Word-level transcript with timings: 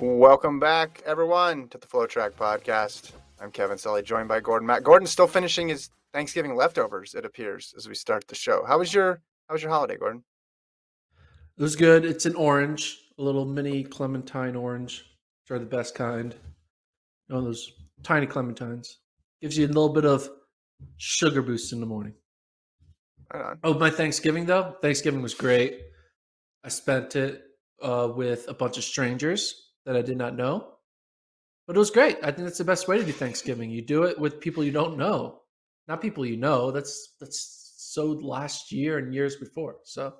Welcome 0.00 0.60
back, 0.60 1.02
everyone, 1.06 1.68
to 1.68 1.78
the 1.78 1.86
FloTrack 1.86 2.32
Podcast. 2.32 3.12
I'm 3.40 3.50
Kevin 3.50 3.78
Sully, 3.78 4.02
joined 4.02 4.28
by 4.28 4.40
Gordon 4.40 4.66
Mack. 4.66 4.82
Gordon's 4.82 5.10
still 5.10 5.26
finishing 5.26 5.68
his 5.68 5.88
Thanksgiving 6.12 6.54
leftovers, 6.54 7.14
it 7.14 7.24
appears, 7.24 7.72
as 7.78 7.88
we 7.88 7.94
start 7.94 8.28
the 8.28 8.34
show. 8.34 8.62
How 8.66 8.78
was 8.78 8.92
your 8.92 9.22
How 9.48 9.54
was 9.54 9.62
your 9.62 9.70
holiday, 9.70 9.96
Gordon? 9.96 10.22
It 11.56 11.62
was 11.62 11.76
good. 11.76 12.04
It's 12.04 12.26
an 12.26 12.34
orange, 12.34 12.98
a 13.18 13.22
little 13.22 13.46
mini 13.46 13.84
clementine 13.84 14.54
orange, 14.54 15.06
which 15.42 15.56
are 15.56 15.58
the 15.58 15.64
best 15.64 15.94
kind. 15.94 16.34
You 17.28 17.34
know 17.34 17.40
those 17.40 17.72
tiny 18.02 18.26
clementines. 18.26 18.96
Gives 19.40 19.56
you 19.56 19.64
a 19.64 19.68
little 19.68 19.94
bit 19.94 20.04
of 20.04 20.28
sugar 20.98 21.40
boost 21.40 21.72
in 21.72 21.80
the 21.80 21.86
morning. 21.86 22.12
Right 23.32 23.42
on. 23.42 23.60
Oh, 23.64 23.72
my 23.72 23.88
Thanksgiving 23.88 24.44
though. 24.44 24.76
Thanksgiving 24.82 25.22
was 25.22 25.32
great. 25.32 25.80
I 26.62 26.68
spent 26.68 27.16
it 27.16 27.44
uh, 27.80 28.12
with 28.14 28.46
a 28.48 28.54
bunch 28.54 28.76
of 28.76 28.84
strangers 28.84 29.62
that 29.86 29.96
I 29.96 30.02
did 30.02 30.18
not 30.18 30.36
know, 30.36 30.74
but 31.66 31.76
it 31.76 31.78
was 31.78 31.90
great. 31.90 32.18
I 32.22 32.26
think 32.30 32.46
that's 32.46 32.58
the 32.58 32.64
best 32.64 32.88
way 32.88 32.98
to 32.98 33.04
do 33.04 33.12
Thanksgiving. 33.12 33.70
You 33.70 33.82
do 33.82 34.02
it 34.02 34.18
with 34.18 34.40
people 34.40 34.62
you 34.62 34.72
don't 34.72 34.98
know, 34.98 35.40
not 35.88 36.02
people 36.02 36.26
you 36.26 36.36
know. 36.36 36.70
That's 36.70 37.14
that's 37.18 37.74
so 37.78 38.06
last 38.06 38.72
year 38.72 38.98
and 38.98 39.14
years 39.14 39.36
before. 39.36 39.76
So 39.84 40.12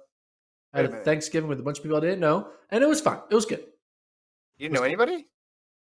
I 0.72 0.78
Wait 0.78 0.86
a 0.88 0.92
had 0.92 1.00
a. 1.00 1.04
Thanksgiving 1.04 1.48
with 1.48 1.60
a 1.60 1.62
bunch 1.62 1.78
of 1.78 1.82
people 1.84 1.98
I 1.98 2.00
didn't 2.00 2.20
know, 2.20 2.48
and 2.70 2.82
it 2.82 2.88
was 2.88 3.00
fun. 3.00 3.20
It 3.30 3.34
was 3.34 3.44
good. 3.44 3.64
You 4.56 4.68
didn't 4.68 4.74
know 4.74 4.84
anybody? 4.84 5.26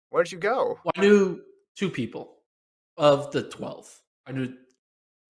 Where'd 0.09 0.31
you 0.31 0.38
go? 0.38 0.79
Well, 0.84 0.94
I 0.95 1.01
knew 1.01 1.41
two 1.75 1.90
people 1.90 2.38
of 2.97 3.31
the 3.31 3.44
12. 3.44 4.01
I 4.28 4.31
knew 4.31 4.53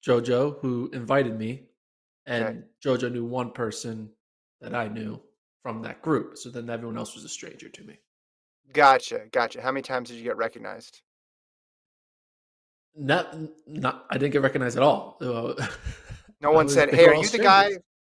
JoJo, 0.06 0.60
who 0.60 0.90
invited 0.94 1.40
me, 1.40 1.64
and 2.26 2.44
Okay. 2.44 2.60
JoJo 2.84 3.12
knew 3.14 3.26
one 3.26 3.52
person 3.52 4.10
that 4.62 4.76
I 4.76 4.88
knew 4.90 5.22
from 5.62 5.82
that 5.84 6.02
group. 6.02 6.38
So 6.38 6.50
then 6.50 6.70
everyone 6.70 6.98
else 6.98 7.16
was 7.16 7.24
a 7.24 7.30
stranger 7.30 7.70
to 7.70 7.84
me. 7.84 7.98
Gotcha, 8.72 9.26
gotcha. 9.32 9.62
How 9.62 9.72
many 9.72 9.82
times 9.84 10.10
did 10.10 10.18
you 10.18 10.24
get 10.24 10.38
recognized? 10.38 11.02
Not, 12.96 13.36
not 13.68 14.06
I 14.10 14.18
didn't 14.18 14.34
get 14.34 14.42
recognized 14.42 14.78
at 14.78 14.84
all. 14.84 15.18
No 16.42 16.52
one 16.52 16.66
was- 16.66 16.74
said, 16.74 16.94
"Hey, 16.94 17.06
are 17.08 17.16
you 17.16 17.26
the 17.30 17.38
guy 17.38 17.72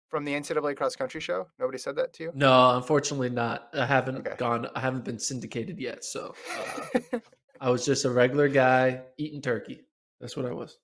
from 0.08 0.24
the 0.24 0.32
NCAA 0.32 0.78
cross 0.78 0.96
country 0.96 1.20
show?" 1.20 1.46
Nobody 1.60 1.78
said 1.78 1.98
that 1.98 2.14
to 2.14 2.24
you. 2.24 2.32
No, 2.34 2.78
unfortunately 2.78 3.30
not. 3.30 3.68
I 3.74 3.86
haven't 3.86 4.20
Okay. 4.26 4.36
gone. 4.38 4.66
I 4.76 4.80
haven't 4.80 5.04
been 5.04 5.20
syndicated 5.20 5.78
yet. 5.78 6.06
So 6.06 6.34
uh, 7.14 7.20
I 7.60 7.70
was 7.70 7.86
just 7.86 8.06
a 8.06 8.10
regular 8.10 8.48
guy 8.48 9.02
eating 9.18 9.42
turkey. 9.42 9.82
That's 10.22 10.38
what 10.38 10.46
I 10.46 10.54
was. 10.54 10.78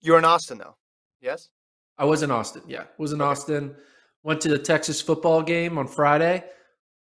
you 0.00 0.10
were 0.12 0.18
in 0.18 0.24
Austin, 0.24 0.58
though. 0.58 0.74
Yes. 1.20 1.50
I 1.96 2.06
was 2.06 2.24
in 2.24 2.32
Austin. 2.32 2.62
Yeah, 2.66 2.84
was 2.98 3.12
in 3.12 3.20
Okay. 3.22 3.30
Austin. 3.30 3.76
Went 4.24 4.40
to 4.40 4.48
the 4.48 4.58
Texas 4.58 5.00
football 5.00 5.42
game 5.44 5.78
on 5.78 5.86
Friday. 5.86 6.42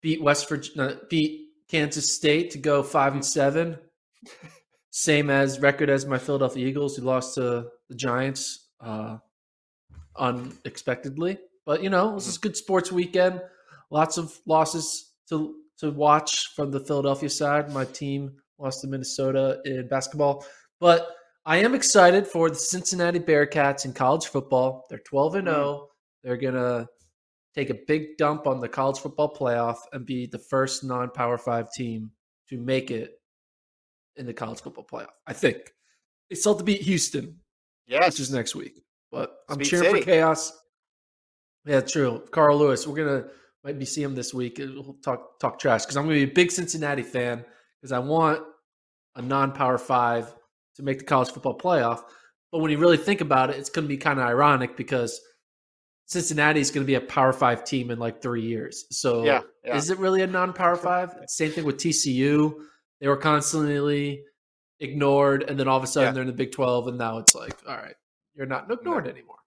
Beat 0.01 0.23
West 0.23 0.49
Virginia. 0.49 0.97
Beat 1.07 1.46
Kansas 1.69 2.15
State 2.15 2.51
to 2.51 2.57
go 2.57 2.83
five 2.83 3.13
and 3.13 3.25
seven. 3.25 3.77
Same 4.89 5.29
as 5.29 5.59
record 5.59 5.89
as 5.89 6.05
my 6.05 6.17
Philadelphia 6.17 6.65
Eagles, 6.65 6.95
who 6.95 7.03
lost 7.03 7.35
to 7.35 7.67
the 7.89 7.95
Giants 7.95 8.69
uh, 8.81 9.17
unexpectedly. 10.15 11.37
But 11.65 11.83
you 11.83 11.89
know, 11.89 12.15
this 12.15 12.27
is 12.27 12.37
a 12.37 12.39
good 12.39 12.57
sports 12.57 12.91
weekend. 12.91 13.41
Lots 13.91 14.17
of 14.17 14.37
losses 14.45 15.13
to 15.29 15.55
to 15.79 15.91
watch 15.91 16.53
from 16.55 16.71
the 16.71 16.79
Philadelphia 16.79 17.29
side. 17.29 17.71
My 17.71 17.85
team 17.85 18.37
lost 18.57 18.81
to 18.81 18.87
Minnesota 18.87 19.59
in 19.65 19.87
basketball, 19.87 20.45
but 20.79 21.09
I 21.45 21.57
am 21.57 21.75
excited 21.75 22.27
for 22.27 22.49
the 22.49 22.55
Cincinnati 22.55 23.19
Bearcats 23.19 23.85
in 23.85 23.93
college 23.93 24.27
football. 24.27 24.85
They're 24.89 24.99
12 24.99 25.35
and 25.35 25.47
0. 25.47 25.87
They're 26.23 26.35
going 26.35 26.55
to 26.55 26.87
take 27.57 27.69
a 27.71 27.77
big 27.87 28.17
dump 28.17 28.45
on 28.45 28.59
the 28.59 28.69
college 28.69 28.99
football 28.99 29.33
playoff 29.33 29.77
and 29.91 30.05
be 30.05 30.27
the 30.27 30.37
first 30.37 30.83
non-power 30.83 31.39
5 31.39 31.73
team 31.73 32.11
to 32.47 32.59
make 32.59 32.91
it 32.91 33.19
in 34.15 34.27
the 34.27 34.33
college 34.33 34.61
football 34.61 34.85
playoff. 34.85 35.07
I 35.25 35.33
think. 35.33 35.73
They 36.29 36.35
still 36.35 36.53
have 36.53 36.59
to 36.59 36.63
beat 36.63 36.81
Houston, 36.81 37.39
Yes. 37.87 38.13
which 38.13 38.19
is 38.19 38.31
next 38.31 38.53
week. 38.53 38.83
But 39.11 39.37
I'm 39.49 39.55
Speed 39.55 39.65
cheering 39.65 39.85
City. 39.85 39.99
for 40.01 40.05
chaos. 40.05 40.53
Yeah, 41.65 41.81
true. 41.81 42.23
Carl 42.31 42.59
Lewis, 42.59 42.85
we're 42.85 42.95
going 42.95 43.23
to 43.23 43.29
might 43.63 43.79
be 43.79 43.85
see 43.85 44.03
him 44.03 44.13
this 44.13 44.33
week. 44.33 44.57
We'll 44.59 44.97
talk 45.03 45.39
talk 45.39 45.57
trash 45.59 45.83
because 45.83 45.97
I'm 45.97 46.05
going 46.05 46.19
to 46.19 46.25
be 46.25 46.31
a 46.31 46.35
big 46.35 46.51
Cincinnati 46.51 47.01
fan 47.01 47.43
because 47.81 47.91
I 47.91 47.99
want 47.99 48.41
a 49.15 49.21
non-power 49.21 49.77
5 49.77 50.35
to 50.75 50.83
make 50.83 50.99
the 50.99 51.05
college 51.05 51.31
football 51.31 51.57
playoff. 51.57 52.03
But 52.51 52.59
when 52.59 52.69
you 52.71 52.77
really 52.77 52.97
think 52.97 53.21
about 53.21 53.49
it, 53.49 53.57
it's 53.57 53.69
to 53.87 53.89
be 53.89 53.97
kind 53.97 54.19
of 54.19 54.25
ironic 54.25 54.77
because 54.77 55.19
Cincinnati 56.07 56.61
is 56.61 56.71
going 56.71 56.83
to 56.85 56.87
be 56.87 56.95
a 56.95 57.01
Power 57.01 57.33
Five 57.33 57.63
team 57.65 57.91
in 57.91 57.99
like 57.99 58.21
three 58.21 58.41
years. 58.41 58.85
So, 58.91 59.23
Yeah, 59.25 59.41
yeah. 59.63 59.75
is 59.75 59.89
it 59.89 59.99
really 59.99 60.21
a 60.21 60.27
non-Power 60.27 60.77
Five? 60.77 61.13
Same 61.27 61.51
thing 61.51 61.65
with 61.65 61.77
TCU. 61.77 62.63
They 63.01 63.07
were 63.07 63.17
constantly 63.17 64.23
ignored, 64.79 65.43
and 65.43 65.59
then 65.59 65.67
all 65.67 65.77
of 65.77 65.83
a 65.83 65.87
sudden 65.87 66.07
Yeah. 66.09 66.11
they're 66.13 66.21
in 66.23 66.27
the 66.27 66.33
Big 66.33 66.51
Twelve, 66.53 66.87
and 66.87 66.97
now 66.97 67.17
it's 67.17 67.35
like, 67.35 67.53
all 67.67 67.75
right, 67.75 67.95
you're 68.33 68.45
not 68.45 68.71
ignored 68.71 69.07
anymore. 69.07 69.37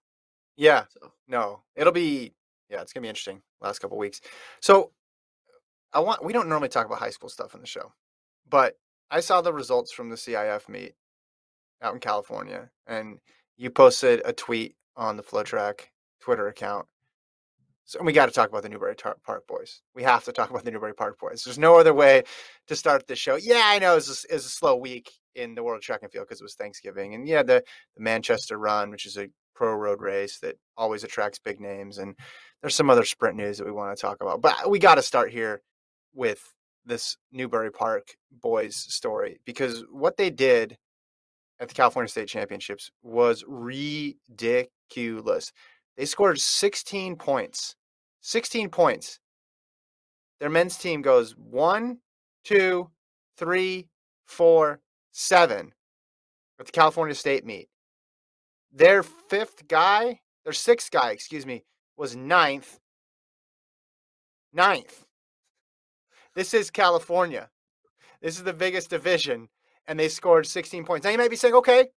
Yeah. 0.55 0.85
So, 0.89 1.11
No, 1.27 1.63
it'll 1.75 1.93
be 1.93 2.33
yeah, 2.69 2.81
it's 2.81 2.93
gonna 2.93 3.01
be 3.03 3.09
interesting. 3.09 3.41
Last 3.59 3.79
couple 3.79 3.97
weeks. 3.97 4.21
So 4.61 4.91
I 5.93 5.99
want 5.99 6.23
we 6.23 6.31
don't 6.31 6.47
normally 6.47 6.69
talk 6.69 6.85
about 6.85 6.99
high 6.99 7.09
school 7.09 7.27
stuff 7.29 7.53
in 7.55 7.61
the 7.61 7.67
show, 7.67 7.91
but 8.47 8.77
I 9.09 9.19
saw 9.19 9.41
the 9.41 9.51
results 9.53 9.91
from 9.91 10.09
the 10.09 10.15
CIF 10.15 10.69
meet 10.69 10.93
out 11.81 11.93
in 11.95 11.99
California, 11.99 12.69
and 12.85 13.19
you 13.57 13.69
posted 13.71 14.21
a 14.25 14.31
tweet 14.31 14.75
on 14.95 15.17
the 15.17 15.23
FloTrack 15.23 15.87
Twitter 16.21 16.47
account. 16.47 16.87
So 17.85 18.01
we 18.03 18.13
got 18.13 18.27
to 18.27 18.31
talk 18.31 18.49
about 18.49 18.63
the 18.63 18.69
Newbury 18.69 18.95
Tar- 18.95 19.17
Park 19.25 19.47
boys. 19.47 19.81
We 19.93 20.03
have 20.03 20.23
to 20.25 20.31
talk 20.31 20.49
about 20.49 20.63
the 20.63 20.71
Newbury 20.71 20.93
Park 20.93 21.19
boys. 21.19 21.43
There's 21.43 21.57
no 21.57 21.77
other 21.77 21.93
way 21.93 22.23
to 22.67 22.75
start 22.75 23.07
the 23.07 23.15
show. 23.15 23.35
Yeah, 23.35 23.63
I 23.65 23.79
know 23.79 23.93
it 23.93 23.95
was 23.95 24.25
a, 24.29 24.33
it 24.33 24.37
a 24.37 24.39
slow 24.39 24.75
week 24.75 25.11
in 25.35 25.55
the 25.55 25.63
World 25.63 25.81
Track 25.81 26.01
and 26.03 26.11
Field 26.11 26.27
because 26.27 26.39
it 26.39 26.45
was 26.45 26.55
Thanksgiving, 26.55 27.15
and 27.15 27.27
yeah, 27.27 27.43
the 27.43 27.63
the 27.95 28.03
Manchester 28.03 28.57
Run, 28.57 28.91
which 28.91 29.05
is 29.05 29.17
a 29.17 29.27
pro 29.55 29.73
road 29.73 30.01
race 30.01 30.39
that 30.39 30.55
always 30.77 31.03
attracts 31.03 31.39
big 31.39 31.59
names, 31.59 31.97
and 31.97 32.15
there's 32.61 32.75
some 32.75 32.89
other 32.89 33.05
sprint 33.05 33.35
news 33.35 33.57
that 33.57 33.65
we 33.65 33.71
want 33.71 33.95
to 33.95 34.01
talk 34.01 34.21
about. 34.21 34.41
But 34.41 34.69
we 34.69 34.79
got 34.79 34.95
to 34.95 35.03
start 35.03 35.31
here 35.31 35.61
with 36.13 36.53
this 36.85 37.17
Newbury 37.31 37.71
Park 37.71 38.15
boys 38.31 38.75
story 38.75 39.39
because 39.45 39.83
what 39.91 40.17
they 40.17 40.29
did 40.29 40.77
at 41.59 41.67
the 41.67 41.75
California 41.75 42.09
State 42.09 42.27
Championships 42.27 42.89
was 43.03 43.43
ridiculous. 43.47 45.51
They 45.97 46.05
scored 46.05 46.39
16 46.39 47.15
points. 47.17 47.75
16 48.21 48.69
points. 48.69 49.19
Their 50.39 50.49
men's 50.49 50.77
team 50.77 51.01
goes 51.01 51.35
one, 51.37 51.99
two, 52.43 52.89
three, 53.37 53.87
four, 54.25 54.79
seven 55.11 55.73
at 56.59 56.65
the 56.65 56.71
California 56.71 57.15
State 57.15 57.45
meet. 57.45 57.67
Their 58.71 59.03
fifth 59.03 59.67
guy, 59.67 60.21
their 60.43 60.53
sixth 60.53 60.91
guy, 60.91 61.11
excuse 61.11 61.45
me, 61.45 61.63
was 61.97 62.15
ninth. 62.15 62.79
Ninth. 64.53 65.05
This 66.35 66.53
is 66.53 66.71
California. 66.71 67.49
This 68.21 68.37
is 68.37 68.43
the 68.43 68.53
biggest 68.53 68.89
division, 68.89 69.49
and 69.87 69.99
they 69.99 70.07
scored 70.07 70.45
16 70.45 70.85
points. 70.85 71.03
Now 71.03 71.11
you 71.11 71.17
might 71.17 71.29
be 71.29 71.35
saying, 71.35 71.55
okay, 71.55 71.87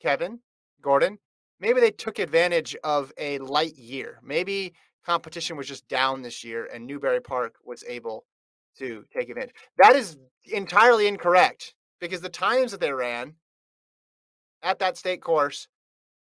Kevin, 0.00 0.40
Gordon, 0.80 1.18
maybe 1.60 1.80
they 1.80 1.90
took 1.90 2.18
advantage 2.18 2.76
of 2.84 3.12
a 3.18 3.38
light 3.38 3.76
year. 3.76 4.18
Maybe 4.22 4.74
competition 5.04 5.56
was 5.56 5.68
just 5.68 5.86
down 5.88 6.22
this 6.22 6.44
year 6.44 6.68
and 6.72 6.86
Newbury 6.86 7.20
Park 7.20 7.56
was 7.64 7.84
able 7.86 8.24
to 8.78 9.04
take 9.12 9.28
advantage. 9.28 9.54
That 9.78 9.96
is 9.96 10.16
entirely 10.46 11.06
incorrect 11.06 11.74
because 12.00 12.20
the 12.20 12.28
times 12.28 12.72
that 12.72 12.80
they 12.80 12.92
ran 12.92 13.34
at 14.62 14.78
that 14.78 14.96
state 14.96 15.20
course 15.20 15.68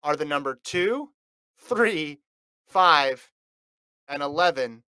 are 0.02 0.17
the 0.17 0.25
number 0.25 0.58
two, 0.64 1.11
three, 1.58 2.19
five, 2.67 3.31
and 4.08 4.23
11 4.23 4.82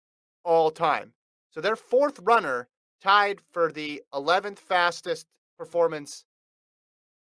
all 0.44 0.70
time. 0.70 1.12
So 1.50 1.60
their 1.60 1.76
fourth 1.76 2.18
runner 2.20 2.68
tied 3.02 3.40
for 3.52 3.70
the 3.70 4.02
11th 4.14 4.58
fastest 4.58 5.26
performance 5.58 6.24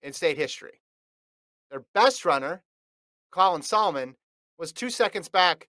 in 0.02 0.12
state 0.12 0.38
history. 0.38 0.80
Their 1.70 1.84
best 1.94 2.24
runner, 2.24 2.62
Colin 3.32 3.62
Sahlman, 3.62 4.14
was 4.58 4.72
two 4.72 4.90
seconds 4.90 5.28
back 5.28 5.68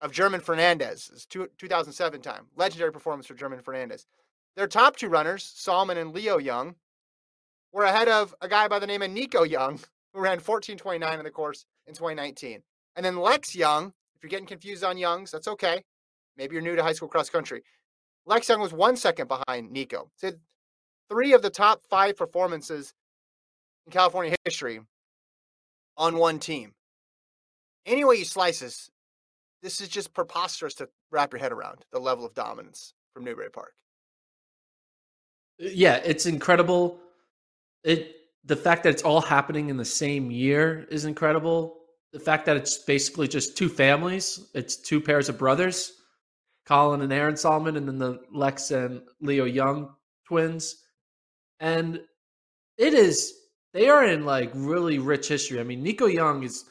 of 0.00 0.12
German 0.12 0.40
Fernandez. 0.40 1.10
It's 1.12 1.26
two, 1.26 1.48
2007 1.58 2.20
time. 2.20 2.46
Legendary 2.56 2.92
performance 2.92 3.26
for 3.26 3.34
German 3.34 3.60
Fernandez. 3.60 4.06
Their 4.54 4.68
top 4.68 4.96
two 4.96 5.08
runners, 5.08 5.52
Sahlman 5.56 5.96
and 5.96 6.12
Leo 6.12 6.38
Young, 6.38 6.76
were 7.72 7.84
ahead 7.84 8.08
of 8.08 8.34
a 8.40 8.46
guy 8.46 8.68
by 8.68 8.78
the 8.78 8.86
name 8.86 9.02
of 9.02 9.10
Nico 9.10 9.42
Young, 9.42 9.80
who 10.14 10.20
ran 10.20 10.38
14.29 10.38 11.18
in 11.18 11.24
the 11.24 11.30
course 11.30 11.64
in 11.86 11.94
2019. 11.94 12.62
And 12.94 13.04
then 13.04 13.16
Lex 13.16 13.56
Young, 13.56 13.92
if 14.14 14.22
you're 14.22 14.30
getting 14.30 14.46
confused 14.46 14.84
on 14.84 14.96
Youngs, 14.96 15.32
that's 15.32 15.48
okay. 15.48 15.82
Maybe 16.36 16.54
you're 16.54 16.62
new 16.62 16.76
to 16.76 16.82
high 16.82 16.92
school 16.92 17.08
cross 17.08 17.30
country. 17.30 17.62
Lex 18.26 18.48
Young 18.48 18.60
was 18.60 18.72
one 18.72 18.96
second 18.96 19.28
behind 19.28 19.72
Nico. 19.72 20.10
So 20.16 20.32
three 21.08 21.32
of 21.32 21.42
the 21.42 21.50
top 21.50 21.82
five 21.88 22.16
performances 22.16 22.94
in 23.86 23.92
California 23.92 24.36
history 24.44 24.80
on 25.96 26.16
one 26.16 26.38
team. 26.38 26.72
Any 27.86 28.04
way 28.04 28.16
you 28.16 28.24
slice 28.24 28.60
this, 28.60 28.90
this 29.62 29.80
is 29.80 29.88
just 29.88 30.14
preposterous 30.14 30.74
to 30.74 30.88
wrap 31.10 31.32
your 31.32 31.40
head 31.40 31.52
around 31.52 31.84
the 31.92 31.98
level 31.98 32.24
of 32.24 32.34
dominance 32.34 32.94
from 33.12 33.24
Newbury 33.24 33.50
Park. 33.50 33.72
Uh, 35.62 35.68
yeah, 35.72 35.96
it's 36.04 36.26
incredible. 36.26 36.98
It 37.82 38.16
the 38.44 38.56
fact 38.56 38.82
that 38.82 38.90
it's 38.90 39.02
all 39.02 39.22
happening 39.22 39.70
in 39.70 39.76
the 39.78 39.84
same 39.84 40.30
year 40.30 40.86
is 40.90 41.06
incredible. 41.06 41.78
The 42.12 42.20
fact 42.20 42.44
that 42.46 42.56
it's 42.58 42.76
basically 42.76 43.26
just 43.26 43.56
two 43.56 43.70
families, 43.70 44.50
it's 44.54 44.76
two 44.76 45.00
pairs 45.00 45.30
of 45.30 45.38
brothers, 45.38 45.92
Colin 46.66 47.00
and 47.00 47.12
Aaron 47.12 47.34
Sahlman, 47.34 47.76
and 47.76 47.88
then 47.88 47.98
the 47.98 48.20
Lex 48.30 48.70
and 48.70 49.02
Leo 49.20 49.46
Young 49.46 49.94
twins. 50.26 50.76
And 51.60 52.00
it 52.76 52.92
is 52.94 53.34
they 53.74 53.88
are 53.88 54.06
in 54.06 54.24
like 54.24 54.50
really 54.54 54.98
rich 54.98 55.28
history. 55.28 55.60
I 55.60 55.64
mean, 55.64 55.82
Nico 55.82 56.06
Young 56.06 56.44
is 56.44 56.64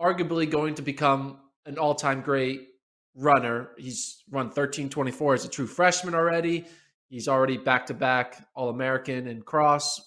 arguably 0.00 0.48
going 0.48 0.76
to 0.76 0.82
become 0.82 1.40
an 1.66 1.76
all-time 1.76 2.22
great 2.22 2.68
runner. 3.14 3.70
He's 3.76 4.22
run 4.30 4.46
1324 4.46 5.34
as 5.34 5.44
a 5.44 5.48
true 5.48 5.66
freshman 5.66 6.14
already. 6.14 6.64
He's 7.08 7.28
already 7.28 7.58
back-to-back 7.58 8.48
All-American 8.54 9.26
and 9.26 9.44
cross. 9.44 10.00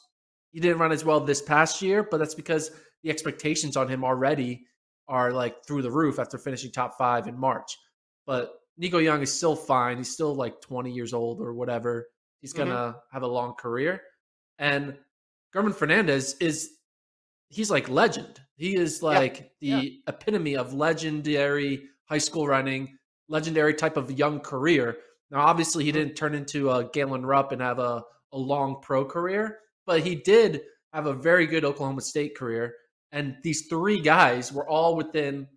He 0.52 0.60
didn't 0.60 0.80
run 0.80 0.92
as 0.92 1.06
well 1.06 1.20
this 1.20 1.42
past 1.42 1.82
year, 1.82 2.02
but 2.02 2.18
that's 2.18 2.34
because 2.34 2.72
the 3.04 3.12
expectations 3.12 3.78
on 3.78 3.88
him 3.88 4.04
already 4.04 4.66
are 5.08 5.32
like 5.32 5.66
through 5.68 5.84
the 5.84 5.92
roof 5.92 6.18
after 6.18 6.38
finishing 6.38 6.72
top 6.72 6.98
five 6.98 7.28
in 7.28 7.38
March. 7.38 7.78
But 8.26 8.54
Nico 8.78 8.98
Young 8.98 9.22
is 9.22 9.32
still 9.32 9.56
fine. 9.56 9.98
He's 9.98 10.12
still 10.12 10.34
like 10.34 10.62
20 10.62 10.92
years 10.92 11.14
old 11.14 11.42
or 11.42 11.54
whatever. 11.54 12.08
He's 12.42 12.54
gonna 12.54 12.72
mm-hmm. 12.72 12.98
have 13.12 13.22
a 13.22 13.28
long 13.28 13.54
career. 13.54 14.02
And 14.58 14.98
German 15.56 15.72
Fernandez 15.72 16.36
is 16.42 16.72
he's 17.48 17.72
like 17.72 17.88
legend. 17.88 18.42
He 18.58 18.76
is 18.76 19.02
like 19.02 19.52
yeah, 19.62 19.80
the 19.80 19.86
yeah. 19.86 20.00
epitome 20.10 20.58
of 20.58 20.74
legendary 20.74 21.84
high 22.04 22.18
school 22.18 22.46
running, 22.46 22.98
legendary 23.30 23.74
type 23.74 23.96
of 23.96 24.12
young 24.12 24.42
career. 24.42 24.98
Now, 25.32 25.40
obviously, 25.40 25.86
he 25.86 25.92
mm-hmm. 25.92 26.00
didn't 26.00 26.16
turn 26.16 26.36
into 26.36 26.72
a 26.72 26.90
Galen 26.92 27.26
Rupp 27.26 27.54
and 27.54 27.62
have 27.62 27.80
a, 27.80 28.04
a 28.34 28.38
long 28.38 28.82
pro 28.82 29.06
career, 29.06 29.60
but 29.86 30.02
he 30.02 30.16
did 30.16 30.62
have 30.92 31.06
a 31.06 31.14
very 31.14 31.48
good 31.48 31.64
Oklahoma 31.64 32.02
State 32.02 32.36
career. 32.36 32.74
And 33.14 33.38
these 33.42 33.68
three 33.68 34.02
guys 34.02 34.52
were 34.52 34.68
all 34.68 34.98
within 34.98 35.48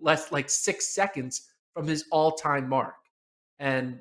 less 0.00 0.32
like 0.32 0.48
six 0.48 0.94
seconds 0.94 1.50
from 1.74 1.86
his 1.86 2.06
all 2.10 2.32
time 2.32 2.70
mark. 2.70 2.94
And 3.58 4.00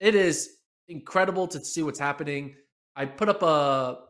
it 0.00 0.14
is 0.14 0.56
incredible 0.88 1.46
to 1.48 1.62
see 1.62 1.82
what's 1.82 1.98
happening. 1.98 2.54
I 2.96 3.04
put 3.04 3.28
up 3.28 3.42
a, 3.42 4.05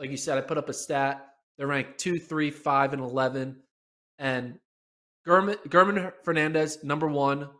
like 0.00 0.10
you 0.10 0.16
said, 0.16 0.36
I 0.36 0.40
put 0.40 0.58
up 0.58 0.68
a 0.68 0.72
stat 0.72 1.30
they're 1.60 1.66
ranked 1.66 1.98
two, 1.98 2.18
three, 2.18 2.50
five, 2.50 2.94
and 2.94 3.02
11. 3.02 3.54
And 4.18 4.58
German, 5.26 5.56
German 5.68 6.10
Fernandez, 6.24 6.82
number 6.82 7.06
one, 7.06 7.50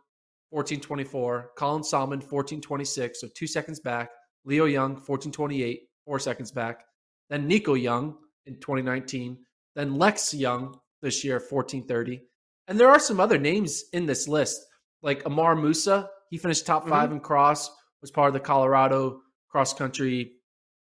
1424. 0.49 1.51
Colin 1.55 1.83
Sahlman, 1.83 2.17
1426, 2.17 3.21
so 3.21 3.27
two 3.35 3.45
seconds 3.45 3.79
back. 3.79 4.09
Leo 4.43 4.65
Young, 4.65 4.93
1428, 4.93 5.81
four 6.03 6.17
seconds 6.17 6.51
back. 6.51 6.83
Then 7.29 7.47
Nico 7.47 7.75
Young 7.75 8.17
in 8.47 8.55
2019. 8.55 9.37
Then 9.75 9.99
Lex 9.99 10.33
Young 10.33 10.79
this 11.03 11.23
year, 11.23 11.35
1430. 11.35 12.23
And 12.67 12.79
there 12.79 12.89
are 12.89 12.99
some 12.99 13.19
other 13.19 13.37
names 13.37 13.83
in 13.93 14.07
this 14.07 14.27
list, 14.27 14.65
like 15.03 15.23
Ammar 15.25 15.61
Moussa. 15.61 16.09
He 16.31 16.39
finished 16.39 16.65
top 16.65 16.89
5 16.89 17.03
mm-hmm. 17.03 17.17
in 17.17 17.19
cross, 17.19 17.69
was 18.01 18.09
part 18.09 18.29
of 18.29 18.33
the 18.33 18.39
Colorado 18.39 19.21
cross 19.47 19.75
country 19.75 20.31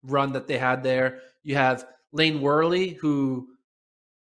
run 0.03 0.33
that 0.33 0.47
they 0.47 0.57
had 0.57 0.83
there. 0.83 1.19
You 1.43 1.55
have 1.55 1.85
Lane 2.11 2.41
Worley, 2.41 2.89
who 2.89 3.47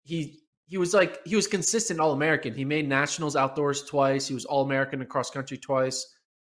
he 0.04 0.40
he 0.66 0.78
was 0.78 0.94
like 0.94 1.19
he 1.25 1.36
was 1.36 1.48
consistent 1.48 2.00
All 2.00 2.12
American. 2.12 2.54
He 2.54 2.66
made 2.66 2.88
nationals 2.88 3.36
outdoors 3.36 3.84
twice. 3.84 4.28
He 4.28 4.33
was 4.33 4.45
All 4.45 4.64
American 4.64 5.02
in 5.02 5.07
cross 5.07 5.30
country 5.30 5.57
twice. 5.57 6.06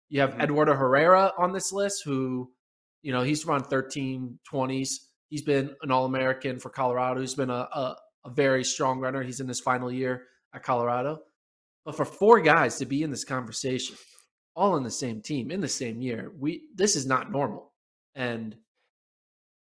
You 0.09 0.21
have 0.21 0.31
mm-hmm. 0.31 0.43
Eduardo 0.43 0.75
Herrera 0.75 1.33
on 1.39 1.53
this 1.53 1.73
list, 1.73 2.03
who 2.05 2.51
you 3.03 3.13
know 3.13 3.23
he's 3.23 3.47
run 3.47 3.63
13 3.63 4.39
20s. 4.53 4.91
He's 5.29 5.43
been 5.43 5.75
an 5.83 5.91
All 5.91 6.05
American 6.05 6.59
for 6.59 6.71
Colorado. 6.71 7.21
He's 7.21 7.35
been 7.35 7.51
a, 7.51 7.69
a 7.73 7.97
a 8.25 8.31
very 8.31 8.65
strong 8.65 9.01
runner. 9.01 9.23
He's 9.23 9.41
in 9.41 9.49
his 9.49 9.61
final 9.61 9.91
year 9.91 10.25
at 10.55 10.63
Colorado. 10.63 11.21
But 11.85 11.97
for 11.97 12.05
four 12.05 12.41
guys 12.41 12.79
to 12.79 12.87
be 12.87 13.03
in 13.03 13.11
this 13.11 13.25
conversation, 13.25 13.97
all 14.55 14.77
in 14.77 14.83
the 14.83 14.91
same 14.91 15.23
team 15.23 15.51
in 15.51 15.61
the 15.61 15.69
same 15.69 16.01
year, 16.03 16.33
we 16.39 16.69
this 16.75 16.97
is 16.97 17.07
not 17.07 17.33
normal. 17.33 17.73
And 18.15 18.57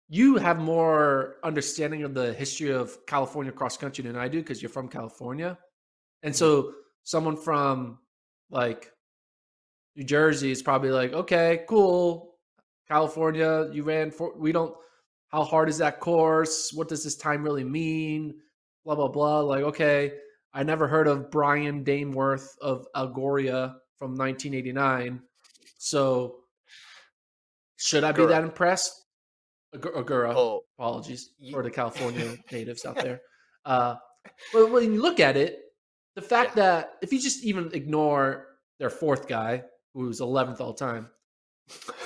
you 0.10 0.38
have 0.38 0.60
more 0.60 1.36
understanding 1.44 2.04
of 2.04 2.16
the 2.16 2.34
history 2.34 2.72
of 2.72 2.98
California 3.06 3.52
cross 3.52 3.78
country 3.78 4.04
than 4.04 4.18
I 4.18 4.28
do 4.28 4.40
because 4.40 4.62
you're 4.62 4.70
from 4.70 4.90
California. 4.90 5.58
And 6.24 6.34
mm-hmm. 6.34 6.40
so 6.40 6.74
someone 7.04 7.38
from 7.38 8.00
like 8.50 8.92
New 9.96 10.04
Jersey 10.04 10.50
is 10.50 10.64
probably 10.64 10.90
like, 10.90 11.14
okay, 11.14 11.64
cool. 11.70 12.36
California, 12.88 13.70
you 13.72 13.84
ran 13.84 14.10
for, 14.10 14.36
we 14.36 14.52
don't, 14.52 14.76
how 15.28 15.44
hard 15.44 15.70
is 15.70 15.78
that 15.78 16.00
course? 16.00 16.72
What 16.74 16.88
does 16.88 17.04
this 17.04 17.16
time 17.16 17.44
really 17.44 17.64
mean? 17.64 18.34
Blah, 18.84 18.96
blah, 18.96 19.10
blah. 19.10 19.42
Like, 19.42 19.62
okay, 19.62 20.14
I 20.54 20.64
never 20.64 20.88
heard 20.88 21.08
of 21.08 21.30
Brian 21.30 21.84
Daneworth 21.84 22.58
of 22.60 22.88
Algoria 22.96 23.76
from 23.98 24.18
1989. 24.18 25.22
So 25.78 26.38
should 27.78 28.04
I 28.04 28.12
be 28.12 28.26
that 28.26 28.44
impressed? 28.44 28.99
Agoura. 29.76 30.34
Oh, 30.36 30.64
apologies 30.78 31.32
for 31.52 31.64
the 31.64 31.72
California 31.72 32.36
natives 32.52 32.86
out 32.86 32.96
there. 32.96 33.22
Uh, 33.66 33.96
but 34.54 34.72
when 34.72 34.94
you 34.94 35.02
look 35.02 35.20
at 35.20 35.38
it, 35.38 35.60
the 36.16 36.22
fact 36.22 36.58
yeah. 36.58 36.64
that 36.64 36.94
if 37.02 37.14
you 37.14 37.20
just 37.20 37.44
even 37.44 37.70
ignore 37.74 38.48
their 38.80 38.90
fourth 38.90 39.28
guy, 39.28 39.64
who's 39.94 40.20
11th 40.20 40.60
all 40.60 40.74
time, 40.74 41.10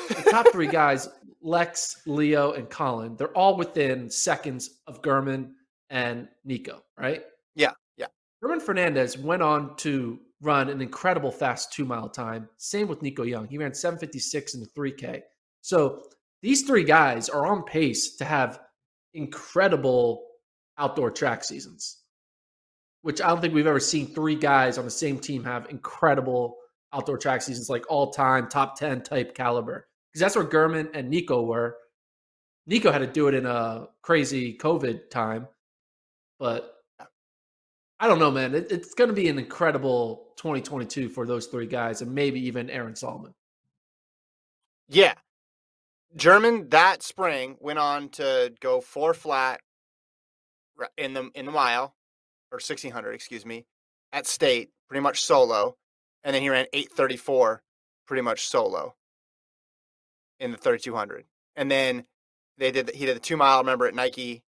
the 0.09 0.27
top 0.29 0.47
three 0.51 0.67
guys, 0.81 1.09
Lex, 1.41 2.01
Leo, 2.05 2.53
and 2.53 2.69
Colin, 2.69 3.15
they're 3.15 3.35
all 3.37 3.57
within 3.57 4.09
seconds 4.09 4.81
of 4.87 5.03
German 5.03 5.55
and 5.89 6.27
Nico, 6.45 6.83
right? 6.97 7.23
Yeah, 7.55 7.71
yeah. 7.97 8.07
German 8.41 8.59
Fernandez 8.59 9.17
went 9.17 9.41
on 9.41 9.75
to 9.77 10.19
run 10.41 10.69
an 10.69 10.81
incredible 10.81 11.31
fast 11.31 11.71
two 11.71 11.85
mile 11.85 12.09
time. 12.09 12.49
Same 12.57 12.87
with 12.87 13.01
Nico 13.01 13.23
Young. 13.23 13.47
He 13.47 13.57
ran 13.57 13.73
756 13.73 14.55
in 14.55 14.59
the 14.59 14.67
3K. 14.67 15.21
So 15.61 16.03
these 16.43 16.63
three 16.63 16.83
guys 16.83 17.29
are 17.29 17.47
on 17.47 17.63
pace 17.63 18.17
to 18.17 18.25
have 18.25 18.59
incredible 19.13 20.27
outdoor 20.77 21.09
track 21.09 21.43
seasons. 21.43 21.99
which 23.01 23.21
I 23.21 23.27
don't 23.29 23.41
think 23.41 23.53
we've 23.53 23.67
ever 23.67 23.81
seen 23.81 24.07
three 24.07 24.35
guys 24.35 24.77
on 24.77 24.85
the 24.85 24.91
same 24.91 25.19
team 25.19 25.43
have 25.45 25.69
incredible 25.69 26.57
outdoor 26.93 27.17
track 27.17 27.41
seasons, 27.41 27.69
like 27.69 27.83
all 27.89 28.11
time 28.11 28.47
top 28.47 28.77
10 28.77 29.01
type 29.01 29.35
caliber. 29.35 29.87
Because 30.11 30.21
that's 30.21 30.35
where 30.35 30.45
German 30.45 30.89
and 30.93 31.09
Nico 31.09 31.43
were. 31.43 31.77
Nico 32.65 32.91
had 32.91 32.99
to 32.99 33.07
do 33.07 33.27
it 33.27 33.33
in 33.33 33.45
a 33.45 33.87
crazy 34.01 34.57
COVID 34.57 35.09
time, 35.09 35.47
but 36.39 36.73
I 37.99 38.07
don't 38.07 38.19
know, 38.19 38.31
man. 38.31 38.55
It, 38.55 38.71
it's 38.71 38.93
going 38.93 39.09
to 39.09 39.15
be 39.15 39.27
an 39.27 39.39
incredible 39.39 40.33
2022 40.37 41.09
for 41.09 41.25
those 41.25 41.47
three 41.47 41.67
guys, 41.67 42.01
and 42.01 42.13
maybe 42.13 42.47
even 42.47 42.69
Aaron 42.69 42.93
Sahlman. 42.93 43.33
Yeah, 44.87 45.13
German 46.15 46.69
that 46.69 47.01
spring 47.01 47.57
went 47.59 47.79
on 47.79 48.09
to 48.09 48.53
go 48.59 48.81
four 48.81 49.13
flat 49.13 49.61
in 50.97 51.13
the 51.13 51.29
in 51.35 51.45
the 51.45 51.51
mile 51.51 51.95
or 52.51 52.57
1600, 52.57 53.13
excuse 53.13 53.45
me, 53.45 53.65
at 54.11 54.27
state, 54.27 54.69
pretty 54.87 55.01
much 55.01 55.21
solo, 55.21 55.75
and 56.23 56.35
then 56.35 56.41
he 56.43 56.49
ran 56.49 56.67
834 56.71 57.63
pretty 58.05 58.21
much 58.21 58.47
solo 58.47 58.95
in 60.39 60.51
the 60.51 60.57
3200. 60.57 61.25
And 61.55 61.71
then 61.71 62.05
they 62.57 62.71
did 62.71 62.87
the, 62.87 62.93
he 62.93 63.05
did 63.05 63.15
the 63.15 63.21
2 63.21 63.37
mile 63.37 63.59
remember 63.59 63.87
at 63.87 63.95
Nike 63.95 64.43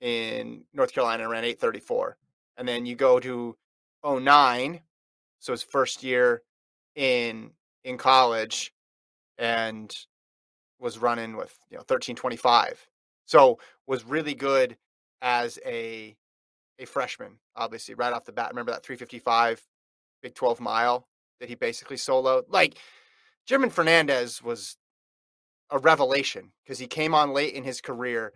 in 0.00 0.64
North 0.72 0.92
Carolina 0.92 1.24
and 1.24 1.32
ran 1.32 1.44
834. 1.44 2.16
And 2.56 2.66
then 2.66 2.86
you 2.86 2.96
go 2.96 3.20
to 3.20 3.56
09, 4.04 4.80
so 5.38 5.52
his 5.52 5.62
first 5.62 6.02
year 6.02 6.42
in 6.96 7.52
in 7.84 7.96
college 7.96 8.72
and 9.38 9.94
was 10.80 10.98
running 10.98 11.36
with 11.36 11.56
you 11.70 11.76
know 11.76 11.80
1325 11.80 12.88
so 13.26 13.58
was 13.86 14.04
really 14.04 14.34
good 14.34 14.76
as 15.20 15.58
a 15.66 16.16
a 16.78 16.86
freshman 16.86 17.38
obviously 17.58 17.94
right 17.94 18.12
off 18.12 18.24
the 18.24 18.32
bat. 18.32 18.50
Remember 18.50 18.72
that 18.72 18.84
355 18.84 19.62
big 20.22 20.34
12 20.34 20.60
mile 20.60 21.06
that 21.40 21.48
he 21.48 21.54
basically 21.54 21.96
soloed? 21.96 22.44
Like 22.48 22.78
German 23.46 23.70
Fernandez 23.70 24.42
was 24.42 24.76
a 25.70 25.78
revelation 25.78 26.52
because 26.64 26.78
he 26.78 26.86
came 26.86 27.14
on 27.14 27.32
late 27.32 27.54
in 27.54 27.64
his 27.64 27.80
career 27.80 28.32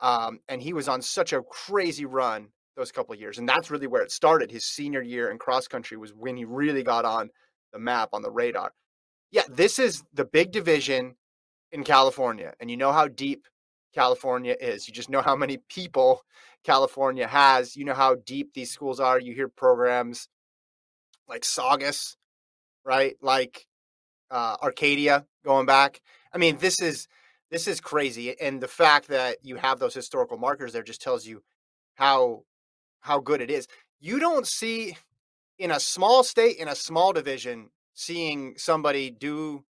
um, 0.00 0.40
and 0.48 0.60
he 0.60 0.72
was 0.72 0.88
on 0.88 1.00
such 1.00 1.32
a 1.32 1.42
crazy 1.42 2.04
run 2.04 2.48
those 2.76 2.90
couple 2.90 3.14
years 3.14 3.38
and 3.38 3.48
that's 3.48 3.70
really 3.70 3.86
where 3.86 4.02
it 4.02 4.10
started. 4.10 4.50
His 4.50 4.64
senior 4.64 5.02
year 5.02 5.30
in 5.30 5.38
cross 5.38 5.68
country 5.68 5.96
was 5.96 6.12
when 6.14 6.36
he 6.36 6.44
really 6.44 6.82
got 6.82 7.04
on 7.04 7.30
the 7.72 7.78
map 7.78 8.10
on 8.12 8.22
the 8.22 8.30
radar. 8.30 8.72
Yeah 9.30 9.42
this 9.48 9.78
is 9.78 10.02
the 10.12 10.24
big 10.24 10.50
division 10.50 11.16
in 11.72 11.84
California, 11.84 12.54
and 12.60 12.70
you 12.70 12.76
know 12.76 12.92
how 12.92 13.08
deep 13.08 13.46
California 13.94 14.56
is. 14.60 14.86
You 14.86 14.94
just 14.94 15.10
know 15.10 15.22
how 15.22 15.36
many 15.36 15.58
people 15.68 16.22
California 16.64 17.26
has. 17.26 17.76
You 17.76 17.84
know 17.84 17.94
how 17.94 18.16
deep 18.16 18.54
these 18.54 18.70
schools 18.70 19.00
are. 19.00 19.18
You 19.18 19.34
hear 19.34 19.48
programs 19.48 20.28
like 21.28 21.44
Saugus, 21.44 22.16
right? 22.84 23.16
Like 23.20 23.66
uh, 24.30 24.56
Arcadia 24.62 25.26
going 25.44 25.66
back. 25.66 26.00
I 26.32 26.38
mean, 26.38 26.58
this 26.58 26.80
is 26.80 27.08
this 27.50 27.66
is 27.68 27.80
crazy, 27.80 28.38
and 28.40 28.60
the 28.60 28.68
fact 28.68 29.08
that 29.08 29.38
you 29.42 29.56
have 29.56 29.78
those 29.78 29.94
historical 29.94 30.38
markers 30.38 30.72
there 30.72 30.82
just 30.82 31.02
tells 31.02 31.26
you 31.26 31.42
how 31.94 32.44
how 33.00 33.20
good 33.20 33.40
it 33.40 33.50
is. 33.50 33.66
You 34.00 34.18
don't 34.18 34.46
see 34.46 34.96
in 35.58 35.70
a 35.70 35.80
small 35.80 36.24
state 36.24 36.56
in 36.56 36.68
a 36.68 36.74
small 36.74 37.12
division 37.12 37.70
seeing 37.94 38.54
somebody 38.56 39.10
do 39.10 39.64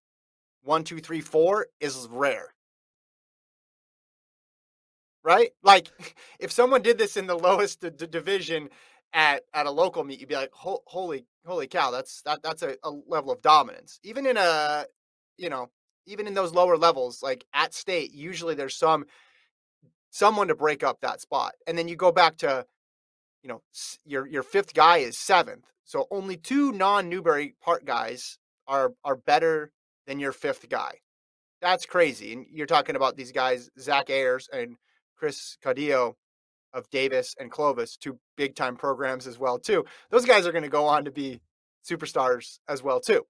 one, 0.64 0.84
two, 0.84 1.00
three, 1.00 1.22
four 1.22 1.68
is 1.80 2.08
rare. 2.12 2.54
Right? 5.24 5.52
Like 5.64 5.90
if 6.40 6.52
someone 6.52 6.82
did 6.82 6.98
this 6.98 7.18
in 7.18 7.28
the 7.28 7.36
lowest 7.50 7.82
d- 7.82 8.08
division 8.08 8.70
at 9.14 9.44
at 9.54 9.66
a 9.66 9.72
local 9.72 10.04
meet, 10.04 10.20
you'd 10.20 10.30
be 10.30 10.36
like, 10.36 10.52
holy 10.54 11.26
holy 11.46 11.68
cow, 11.68 11.92
that's 11.92 12.22
that 12.24 12.44
that's 12.44 12.64
a, 12.64 12.76
a 12.84 12.92
level 13.08 13.32
of 13.32 13.42
dominance. 13.42 14.00
Even 14.04 14.26
in 14.26 14.38
a 14.38 14.86
you 15.38 15.50
know, 15.50 15.70
even 16.06 16.28
in 16.28 16.34
those 16.34 16.54
lower 16.54 16.78
levels, 16.78 17.22
like 17.24 17.46
at 17.54 17.74
state, 17.74 18.14
usually 18.14 18.56
there's 18.56 18.76
some 18.76 19.06
someone 20.12 20.48
to 20.50 20.56
break 20.56 20.84
up 20.84 21.02
that 21.02 21.22
spot. 21.22 21.54
And 21.68 21.78
then 21.78 21.88
you 21.88 21.96
go 21.96 22.12
back 22.12 22.38
to, 22.38 22.66
you 23.44 23.50
know, 23.50 23.62
your 24.06 24.28
your 24.28 24.44
fifth 24.44 24.74
guy 24.74 24.98
is 24.98 25.18
seventh. 25.18 25.66
So 25.86 26.08
only 26.12 26.38
two 26.38 26.72
non 26.72 27.10
Newbury 27.10 27.56
Park 27.62 27.86
guys 27.86 28.38
are 28.68 28.94
are 29.04 29.16
better 29.16 29.72
than 30.08 30.20
your 30.20 30.32
fifth 30.32 30.68
guy. 30.70 30.96
That's 31.62 31.86
crazy. 31.86 32.34
And 32.34 32.46
you're 32.52 32.68
talking 32.68 32.96
about 32.96 33.16
these 33.16 33.32
guys, 33.32 33.70
Zach 33.80 34.10
Ayers 34.10 34.50
and 34.52 34.78
Chris 35.16 35.58
Cadillo 35.64 36.16
of 36.74 36.90
Davis 36.90 37.36
and 37.40 37.52
Clovis, 37.52 37.98
two 37.98 38.18
big 38.38 38.56
time 38.56 38.76
programs 38.76 39.28
as 39.28 39.38
well, 39.38 39.60
too. 39.60 39.86
Those 40.10 40.26
guys 40.26 40.48
are 40.48 40.52
going 40.52 40.64
to 40.64 40.70
go 40.70 40.86
on 40.86 41.06
to 41.06 41.12
be 41.12 41.40
superstars 41.88 42.60
as 42.68 42.82
well, 42.82 43.00
too. 43.00 43.26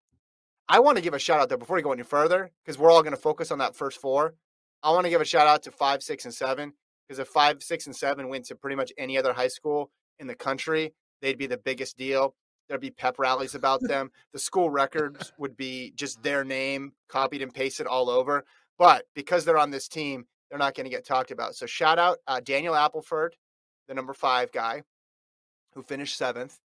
I 0.69 0.79
want 0.79 0.95
to 0.97 1.03
give 1.03 1.13
a 1.13 1.19
shout 1.19 1.39
out 1.41 1.49
though 1.49 1.57
before 1.57 1.75
we 1.75 1.81
go 1.81 1.91
any 1.91 2.03
further, 2.03 2.49
because 2.63 2.77
we're 2.77 2.91
all 2.91 3.01
going 3.01 3.15
to 3.15 3.21
focus 3.21 3.51
on 3.51 3.57
that 3.57 3.75
first 3.75 3.99
four. 3.99 4.35
I 4.81 4.91
want 4.91 5.03
to 5.03 5.09
give 5.09 5.21
a 5.21 5.25
shout 5.25 5.47
out 5.47 5.63
to 5.63 5.71
five, 5.71 6.01
six, 6.01 6.23
and 6.23 6.33
seven, 6.33 6.73
because 7.07 7.19
if 7.19 7.27
five, 7.27 7.61
six, 7.61 7.87
and 7.87 7.95
seven 7.95 8.29
went 8.29 8.45
to 8.45 8.55
pretty 8.55 8.77
much 8.77 8.93
any 8.97 9.17
other 9.17 9.33
high 9.33 9.49
school 9.49 9.91
in 10.19 10.27
the 10.27 10.35
country, 10.35 10.93
they'd 11.21 11.37
be 11.37 11.47
the 11.47 11.57
biggest 11.57 11.97
deal. 11.97 12.35
There'd 12.71 12.79
be 12.79 12.89
pep 12.89 13.19
rallies 13.19 13.53
about 13.53 13.81
them. 13.81 14.11
The 14.31 14.39
school 14.39 14.69
records 14.69 15.33
would 15.37 15.57
be 15.57 15.91
just 15.93 16.23
their 16.23 16.45
name 16.45 16.93
copied 17.09 17.41
and 17.41 17.53
pasted 17.53 17.85
all 17.85 18.09
over. 18.09 18.45
But 18.79 19.07
because 19.13 19.43
they're 19.43 19.57
on 19.57 19.71
this 19.71 19.89
team, 19.89 20.25
they're 20.49 20.57
not 20.57 20.73
going 20.73 20.85
to 20.85 20.89
get 20.89 21.05
talked 21.05 21.31
about. 21.31 21.53
So 21.53 21.65
shout 21.65 21.99
out 21.99 22.19
uh, 22.27 22.39
Daniel 22.39 22.73
Appleford, 22.73 23.31
the 23.89 23.93
number 23.93 24.13
five 24.13 24.53
guy 24.53 24.83
who 25.73 25.83
finished 25.83 26.15
seventh. 26.15 26.59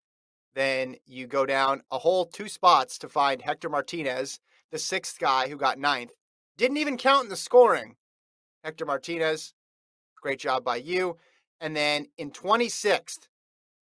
Then 0.54 0.94
you 1.06 1.26
go 1.26 1.44
down 1.44 1.82
a 1.90 1.98
whole 1.98 2.24
two 2.24 2.48
spots 2.48 2.98
to 2.98 3.08
find 3.08 3.42
Hector 3.42 3.68
Martinez, 3.68 4.38
the 4.70 4.78
sixth 4.78 5.18
guy 5.18 5.48
who 5.48 5.56
got 5.56 5.76
ninth. 5.76 6.12
Didn't 6.56 6.76
even 6.76 6.98
count 6.98 7.24
in 7.24 7.30
the 7.30 7.34
scoring. 7.34 7.96
Hector 8.62 8.86
Martinez, 8.86 9.54
great 10.22 10.38
job 10.38 10.62
by 10.62 10.76
you. 10.76 11.16
And 11.60 11.74
then 11.74 12.06
in 12.16 12.30
26th, 12.30 13.26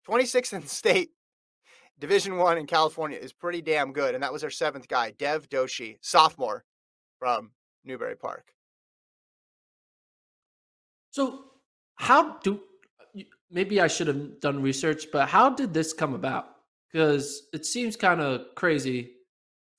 26th 0.04 0.52
in 0.52 0.62
state, 0.66 1.10
Division 2.00 2.36
One 2.36 2.58
in 2.58 2.66
California 2.66 3.18
is 3.18 3.32
pretty 3.32 3.60
damn 3.60 3.92
good, 3.92 4.14
and 4.14 4.22
that 4.22 4.32
was 4.32 4.44
our 4.44 4.50
seventh 4.50 4.88
guy, 4.88 5.12
Dev 5.18 5.48
Doshi, 5.48 5.96
sophomore 6.00 6.64
from 7.18 7.50
Newbury 7.84 8.16
Park. 8.16 8.52
So, 11.10 11.44
how 11.96 12.38
do 12.38 12.60
maybe 13.50 13.80
I 13.80 13.88
should 13.88 14.06
have 14.06 14.40
done 14.40 14.62
research, 14.62 15.06
but 15.12 15.28
how 15.28 15.50
did 15.50 15.74
this 15.74 15.92
come 15.92 16.14
about? 16.14 16.46
Because 16.92 17.48
it 17.52 17.66
seems 17.66 17.96
kind 17.96 18.20
of 18.20 18.54
crazy 18.54 19.12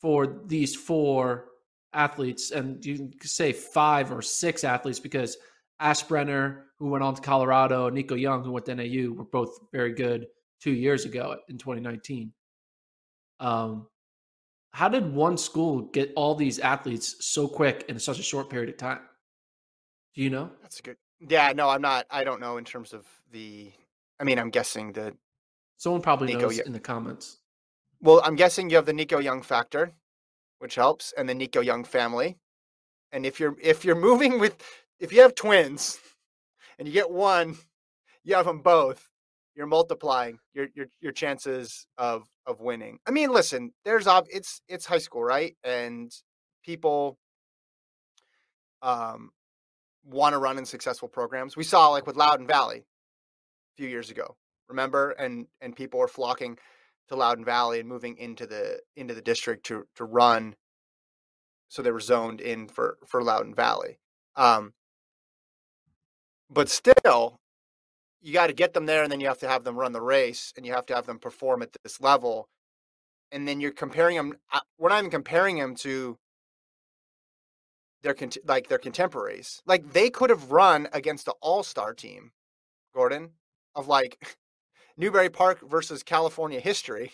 for 0.02 0.42
these 0.46 0.76
four 0.76 1.46
athletes, 1.94 2.52
and 2.52 2.84
you 2.86 2.98
can 2.98 3.30
say 3.30 3.54
five 3.54 4.12
or 4.12 4.22
six 4.22 4.64
athletes 4.64 5.00
because 5.00 5.38
Ash 5.80 6.04
Brenner, 6.04 6.66
who 6.78 6.90
went 6.90 7.04
on 7.04 7.16
to 7.16 7.22
Colorado, 7.22 7.90
Nico 7.90 8.16
Young, 8.16 8.44
who 8.44 8.52
went 8.52 8.66
to 8.66 8.76
NAU, 8.76 9.14
were 9.14 9.24
both 9.24 9.58
very 9.72 9.94
good 9.94 10.28
two 10.62 10.72
years 10.72 11.06
ago 11.06 11.38
in 11.48 11.58
2019. 11.58 12.34
Um, 13.40 13.88
how 14.72 14.90
did 14.90 15.14
one 15.14 15.38
school 15.38 15.82
get 15.82 16.14
all 16.16 16.36
these 16.36 16.60
athletes 16.60 17.16
so 17.26 17.48
quick 17.48 17.86
in 17.88 18.00
such 18.00 18.20
a 18.20 18.24
short 18.24 18.50
period 18.50 18.70
of 18.70 18.78
time? 18.78 19.00
Do 20.16 20.22
you 20.22 20.30
know? 20.30 20.52
That's 20.62 20.80
a 20.80 20.84
good. 20.84 20.98
Yeah, 21.20 21.52
no, 21.54 21.70
I'm 21.70 21.82
not. 21.82 22.06
I 22.10 22.24
don't 22.24 22.40
know 22.40 22.58
in 22.58 22.66
terms 22.66 22.94
of 22.94 23.06
the. 23.32 23.72
I 24.20 24.24
mean, 24.24 24.38
I'm 24.38 24.50
guessing 24.50 24.92
that 24.94 25.14
someone 25.78 26.02
probably 26.02 26.28
Nico 26.28 26.42
knows 26.42 26.60
in 26.60 26.74
the 26.74 26.80
comments. 26.80 27.38
Well, 28.02 28.22
I'm 28.24 28.36
guessing 28.36 28.70
you 28.70 28.76
have 28.76 28.86
the 28.86 28.94
Nico 28.94 29.20
Young 29.20 29.42
factor, 29.42 29.94
which 30.60 30.76
helps, 30.76 31.14
and 31.18 31.28
the 31.28 31.34
Nico 31.34 31.62
Young 31.62 31.84
family. 31.84 32.38
And 33.12 33.26
if 33.26 33.40
you're 33.40 33.56
if 33.62 33.84
you're 33.84 33.96
moving 33.96 34.40
with 34.40 34.58
if 35.00 35.12
you 35.12 35.22
have 35.22 35.36
twins, 35.36 36.00
and 36.78 36.88
you 36.88 36.94
get 36.94 37.10
one, 37.10 37.58
you 38.24 38.36
have 38.36 38.46
them 38.46 38.60
both 38.60 39.09
you're 39.60 39.68
multiplying 39.68 40.40
your 40.54 40.68
your 40.74 40.86
your 41.02 41.12
chances 41.12 41.86
of 41.98 42.24
of 42.46 42.62
winning. 42.62 42.98
I 43.06 43.12
mean, 43.12 43.30
listen, 43.30 43.74
there's 43.84 44.08
ob 44.08 44.26
it's 44.30 44.62
it's 44.70 44.86
high 44.86 45.00
school, 45.00 45.22
right? 45.22 45.58
And 45.66 46.10
people 46.64 47.18
um 48.82 49.32
want 50.06 50.32
to 50.32 50.40
run 50.40 50.58
in 50.58 50.66
successful 50.66 51.10
programs. 51.10 51.58
We 51.58 51.66
saw 51.66 51.90
like 51.90 52.08
with 52.08 52.16
Loudoun 52.16 52.48
Valley 52.48 52.78
a 52.78 53.76
few 53.76 53.90
years 53.90 54.10
ago. 54.10 54.38
Remember? 54.70 55.12
And 55.12 55.48
and 55.60 55.76
people 55.76 56.00
were 56.00 56.08
flocking 56.08 56.58
to 57.10 57.18
Loudoun 57.18 57.44
Valley 57.44 57.82
and 57.82 57.90
moving 57.90 58.16
into 58.16 58.48
the 58.48 58.80
into 58.96 59.14
the 59.14 59.22
district 59.22 59.66
to 59.66 59.84
to 59.98 60.06
run 60.06 60.56
so 61.68 61.82
they 61.82 61.92
were 61.92 62.00
zoned 62.00 62.40
in 62.40 62.70
for 62.70 62.98
for 63.06 63.22
Loudoun 63.22 63.54
Valley. 63.56 64.00
Um 64.38 64.72
but 66.50 66.70
still 66.70 67.42
you 68.22 68.34
got 68.34 68.48
to 68.48 68.54
get 68.54 68.74
them 68.74 68.86
there 68.86 69.04
and 69.04 69.12
then 69.12 69.20
you 69.20 69.28
have 69.28 69.40
to 69.40 69.48
have 69.48 69.64
them 69.64 69.78
run 69.78 69.92
the 69.92 70.02
race 70.02 70.54
and 70.58 70.66
you 70.66 70.74
have 70.74 70.86
to 70.86 70.96
have 70.96 71.06
them 71.06 71.20
perform 71.20 71.62
at 71.62 71.70
this 71.84 72.02
level 72.02 72.50
and 73.32 73.48
then 73.48 73.60
you're 73.60 73.72
comparing 73.72 74.18
them 74.18 74.34
uh, 74.52 74.60
we're 74.78 74.90
not 74.90 75.00
even 75.00 75.12
comparing 75.12 75.58
them 75.58 75.76
to 75.76 76.18
their 78.02 78.16
like 78.46 78.68
their 78.68 78.78
contemporaries 78.78 79.62
like 79.66 79.94
they 79.94 80.10
could 80.10 80.30
have 80.30 80.52
run 80.52 80.88
against 80.94 81.26
the 81.26 81.34
all-star 81.42 81.94
team 81.94 82.32
gordon 82.94 83.30
of 83.76 83.88
like 83.88 84.38
Newbury 84.98 85.30
Park 85.30 85.62
versus 85.62 86.04
California 86.04 86.60
history, 86.60 87.14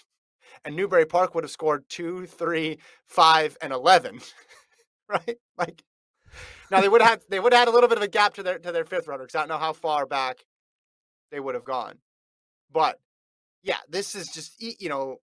and 0.66 0.76
Newbury 0.76 1.06
Park 1.06 1.36
would 1.36 1.44
have 1.44 1.52
scored 1.52 1.88
two, 1.88 2.26
three, 2.26 2.80
five, 3.06 3.56
and 3.62 3.72
eleven, 3.72 4.20
right? 5.08 5.38
Like 5.56 5.84
now 6.72 6.82
they 6.82 6.90
would 6.90 7.04
have 7.04 7.22
they 7.30 7.40
would 7.40 7.54
have 7.54 7.60
had 7.60 7.68
a 7.68 7.72
little 7.72 7.88
bit 7.88 8.00
of 8.00 8.04
a 8.04 8.08
gap 8.08 8.34
to 8.36 8.44
their 8.44 8.58
to 8.58 8.72
their 8.72 8.86
fifth 8.86 9.08
runner 9.08 9.24
because 9.24 9.36
I 9.36 9.40
don't 9.40 9.50
know 9.50 9.60
how 9.60 9.74
far 9.74 10.08
back 10.08 10.44
they 11.32 11.40
would 11.40 11.56
have 11.56 11.66
gone, 11.66 11.98
but 12.72 13.00
yeah, 13.64 13.80
this 13.90 14.16
is 14.16 14.28
just 14.30 14.62
you 14.62 14.90
know 14.90 15.18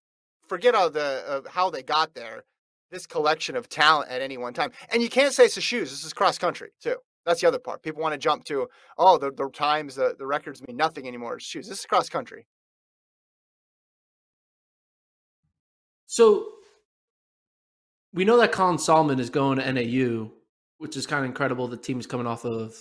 forget 0.49 0.75
all 0.75 0.91
the 0.91 1.25
uh, 1.27 1.49
how 1.49 1.71
they 1.71 1.83
got 1.83 2.15
there. 2.15 2.45
This 2.91 3.07
collection 3.07 3.57
of 3.57 3.71
talent 3.71 4.11
at 4.11 4.21
any 4.21 4.37
one 4.37 4.53
time, 4.53 4.71
and 4.93 5.03
you 5.03 5.09
can't 5.09 5.33
say 5.33 5.47
it's 5.47 5.55
the 5.55 5.63
shoes. 5.63 5.91
This 5.91 6.05
is 6.05 6.13
cross 6.13 6.37
country 6.37 6.71
too. 6.83 6.97
That's 7.25 7.41
the 7.41 7.49
other 7.49 7.59
part. 7.59 7.83
People 7.83 8.03
want 8.03 8.13
to 8.13 8.19
jump 8.19 8.45
to, 8.47 8.69
oh, 8.99 9.17
the, 9.17 9.31
the 9.31 9.49
times, 9.51 9.95
the, 9.95 10.15
the 10.19 10.27
records 10.27 10.61
mean 10.67 10.77
nothing 10.77 11.07
anymore. 11.07 11.37
It's 11.37 11.47
shoes. 11.47 11.69
This 11.69 11.81
is 11.81 11.87
cross 11.87 12.09
country. 12.09 12.47
So 16.07 16.47
we 18.13 18.25
know 18.25 18.37
that 18.39 18.53
Colin 18.53 18.77
Sahlman 18.77 19.21
is 19.21 19.31
going 19.31 19.59
to 19.59 19.73
NAU, 19.73 20.31
which 20.79 20.97
is 20.97 21.07
kind 21.07 21.25
of 21.25 21.31
incredible. 21.31 21.69
The 21.69 21.77
team's 21.77 22.07
coming 22.07 22.27
off 22.27 22.45
of 22.45 22.75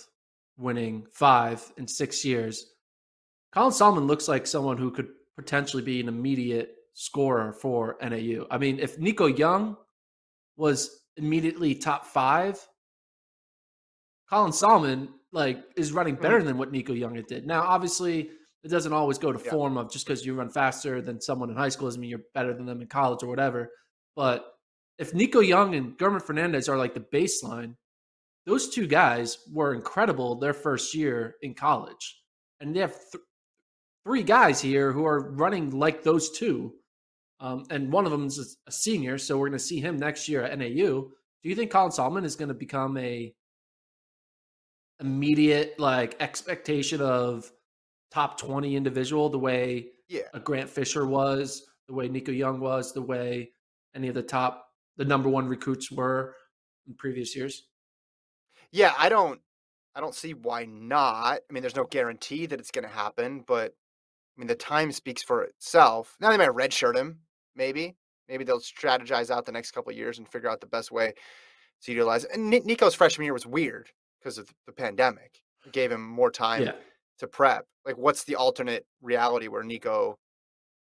winning 0.58 1.06
five 1.12 1.72
in 1.78 1.86
six 1.86 2.24
years. 2.24 2.66
Colin 3.52 3.72
Sahlman 3.72 4.06
looks 4.06 4.28
like 4.28 4.46
someone 4.46 4.78
who 4.78 4.90
could 4.90 5.08
potentially 5.36 5.82
be 5.82 6.00
an 6.00 6.08
immediate 6.08 6.74
scorer 6.94 7.52
for 7.52 7.96
NAU. 8.02 8.46
I 8.50 8.58
mean, 8.58 8.78
if 8.78 8.98
Nico 8.98 9.26
Young 9.26 9.76
was 10.56 11.02
immediately 11.16 11.74
top 11.74 12.06
five, 12.06 12.58
Colin 14.30 14.52
Sahlman 14.52 15.08
like 15.32 15.62
is 15.76 15.92
running 15.92 16.14
better 16.14 16.40
mm. 16.40 16.44
than 16.44 16.58
what 16.58 16.72
Nico 16.72 16.92
Young 16.92 17.20
did. 17.28 17.46
Now, 17.46 17.62
obviously, 17.62 18.30
it 18.64 18.68
doesn't 18.68 18.92
always 18.92 19.18
go 19.18 19.32
to 19.32 19.42
yeah. 19.42 19.50
form 19.50 19.76
of 19.76 19.90
just 19.90 20.06
because 20.06 20.24
you 20.24 20.34
run 20.34 20.50
faster 20.50 21.02
than 21.02 21.20
someone 21.20 21.50
in 21.50 21.56
high 21.56 21.68
school 21.68 21.88
doesn't 21.88 22.00
mean 22.00 22.10
you're 22.10 22.20
better 22.34 22.54
than 22.54 22.66
them 22.66 22.80
in 22.80 22.86
college 22.86 23.22
or 23.22 23.26
whatever. 23.26 23.70
But 24.14 24.44
if 24.98 25.14
Nico 25.14 25.40
Young 25.40 25.74
and 25.74 25.98
German 25.98 26.20
Fernandez 26.20 26.68
are 26.68 26.76
like 26.76 26.94
the 26.94 27.00
baseline, 27.00 27.76
those 28.46 28.68
two 28.68 28.86
guys 28.86 29.38
were 29.50 29.74
incredible 29.74 30.36
their 30.36 30.54
first 30.54 30.94
year 30.94 31.36
in 31.42 31.54
college. 31.54 32.20
And 32.60 32.74
they 32.74 32.80
have 32.80 32.92
th- 32.92 33.22
three 34.04 34.22
guys 34.22 34.60
here 34.60 34.92
who 34.92 35.04
are 35.06 35.30
running 35.32 35.70
like 35.70 36.02
those 36.02 36.30
two. 36.30 36.74
Um, 37.40 37.64
and 37.70 37.92
one 37.92 38.04
of 38.04 38.12
them 38.12 38.26
is 38.26 38.56
a 38.66 38.72
senior, 38.72 39.18
so 39.18 39.36
we're 39.36 39.48
going 39.48 39.58
to 39.58 39.64
see 39.64 39.80
him 39.80 39.96
next 39.96 40.28
year 40.28 40.42
at 40.42 40.56
NAU. 40.56 41.08
Do 41.42 41.48
you 41.48 41.56
think 41.56 41.72
Colin 41.72 41.90
Sahlman 41.90 42.24
is 42.24 42.36
going 42.36 42.48
to 42.48 42.54
become 42.54 42.96
a 42.98 43.34
immediate 45.00 45.78
like 45.80 46.14
expectation 46.20 47.00
of 47.00 47.50
top 48.12 48.38
20 48.38 48.76
individual 48.76 49.28
the 49.28 49.38
way 49.38 49.88
yeah. 50.08 50.22
a 50.34 50.38
Grant 50.38 50.70
Fisher 50.70 51.04
was, 51.06 51.66
the 51.88 51.94
way 51.94 52.08
Nico 52.08 52.30
Young 52.30 52.60
was, 52.60 52.92
the 52.92 53.02
way 53.02 53.50
any 53.94 54.08
of 54.08 54.14
the 54.14 54.22
top 54.22 54.68
the 54.96 55.04
number 55.04 55.28
one 55.28 55.48
recruits 55.48 55.90
were 55.90 56.36
in 56.86 56.94
previous 56.94 57.34
years? 57.34 57.64
Yeah, 58.70 58.94
I 58.96 59.08
don't 59.08 59.40
I 59.94 60.00
don't 60.00 60.14
see 60.14 60.34
why 60.34 60.64
not. 60.64 61.40
I 61.48 61.52
mean, 61.52 61.62
there's 61.62 61.76
no 61.76 61.84
guarantee 61.84 62.46
that 62.46 62.60
it's 62.60 62.70
going 62.70 62.86
to 62.86 62.94
happen, 62.94 63.44
but 63.46 63.74
I 64.36 64.40
mean, 64.40 64.48
the 64.48 64.54
time 64.54 64.92
speaks 64.92 65.22
for 65.22 65.42
itself. 65.42 66.16
Now 66.20 66.30
they 66.30 66.38
might 66.38 66.48
redshirt 66.48 66.96
him, 66.96 67.20
maybe. 67.54 67.96
Maybe 68.28 68.44
they'll 68.44 68.60
strategize 68.60 69.30
out 69.30 69.44
the 69.44 69.52
next 69.52 69.72
couple 69.72 69.92
years 69.92 70.18
and 70.18 70.28
figure 70.28 70.48
out 70.48 70.60
the 70.60 70.66
best 70.66 70.90
way 70.90 71.12
to 71.82 71.92
utilize 71.92 72.24
it. 72.24 72.30
And 72.32 72.48
Nico's 72.48 72.94
freshman 72.94 73.24
year 73.24 73.34
was 73.34 73.46
weird 73.46 73.90
because 74.20 74.38
of 74.38 74.48
the 74.66 74.72
pandemic. 74.72 75.42
It 75.66 75.72
gave 75.72 75.92
him 75.92 76.06
more 76.06 76.30
time 76.30 76.62
yeah. 76.62 76.72
to 77.18 77.26
prep. 77.26 77.66
Like, 77.84 77.98
what's 77.98 78.24
the 78.24 78.36
alternate 78.36 78.86
reality 79.02 79.48
where 79.48 79.62
Nico 79.64 80.18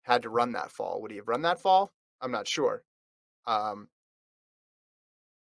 had 0.03 0.23
to 0.23 0.31
run 0.31 0.53
that 0.53 0.71
fall? 0.71 1.03
Would 1.03 1.11
he 1.11 1.19
have 1.19 1.29
run 1.29 1.43
that 1.43 1.61
fall? 1.61 1.93
I'm 2.21 2.31
not 2.31 2.49
sure. 2.49 2.83
Um, 3.47 3.89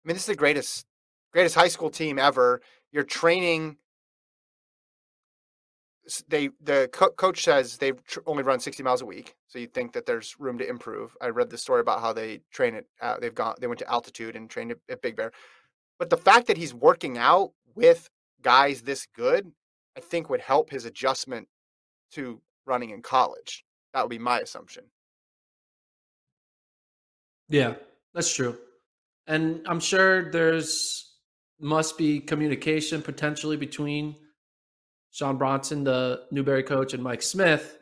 I 0.04 0.08
mean, 0.08 0.14
this 0.14 0.22
is 0.22 0.26
the 0.26 0.36
greatest, 0.36 0.86
greatest 1.32 1.54
high 1.54 1.68
school 1.68 1.90
team 1.90 2.18
ever. 2.18 2.62
You're 2.92 3.04
training. 3.04 3.76
They 6.28 6.50
the 6.62 6.88
co- 6.92 7.10
coach 7.10 7.44
says 7.44 7.76
they've 7.76 8.02
tr- 8.04 8.20
only 8.26 8.42
run 8.42 8.58
60 8.58 8.82
miles 8.82 9.02
a 9.02 9.06
week, 9.06 9.34
so 9.46 9.58
you 9.58 9.66
think 9.66 9.92
that 9.92 10.06
there's 10.06 10.34
room 10.38 10.58
to 10.58 10.68
improve. 10.68 11.16
I 11.20 11.28
read 11.28 11.50
the 11.50 11.58
story 11.58 11.80
about 11.80 12.00
how 12.00 12.12
they 12.12 12.40
train 12.50 12.74
it. 12.74 12.86
Uh, 13.00 13.18
they've 13.20 13.34
gone. 13.34 13.54
They 13.60 13.66
went 13.66 13.78
to 13.80 13.90
altitude 13.90 14.34
and 14.34 14.48
trained 14.48 14.72
at, 14.72 14.78
at 14.88 15.02
Big 15.02 15.16
Bear. 15.16 15.32
But 15.98 16.10
the 16.10 16.16
fact 16.16 16.46
that 16.46 16.56
he's 16.56 16.72
working 16.72 17.18
out 17.18 17.52
with 17.74 18.08
guys 18.42 18.82
this 18.82 19.06
good, 19.14 19.52
I 19.96 20.00
think 20.00 20.30
would 20.30 20.40
help 20.40 20.70
his 20.70 20.86
adjustment 20.86 21.46
to 22.12 22.40
running 22.66 22.90
in 22.90 23.02
college. 23.02 23.64
That 23.92 24.02
would 24.02 24.10
be 24.10 24.18
my 24.18 24.40
assumption. 24.40 24.84
Yeah, 27.48 27.74
that's 28.14 28.34
true. 28.34 28.56
And 29.26 29.66
I'm 29.66 29.80
sure 29.80 30.30
there's 30.30 31.10
must 31.60 31.98
be 31.98 32.20
communication 32.20 33.02
potentially 33.02 33.56
between 33.56 34.16
Sean 35.10 35.36
Brosnan, 35.36 35.84
the 35.84 36.22
Newbury 36.30 36.62
coach, 36.62 36.94
and 36.94 37.02
Mike 37.02 37.22
Smith, 37.22 37.78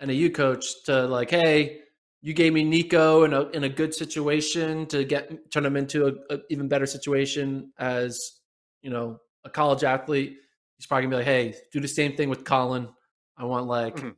NAU 0.00 0.28
coach 0.28 0.84
to 0.84 1.06
like, 1.06 1.30
hey, 1.30 1.80
you 2.22 2.32
gave 2.32 2.52
me 2.52 2.64
Nico 2.64 3.24
in 3.24 3.34
a 3.34 3.42
in 3.50 3.64
a 3.64 3.68
good 3.68 3.94
situation 3.94 4.86
to 4.86 5.04
get 5.04 5.50
turn 5.50 5.66
him 5.66 5.76
into 5.76 6.06
a, 6.06 6.34
a 6.34 6.38
even 6.48 6.68
better 6.68 6.86
situation 6.86 7.72
as 7.78 8.40
you 8.82 8.90
know 8.90 9.18
a 9.44 9.50
college 9.50 9.84
athlete, 9.84 10.38
he's 10.78 10.86
probably 10.86 11.04
gonna 11.04 11.16
be 11.16 11.16
like, 11.18 11.26
"Hey, 11.26 11.54
do 11.70 11.80
the 11.80 11.88
same 11.88 12.16
thing 12.16 12.30
with 12.30 12.44
Colin. 12.44 12.88
I 13.36 13.44
want 13.44 13.66
like, 13.66 13.96
mm-hmm. 13.96 14.10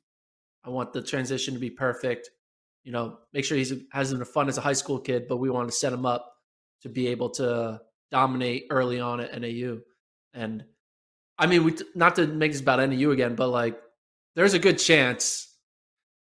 I 0.64 0.70
want 0.70 0.92
the 0.92 1.02
transition 1.02 1.54
to 1.54 1.60
be 1.60 1.70
perfect. 1.70 2.30
You 2.84 2.92
know, 2.92 3.18
make 3.32 3.44
sure 3.44 3.56
he's 3.58 3.72
has 3.92 4.12
enough 4.12 4.28
fun 4.28 4.48
as 4.48 4.58
a 4.58 4.60
high 4.60 4.72
school 4.72 5.00
kid, 5.00 5.26
but 5.28 5.38
we 5.38 5.50
want 5.50 5.68
to 5.68 5.74
set 5.74 5.92
him 5.92 6.06
up 6.06 6.32
to 6.82 6.88
be 6.88 7.08
able 7.08 7.30
to 7.30 7.80
dominate 8.12 8.66
early 8.70 9.00
on 9.00 9.20
at 9.20 9.40
NAU. 9.40 9.78
And 10.32 10.64
I 11.38 11.46
mean, 11.46 11.64
we 11.64 11.74
not 11.94 12.16
to 12.16 12.26
make 12.26 12.52
this 12.52 12.60
about 12.60 12.86
NAU 12.88 13.10
again, 13.10 13.34
but 13.34 13.48
like, 13.48 13.78
there's 14.34 14.54
a 14.54 14.58
good 14.58 14.78
chance 14.78 15.54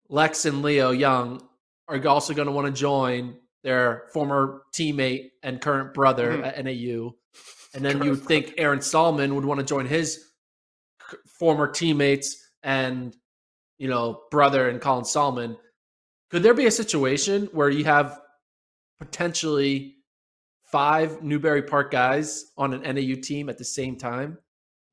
Lex 0.10 0.45
and 0.45 0.62
Leo 0.62 0.91
Young 0.91 1.41
are 1.88 2.06
also 2.08 2.34
going 2.34 2.47
to 2.47 2.52
want 2.52 2.67
to 2.67 2.73
join 2.73 3.36
their 3.63 4.04
former 4.13 4.63
teammate 4.73 5.30
and 5.41 5.62
current 5.62 5.93
brother 5.93 6.32
mm-hmm. 6.32 6.43
at 6.43 6.65
NAU 6.65 7.12
and 7.73 7.84
then 7.84 8.04
you 8.04 8.15
think 8.15 8.54
Aaron 8.58 8.80
Sahlman 8.80 9.34
would 9.34 9.45
want 9.45 9.60
to 9.60 9.65
join 9.65 9.86
his 9.86 10.23
former 11.39 11.67
teammates 11.67 12.38
and 12.62 13.15
you 13.78 13.88
know 13.88 14.21
brother 14.32 14.69
and 14.69 14.80
Colin 14.80 15.04
Sahlman. 15.04 15.58
Could 16.30 16.43
there 16.43 16.54
be 16.54 16.65
a 16.65 16.71
situation 16.71 17.49
where 17.52 17.69
you 17.69 17.84
have 17.86 18.19
potentially 18.99 19.95
five 20.71 21.21
Newbury 21.21 21.63
Park 21.63 21.91
guys 21.91 22.45
on 22.58 22.73
an 22.73 22.95
NAU 22.95 23.15
team 23.21 23.49
at 23.49 23.58
the 23.58 23.65
same 23.65 23.97
time, 23.97 24.38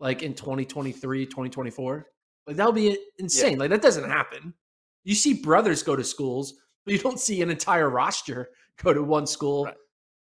like 0.00 0.22
in 0.22 0.34
2023, 0.34 1.26
2024? 1.26 2.06
Like 2.46 2.56
that 2.56 2.66
would 2.66 2.74
be 2.74 2.98
insane. 3.18 3.52
Yeah. 3.52 3.58
Like 3.58 3.70
that 3.70 3.82
doesn't 3.82 4.10
happen. 4.10 4.54
You 5.04 5.14
see 5.14 5.34
brothers 5.34 5.82
go 5.82 5.94
to 5.94 6.02
schools, 6.02 6.54
but 6.84 6.92
you 6.92 6.98
don't 6.98 7.20
see 7.20 7.42
an 7.42 7.50
entire 7.50 7.88
roster 7.88 8.50
go 8.82 8.92
to 8.92 9.02
one 9.02 9.26
school 9.26 9.66
right 9.66 9.74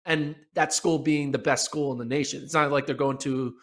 and 0.07 0.37
that 0.55 0.73
school 0.73 1.01
being 1.01 1.33
the 1.33 1.39
best 1.39 1.65
school 1.65 1.93
in 1.93 1.99
the 1.99 2.05
nation. 2.05 2.43
It's 2.43 2.55
not 2.55 2.71
like 2.71 2.87
they're 2.87 2.95
going 2.95 3.19
to 3.19 3.55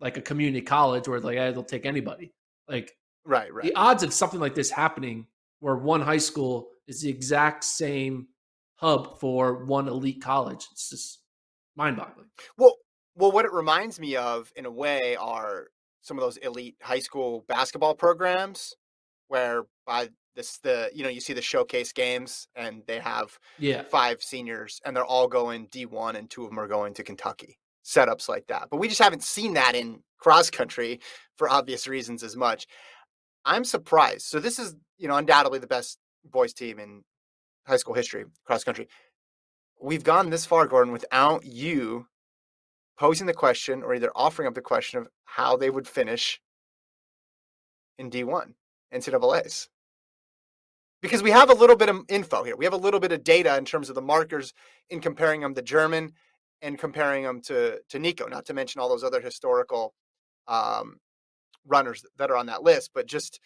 like 0.00 0.16
a 0.16 0.20
community 0.20 0.60
college 0.60 1.08
where 1.08 1.20
like 1.20 1.38
hey, 1.38 1.52
they'll 1.52 1.62
take 1.62 1.86
anybody. 1.86 2.34
Like 2.68 2.92
right, 3.24 3.52
right. 3.54 3.64
The 3.64 3.74
odds 3.74 4.02
of 4.02 4.12
something 4.12 4.40
like 4.40 4.54
this 4.54 4.70
happening 4.70 5.26
where 5.60 5.76
one 5.76 6.00
high 6.00 6.18
school 6.18 6.68
is 6.88 7.00
the 7.00 7.08
exact 7.08 7.62
same 7.62 8.26
hub 8.74 9.20
for 9.20 9.64
one 9.64 9.86
elite 9.86 10.20
college. 10.20 10.66
It's 10.72 10.90
just 10.90 11.20
mind-boggling. 11.76 12.26
Well, 12.58 12.76
well, 13.14 13.32
what 13.32 13.44
it 13.44 13.52
reminds 13.52 14.00
me 14.00 14.16
of 14.16 14.52
in 14.56 14.66
a 14.66 14.70
way 14.70 15.16
are 15.16 15.68
some 16.00 16.18
of 16.18 16.22
those 16.22 16.36
elite 16.38 16.76
high 16.82 16.98
school 16.98 17.44
basketball 17.48 17.94
programs 17.94 18.74
where 19.28 19.64
by 19.86 20.08
this 20.34 20.58
the 20.58 20.90
you 20.94 21.02
know 21.02 21.08
you 21.08 21.20
see 21.20 21.32
the 21.32 21.42
showcase 21.42 21.92
games 21.92 22.48
and 22.56 22.82
they 22.86 22.98
have 22.98 23.38
yeah. 23.58 23.82
five 23.82 24.22
seniors 24.22 24.80
and 24.84 24.96
they're 24.96 25.04
all 25.04 25.28
going 25.28 25.66
D1 25.68 26.16
and 26.16 26.28
two 26.28 26.42
of 26.44 26.50
them 26.50 26.58
are 26.58 26.68
going 26.68 26.94
to 26.94 27.02
Kentucky 27.02 27.58
setups 27.84 28.28
like 28.28 28.46
that 28.46 28.68
but 28.70 28.78
we 28.78 28.88
just 28.88 29.02
haven't 29.02 29.22
seen 29.22 29.54
that 29.54 29.74
in 29.74 30.00
cross 30.18 30.50
country 30.50 31.00
for 31.36 31.48
obvious 31.50 31.88
reasons 31.88 32.22
as 32.22 32.36
much. 32.36 32.66
I'm 33.44 33.64
surprised 33.64 34.22
so 34.22 34.40
this 34.40 34.58
is 34.58 34.74
you 34.98 35.08
know 35.08 35.16
undoubtedly 35.16 35.58
the 35.58 35.66
best 35.66 35.98
boys 36.24 36.52
team 36.52 36.78
in 36.78 37.02
high 37.66 37.76
school 37.76 37.94
history 37.94 38.24
cross 38.44 38.64
country. 38.64 38.88
We've 39.80 40.04
gone 40.04 40.30
this 40.30 40.46
far 40.46 40.66
Gordon 40.66 40.92
without 40.92 41.44
you 41.44 42.06
posing 43.02 43.26
the 43.26 43.34
question 43.34 43.82
or 43.82 43.96
either 43.96 44.12
offering 44.14 44.46
up 44.46 44.54
the 44.54 44.60
question 44.60 45.00
of 45.00 45.08
how 45.24 45.56
they 45.56 45.68
would 45.68 45.88
finish 45.88 46.40
in 47.98 48.08
D1 48.08 48.52
NCAA's 48.94 49.68
because 51.00 51.20
we 51.20 51.32
have 51.32 51.50
a 51.50 51.54
little 51.54 51.74
bit 51.74 51.88
of 51.88 52.04
info 52.08 52.44
here. 52.44 52.54
We 52.54 52.64
have 52.64 52.74
a 52.74 52.76
little 52.76 53.00
bit 53.00 53.10
of 53.10 53.24
data 53.24 53.56
in 53.58 53.64
terms 53.64 53.88
of 53.88 53.96
the 53.96 54.02
markers 54.02 54.54
in 54.88 55.00
comparing 55.00 55.40
them 55.40 55.52
to 55.56 55.62
German 55.62 56.12
and 56.62 56.78
comparing 56.78 57.24
them 57.24 57.40
to 57.40 57.80
to 57.88 57.98
Nico. 57.98 58.28
Not 58.28 58.46
to 58.46 58.54
mention 58.54 58.80
all 58.80 58.88
those 58.88 59.02
other 59.02 59.20
historical 59.20 59.94
um, 60.46 61.00
runners 61.66 62.04
that 62.18 62.30
are 62.30 62.36
on 62.36 62.46
that 62.46 62.62
list. 62.62 62.92
But 62.94 63.06
just 63.06 63.40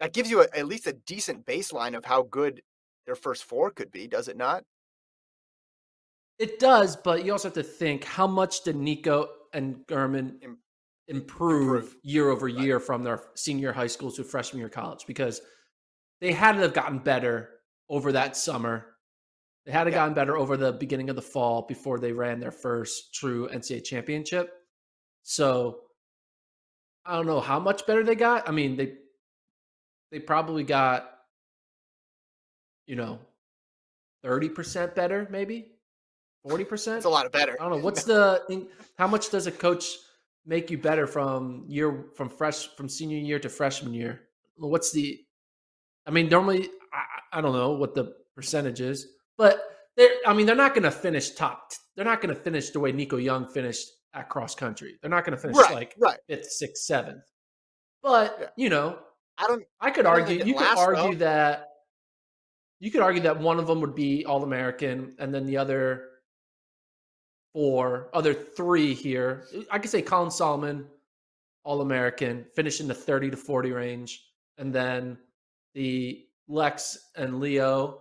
that 0.00 0.14
gives 0.14 0.30
you 0.30 0.40
a, 0.40 0.46
at 0.56 0.66
least 0.66 0.86
a 0.86 0.94
decent 0.94 1.44
baseline 1.44 1.94
of 1.94 2.06
how 2.06 2.22
good 2.22 2.62
their 3.04 3.16
first 3.16 3.44
four 3.44 3.70
could 3.70 3.90
be, 3.90 4.08
does 4.08 4.28
it 4.28 4.38
not? 4.38 4.64
It 6.38 6.58
does, 6.58 6.96
but 6.96 7.24
you 7.24 7.32
also 7.32 7.48
have 7.48 7.54
to 7.54 7.62
think 7.62 8.04
how 8.04 8.26
much 8.26 8.64
did 8.64 8.76
Nico 8.76 9.28
and 9.52 9.84
German 9.88 10.38
improve, 11.08 11.84
improve. 11.84 11.96
year 12.02 12.30
over 12.30 12.46
right. 12.46 12.54
year 12.56 12.80
from 12.80 13.04
their 13.04 13.22
senior 13.36 13.72
high 13.72 13.86
school 13.86 14.10
to 14.12 14.24
freshman 14.24 14.58
year 14.58 14.68
college 14.68 15.04
because 15.06 15.40
they 16.20 16.32
had 16.32 16.52
to 16.52 16.62
have 16.62 16.74
gotten 16.74 16.98
better 16.98 17.50
over 17.88 18.12
that 18.12 18.36
summer. 18.36 18.86
They 19.64 19.72
had 19.72 19.84
to 19.84 19.90
yeah. 19.90 19.96
gotten 19.96 20.14
better 20.14 20.36
over 20.36 20.56
the 20.56 20.72
beginning 20.72 21.08
of 21.08 21.16
the 21.16 21.22
fall 21.22 21.62
before 21.62 21.98
they 21.98 22.12
ran 22.12 22.40
their 22.40 22.50
first 22.50 23.14
true 23.14 23.48
NCAA 23.48 23.84
championship. 23.84 24.52
So 25.22 25.80
I 27.06 27.16
don't 27.16 27.26
know 27.26 27.40
how 27.40 27.60
much 27.60 27.86
better 27.86 28.02
they 28.02 28.14
got. 28.14 28.48
I 28.48 28.52
mean, 28.52 28.76
they 28.76 28.94
they 30.10 30.18
probably 30.18 30.64
got 30.64 31.10
you 32.86 32.96
know 32.96 33.18
30% 34.24 34.94
better 34.94 35.26
maybe 35.30 35.73
40% 36.46 36.96
it's 36.96 37.04
a 37.04 37.08
lot 37.08 37.26
of 37.26 37.32
better 37.32 37.56
i 37.60 37.64
don't 37.64 37.72
know 37.78 37.84
what's 37.84 38.04
the 38.04 38.68
how 38.98 39.06
much 39.06 39.30
does 39.30 39.46
a 39.46 39.52
coach 39.52 39.84
make 40.46 40.70
you 40.70 40.78
better 40.78 41.06
from 41.06 41.64
year 41.68 42.06
from 42.14 42.28
fresh 42.28 42.68
from 42.76 42.88
senior 42.88 43.18
year 43.18 43.38
to 43.38 43.48
freshman 43.48 43.94
year? 43.94 44.22
What's 44.56 44.92
the? 44.92 45.20
I 46.06 46.10
mean, 46.10 46.28
normally 46.28 46.68
I, 46.92 47.38
I 47.38 47.40
don't 47.40 47.52
know 47.52 47.72
what 47.72 47.94
the 47.94 48.14
percentage 48.34 48.80
is, 48.80 49.06
but 49.36 49.62
they're. 49.96 50.10
I 50.26 50.34
mean, 50.34 50.46
they're 50.46 50.54
not 50.54 50.74
going 50.74 50.84
to 50.84 50.90
finish 50.90 51.30
top. 51.30 51.72
They're 51.96 52.04
not 52.04 52.20
going 52.20 52.34
to 52.34 52.40
finish 52.40 52.70
the 52.70 52.80
way 52.80 52.92
Nico 52.92 53.16
Young 53.16 53.46
finished 53.48 53.88
at 54.12 54.28
cross 54.28 54.54
country. 54.54 54.96
They're 55.00 55.10
not 55.10 55.24
going 55.24 55.36
to 55.36 55.42
finish 55.42 55.56
right, 55.56 55.74
like 55.74 55.94
right. 55.98 56.18
fifth, 56.28 56.50
sixth, 56.50 56.84
seventh. 56.84 57.24
But 58.02 58.36
yeah. 58.40 58.46
you 58.56 58.68
know, 58.68 58.98
I 59.38 59.46
don't. 59.46 59.64
I 59.80 59.90
could 59.90 60.06
I 60.06 60.10
argue. 60.10 60.44
You 60.44 60.54
could 60.54 60.78
argue 60.78 61.16
though. 61.16 61.24
that. 61.24 61.68
You 62.80 62.90
could 62.90 63.00
argue 63.00 63.22
that 63.22 63.40
one 63.40 63.58
of 63.58 63.66
them 63.66 63.80
would 63.80 63.94
be 63.94 64.26
All 64.26 64.42
American, 64.42 65.14
and 65.18 65.32
then 65.32 65.46
the 65.46 65.56
other 65.56 66.08
four, 67.54 68.10
other 68.12 68.34
three 68.34 68.92
here. 68.92 69.44
I 69.70 69.78
could 69.78 69.90
say 69.90 70.02
Colin 70.02 70.28
Sahlman, 70.28 70.84
All 71.62 71.80
American, 71.80 72.44
finish 72.54 72.80
in 72.80 72.88
the 72.88 72.94
30 72.94 73.30
to 73.30 73.36
40 73.36 73.72
range. 73.72 74.26
And 74.58 74.74
then 74.74 75.16
the 75.74 76.26
Lex 76.48 76.98
and 77.16 77.40
Leo 77.40 78.00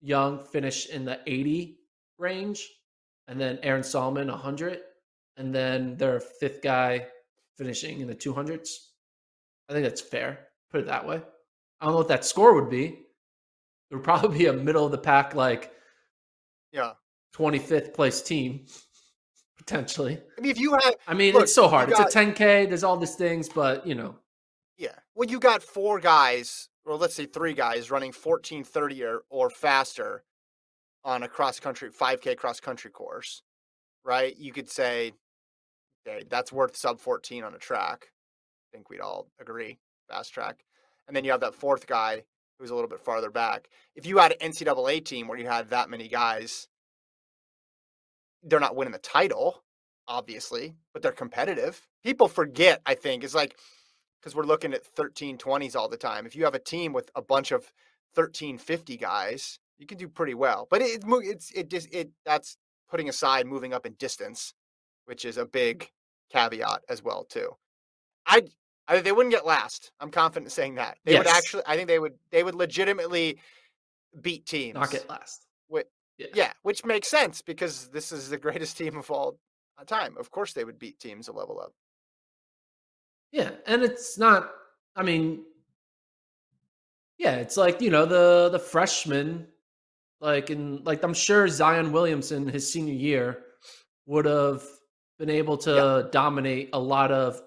Young 0.00 0.44
finish 0.44 0.88
in 0.88 1.04
the 1.04 1.20
80 1.26 1.78
range. 2.18 2.68
And 3.28 3.40
then 3.40 3.58
Aaron 3.62 3.82
Sahlman, 3.82 4.28
100. 4.28 4.80
And 5.36 5.54
then 5.54 5.96
their 5.96 6.18
fifth 6.18 6.62
guy 6.62 7.06
finishing 7.56 8.00
in 8.00 8.08
the 8.08 8.14
200s. 8.14 8.70
I 9.68 9.72
think 9.72 9.84
that's 9.84 10.00
fair. 10.00 10.48
Put 10.70 10.80
it 10.80 10.86
that 10.86 11.06
way. 11.06 11.22
I 11.80 11.84
don't 11.84 11.92
know 11.94 11.98
what 11.98 12.08
that 12.08 12.24
score 12.24 12.54
would 12.54 12.70
be. 12.70 12.84
It 13.90 13.94
would 13.94 14.04
probably 14.04 14.38
be 14.38 14.46
a 14.46 14.52
middle 14.52 14.86
of 14.86 14.92
the 14.92 14.98
pack, 14.98 15.34
like 15.34 15.72
yeah, 16.72 16.92
25th 17.36 17.94
place 17.94 18.22
team 18.22 18.66
potentially. 19.66 20.20
I 20.38 20.40
mean, 20.40 20.50
if 20.50 20.58
you 20.58 20.72
have, 20.72 20.94
I 21.06 21.14
mean, 21.14 21.34
look, 21.34 21.44
it's 21.44 21.54
so 21.54 21.68
hard. 21.68 21.90
Got, 21.90 22.06
it's 22.06 22.14
a 22.14 22.18
10K. 22.18 22.68
There's 22.68 22.84
all 22.84 22.96
these 22.96 23.14
things, 23.14 23.48
but 23.48 23.86
you 23.86 23.94
know. 23.94 24.16
Yeah. 24.76 24.94
Well, 25.14 25.28
you 25.28 25.38
got 25.38 25.62
four 25.62 26.00
guys, 26.00 26.68
or 26.84 26.96
let's 26.96 27.14
say 27.14 27.26
three 27.26 27.54
guys 27.54 27.90
running 27.90 28.12
1430 28.12 29.04
or, 29.04 29.22
or 29.30 29.50
faster 29.50 30.24
on 31.04 31.22
a 31.22 31.28
cross 31.28 31.60
country, 31.60 31.90
5K 31.90 32.36
cross 32.36 32.60
country 32.60 32.90
course, 32.90 33.42
right? 34.04 34.36
You 34.36 34.52
could 34.52 34.70
say, 34.70 35.12
okay, 36.06 36.24
that's 36.28 36.52
worth 36.52 36.76
sub 36.76 36.98
14 36.98 37.44
on 37.44 37.54
a 37.54 37.58
track. 37.58 38.08
I 38.72 38.76
think 38.76 38.90
we'd 38.90 39.00
all 39.00 39.28
agree, 39.40 39.78
fast 40.08 40.32
track. 40.32 40.64
And 41.06 41.16
then 41.16 41.24
you 41.24 41.30
have 41.30 41.40
that 41.40 41.54
fourth 41.54 41.86
guy 41.86 42.24
who's 42.58 42.70
a 42.70 42.74
little 42.74 42.88
bit 42.88 43.00
farther 43.00 43.30
back. 43.30 43.68
If 43.94 44.06
you 44.06 44.18
had 44.18 44.32
an 44.32 44.52
NCAA 44.52 45.04
team 45.04 45.28
where 45.28 45.38
you 45.38 45.46
had 45.46 45.70
that 45.70 45.90
many 45.90 46.08
guys 46.08 46.68
they're 48.44 48.60
not 48.60 48.76
winning 48.76 48.92
the 48.92 48.98
title, 48.98 49.62
obviously, 50.06 50.76
but 50.92 51.02
they're 51.02 51.12
competitive. 51.12 51.86
People 52.02 52.28
forget, 52.28 52.80
I 52.86 52.94
think, 52.94 53.24
it's 53.24 53.34
like 53.34 53.56
because 54.20 54.34
we're 54.34 54.44
looking 54.44 54.72
at 54.72 54.84
1320s 54.96 55.76
all 55.76 55.88
the 55.88 55.96
time. 55.96 56.24
If 56.26 56.34
you 56.34 56.44
have 56.44 56.54
a 56.54 56.58
team 56.58 56.92
with 56.92 57.10
a 57.14 57.22
bunch 57.22 57.52
of 57.52 57.70
1350 58.14 58.96
guys, 58.96 59.58
you 59.78 59.86
can 59.86 59.98
do 59.98 60.08
pretty 60.08 60.34
well. 60.34 60.66
But 60.70 60.82
it, 60.82 61.02
it's 61.06 61.50
it 61.52 61.68
just 61.68 61.92
it 61.92 62.10
that's 62.24 62.56
putting 62.88 63.08
aside 63.08 63.46
moving 63.46 63.72
up 63.72 63.86
in 63.86 63.94
distance, 63.94 64.54
which 65.06 65.24
is 65.24 65.36
a 65.36 65.44
big 65.44 65.90
caveat 66.32 66.82
as 66.88 67.02
well 67.02 67.24
too. 67.24 67.50
I 68.26 68.42
I 68.88 69.00
they 69.00 69.12
wouldn't 69.12 69.34
get 69.34 69.46
last. 69.46 69.92
I'm 70.00 70.10
confident 70.10 70.46
in 70.46 70.50
saying 70.50 70.76
that. 70.76 70.98
They 71.04 71.12
yes. 71.12 71.24
would 71.24 71.34
actually 71.34 71.62
I 71.66 71.76
think 71.76 71.88
they 71.88 71.98
would 71.98 72.14
they 72.30 72.42
would 72.42 72.54
legitimately 72.54 73.38
beat 74.20 74.46
teams. 74.46 74.74
Not 74.74 74.90
get 74.90 75.08
last. 75.08 75.46
With 75.68 75.86
yeah. 76.18 76.26
yeah, 76.34 76.52
which 76.62 76.84
makes 76.84 77.08
sense 77.08 77.42
because 77.42 77.88
this 77.88 78.12
is 78.12 78.28
the 78.28 78.38
greatest 78.38 78.76
team 78.78 78.96
of 78.96 79.10
all 79.10 79.38
time. 79.86 80.16
Of 80.18 80.30
course, 80.30 80.52
they 80.52 80.64
would 80.64 80.78
beat 80.78 80.98
teams 80.98 81.28
a 81.28 81.32
level 81.32 81.60
up. 81.60 81.72
Yeah, 83.32 83.50
and 83.66 83.82
it's 83.82 84.16
not. 84.16 84.50
I 84.94 85.02
mean, 85.02 85.44
yeah, 87.18 87.36
it's 87.36 87.56
like 87.56 87.80
you 87.80 87.90
know 87.90 88.06
the 88.06 88.50
the 88.50 88.58
freshman, 88.58 89.48
like 90.20 90.50
in 90.50 90.84
like 90.84 91.02
I'm 91.02 91.14
sure 91.14 91.48
Zion 91.48 91.90
Williamson 91.92 92.46
his 92.46 92.70
senior 92.70 92.94
year 92.94 93.44
would 94.06 94.26
have 94.26 94.62
been 95.18 95.30
able 95.30 95.56
to 95.56 96.08
dominate 96.12 96.70
a 96.72 96.78
lot 96.78 97.10
of 97.10 97.40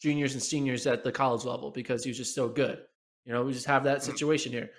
juniors 0.00 0.32
and 0.32 0.42
seniors 0.42 0.86
at 0.86 1.04
the 1.04 1.12
college 1.12 1.44
level 1.44 1.70
because 1.70 2.04
he 2.04 2.10
was 2.10 2.16
just 2.16 2.34
so 2.34 2.48
good. 2.48 2.80
You 3.26 3.32
know, 3.32 3.42
we 3.42 3.52
just 3.52 3.66
have 3.66 3.84
that 3.84 3.98
mm-hmm. 3.98 4.10
situation 4.10 4.52
here. 4.52 4.70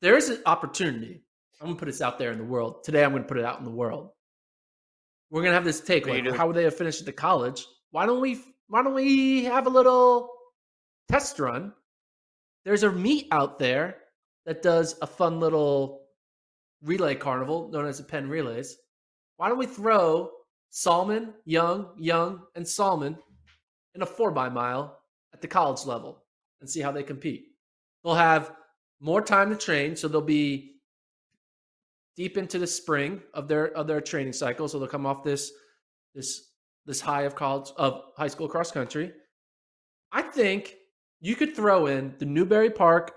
There 0.00 0.16
is 0.16 0.30
an 0.30 0.40
opportunity 0.46 1.22
I'm 1.60 1.68
gonna 1.68 1.78
put 1.78 1.86
this 1.86 2.02
out 2.02 2.18
there 2.18 2.32
in 2.32 2.38
the 2.38 2.44
world. 2.44 2.84
Today 2.84 3.04
I'm 3.04 3.12
gonna 3.12 3.24
put 3.24 3.38
it 3.38 3.44
out 3.44 3.58
in 3.58 3.64
the 3.64 3.70
world. 3.70 4.10
We're 5.30 5.42
gonna 5.42 5.54
have 5.54 5.64
this 5.64 5.80
take. 5.80 6.06
Like, 6.06 6.30
how 6.34 6.46
would 6.46 6.56
they 6.56 6.64
have 6.64 6.76
finished 6.76 7.00
at 7.00 7.06
the 7.06 7.12
college? 7.12 7.66
Why 7.90 8.06
don't 8.06 8.20
we 8.20 8.40
why 8.68 8.82
don't 8.82 8.94
we 8.94 9.44
have 9.44 9.66
a 9.66 9.70
little 9.70 10.30
test 11.10 11.38
run? 11.38 11.72
There's 12.64 12.82
a 12.82 12.92
meet 12.92 13.28
out 13.30 13.58
there 13.58 13.96
that 14.44 14.62
does 14.62 14.96
a 15.00 15.06
fun 15.06 15.40
little 15.40 16.02
relay 16.82 17.14
carnival 17.14 17.68
known 17.70 17.86
as 17.86 17.98
the 17.98 18.04
Penn 18.04 18.28
Relays. 18.28 18.76
Why 19.36 19.48
don't 19.48 19.58
we 19.58 19.66
throw 19.66 20.30
Sahlman, 20.72 21.32
Young, 21.44 21.90
Young, 21.96 22.42
and 22.54 22.64
Sahlman 22.64 23.18
in 23.94 24.02
a 24.02 24.06
four 24.06 24.30
by 24.30 24.48
mile 24.48 24.98
at 25.32 25.40
the 25.40 25.48
college 25.48 25.84
level 25.86 26.24
and 26.60 26.68
see 26.68 26.80
how 26.80 26.92
they 26.92 27.02
compete? 27.02 27.46
They'll 28.02 28.14
have 28.14 28.52
more 29.00 29.22
time 29.22 29.50
to 29.50 29.56
train, 29.56 29.96
so 29.96 30.08
they'll 30.08 30.20
be 30.20 30.75
deep 32.16 32.38
into 32.38 32.58
the 32.58 32.66
spring 32.66 33.22
of 33.34 33.46
their 33.46 33.68
of 33.76 33.86
their 33.86 34.00
training 34.00 34.32
cycle, 34.32 34.68
so 34.68 34.78
they'll 34.78 34.88
come 34.88 35.06
off 35.06 35.22
this 35.22 35.52
this 36.14 36.50
this 36.86 37.00
high 37.00 37.22
of 37.22 37.34
college 37.34 37.70
of 37.76 38.02
high 38.16 38.28
school 38.28 38.48
cross 38.48 38.72
country. 38.72 39.12
I 40.12 40.22
think 40.22 40.76
you 41.20 41.36
could 41.36 41.54
throw 41.54 41.86
in 41.86 42.14
the 42.18 42.24
Newbury 42.24 42.70
Park 42.70 43.14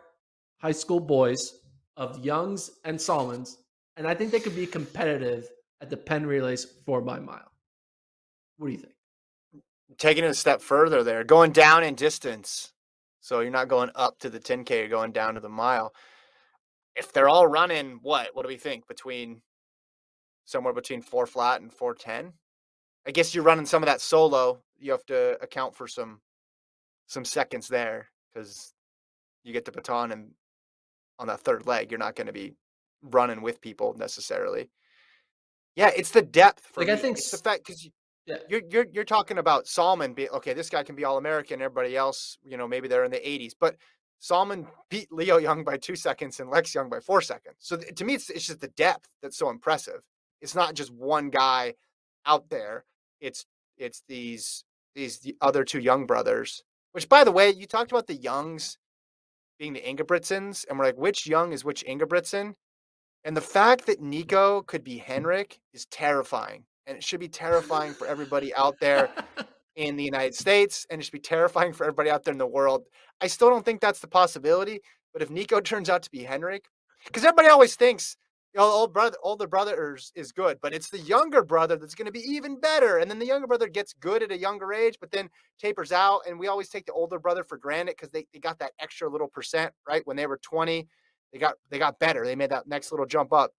high 0.58 0.72
school 0.72 1.00
boys 1.00 1.54
of 1.96 2.24
Youngs 2.24 2.70
and 2.84 2.98
Sahlmans, 2.98 3.56
and 3.96 4.08
I 4.08 4.14
think 4.14 4.32
they 4.32 4.40
could 4.40 4.56
be 4.56 4.66
competitive 4.66 5.48
at 5.82 5.90
the 5.90 5.98
Penn 5.98 6.26
Relays 6.26 6.66
four 6.86 7.02
by 7.02 7.20
mile. 7.20 7.52
What 8.58 8.68
do 8.68 8.74
you 8.74 8.80
think? 8.80 8.94
Taking 9.98 10.24
it 10.24 10.32
a 10.32 10.34
step 10.34 10.62
further 10.62 11.04
there, 11.04 11.24
going 11.24 11.52
down 11.52 11.84
in 11.84 11.96
distance. 11.96 12.74
So 13.22 13.42
you're 13.42 13.52
not 13.52 13.68
going 13.68 13.92
up 13.96 14.20
to 14.20 14.30
the 14.30 14.40
10K, 14.40 14.70
you're 14.70 14.88
going 14.88 15.12
down 15.12 15.34
to 15.36 15.40
the 15.40 15.50
mile 15.50 15.94
if 17.00 17.14
they're 17.14 17.30
all 17.30 17.48
running 17.48 18.00
what 18.02 18.30
what 18.34 18.44
do 18.44 18.50
we 18.50 18.58
think 18.58 18.88
between 18.88 19.42
somewhere 20.46 20.74
between 20.74 21.02
four 21.02 21.26
flat 21.26 21.62
and 21.62 21.74
410 21.74 22.34
i 23.08 23.12
guess 23.12 23.34
you're 23.34 23.44
running 23.44 23.66
some 23.66 23.82
of 23.82 23.88
that 23.88 24.02
solo 24.02 24.60
you 24.78 24.92
have 24.92 25.06
to 25.06 25.42
account 25.42 25.76
for 25.76 25.88
some 25.88 26.20
some 27.08 27.26
seconds 27.26 27.68
there 27.68 28.10
because 28.32 28.74
you 29.44 29.54
get 29.54 29.66
the 29.66 29.72
baton 29.72 30.12
and 30.12 30.32
on 31.18 31.28
that 31.28 31.40
third 31.40 31.66
leg 31.66 31.90
you're 31.90 31.98
not 31.98 32.16
going 32.16 32.28
to 32.28 32.34
be 32.34 32.54
running 33.02 33.42
with 33.42 33.62
people 33.62 33.96
necessarily 33.98 34.70
yeah 35.76 35.90
it's 35.96 36.12
the 36.12 36.22
depth 36.22 36.72
like 36.76 36.88
me. 36.88 36.94
i 36.94 36.96
think 36.98 37.18
it's 37.18 37.32
the 37.32 37.38
fact 37.38 37.66
because 37.66 37.84
you, 37.84 37.92
yeah. 38.26 38.38
You're, 38.48 38.62
you're 38.70 38.86
you're 38.92 39.04
talking 39.06 39.40
about 39.40 39.66
Sahlman 39.66 40.14
be 40.14 40.30
okay. 40.30 40.54
This 40.54 40.70
guy 40.70 40.84
can 40.84 40.96
be 40.96 41.04
all 41.04 41.18
American. 41.18 41.64
Everybody 41.64 41.98
else, 41.98 42.38
you 42.44 42.58
know, 42.58 42.68
maybe 42.68 42.88
they're 42.88 43.04
in 43.04 43.10
the 43.10 43.18
80s. 43.18 43.54
But 43.60 43.76
Sahlman 44.22 44.68
beat 44.90 45.12
Leo 45.12 45.38
Young 45.38 45.64
by 45.64 45.78
two 45.78 45.96
seconds 45.96 46.40
and 46.40 46.50
Lex 46.50 46.76
Young 46.76 46.90
by 46.90 47.00
four 47.00 47.22
seconds. 47.22 47.56
So 47.60 47.78
to 47.78 48.06
me, 48.06 48.16
it's, 48.16 48.30
it's 48.30 48.48
just 48.48 48.60
the 48.60 48.68
depth 48.70 49.10
that's 49.22 49.38
so 49.38 49.50
impressive. 49.50 50.02
It's 50.42 50.56
not 50.56 50.74
just 50.74 50.92
one 50.92 51.30
guy 51.30 51.76
out 52.26 52.50
there. 52.50 52.86
It's 53.22 53.46
it's 53.78 54.04
these 54.08 54.64
these 54.96 55.20
the 55.20 55.36
other 55.42 55.64
two 55.64 55.80
young 55.80 56.06
brothers. 56.06 56.64
Which, 56.92 57.08
by 57.08 57.24
the 57.24 57.32
way, 57.32 57.52
you 57.52 57.66
talked 57.66 57.92
about 57.92 58.08
the 58.08 58.16
Youngs 58.16 58.78
being 59.60 59.74
the 59.74 59.82
Ingebrigtsens, 59.82 60.66
and 60.68 60.80
we're 60.80 60.86
like, 60.86 60.98
which 60.98 61.28
Young 61.28 61.54
is 61.54 61.64
which 61.64 61.86
Ingebrigtsen? 61.86 62.54
And 63.24 63.38
the 63.38 63.42
fact 63.42 63.86
that 63.86 64.02
Nico 64.02 64.62
could 64.64 64.84
be 64.84 64.98
Henrik 64.98 65.60
is 65.74 65.86
terrifying, 65.86 66.64
and 66.88 66.98
it 66.98 67.04
should 67.04 67.20
be 67.20 67.28
terrifying 67.28 67.94
for 67.94 68.08
everybody 68.08 68.56
out 68.56 68.80
there 68.80 69.10
in 69.76 69.98
the 69.98 70.04
United 70.04 70.36
States, 70.36 70.88
and 70.90 71.00
it 71.00 71.04
should 71.04 71.12
be 71.12 71.20
terrifying 71.20 71.74
for 71.74 71.84
everybody 71.84 72.10
out 72.10 72.24
there 72.24 72.32
in 72.32 72.38
the 72.38 72.48
world. 72.48 72.86
I 73.22 73.28
still 73.28 73.50
don't 73.50 73.66
think 73.66 73.82
that's 73.82 74.00
the 74.00 74.08
possibility. 74.08 74.82
But 75.14 75.22
if 75.22 75.30
Nico 75.30 75.60
turns 75.62 75.90
out 75.90 76.04
to 76.04 76.12
be 76.12 76.24
Henrik, 76.24 76.66
because 77.06 77.24
everybody 77.24 77.48
always 77.48 77.76
thinks 77.76 78.18
you 78.54 78.60
know, 78.60 78.66
old 78.66 78.94
brother, 78.94 79.16
older 79.22 79.48
brother 79.48 79.96
is, 79.96 80.12
is 80.16 80.32
good, 80.32 80.58
but 80.62 80.74
it's 80.74 80.90
the 80.90 81.00
younger 81.00 81.44
brother 81.44 81.76
that's 81.76 81.94
going 81.94 82.08
to 82.08 82.12
be 82.12 82.22
even 82.22 82.60
better. 82.60 82.98
And 82.98 83.10
then 83.10 83.20
the 83.20 83.26
younger 83.26 83.46
brother 83.46 83.68
gets 83.68 83.94
good 83.94 84.24
at 84.24 84.32
a 84.32 84.38
younger 84.38 84.74
age, 84.74 84.98
but 85.00 85.12
then 85.12 85.30
tapers 85.60 85.92
out. 85.92 86.22
And 86.28 86.40
we 86.40 86.48
always 86.48 86.70
take 86.70 86.88
the 86.88 86.94
older 86.94 87.20
brother 87.20 87.44
for 87.44 87.58
granted 87.58 87.96
because 87.98 88.12
they, 88.12 88.26
they 88.34 88.40
got 88.40 88.58
that 88.60 88.72
extra 88.80 89.08
little 89.08 89.28
percent, 89.28 89.72
right? 89.88 90.02
When 90.06 90.18
they 90.18 90.26
were 90.26 90.40
20, 90.42 90.88
they 91.32 91.38
got 91.38 91.56
they 91.70 91.78
got 91.78 92.00
better. 92.00 92.26
They 92.26 92.36
made 92.36 92.50
that 92.50 92.68
next 92.68 92.92
little 92.92 93.06
jump 93.06 93.34
up. 93.34 93.52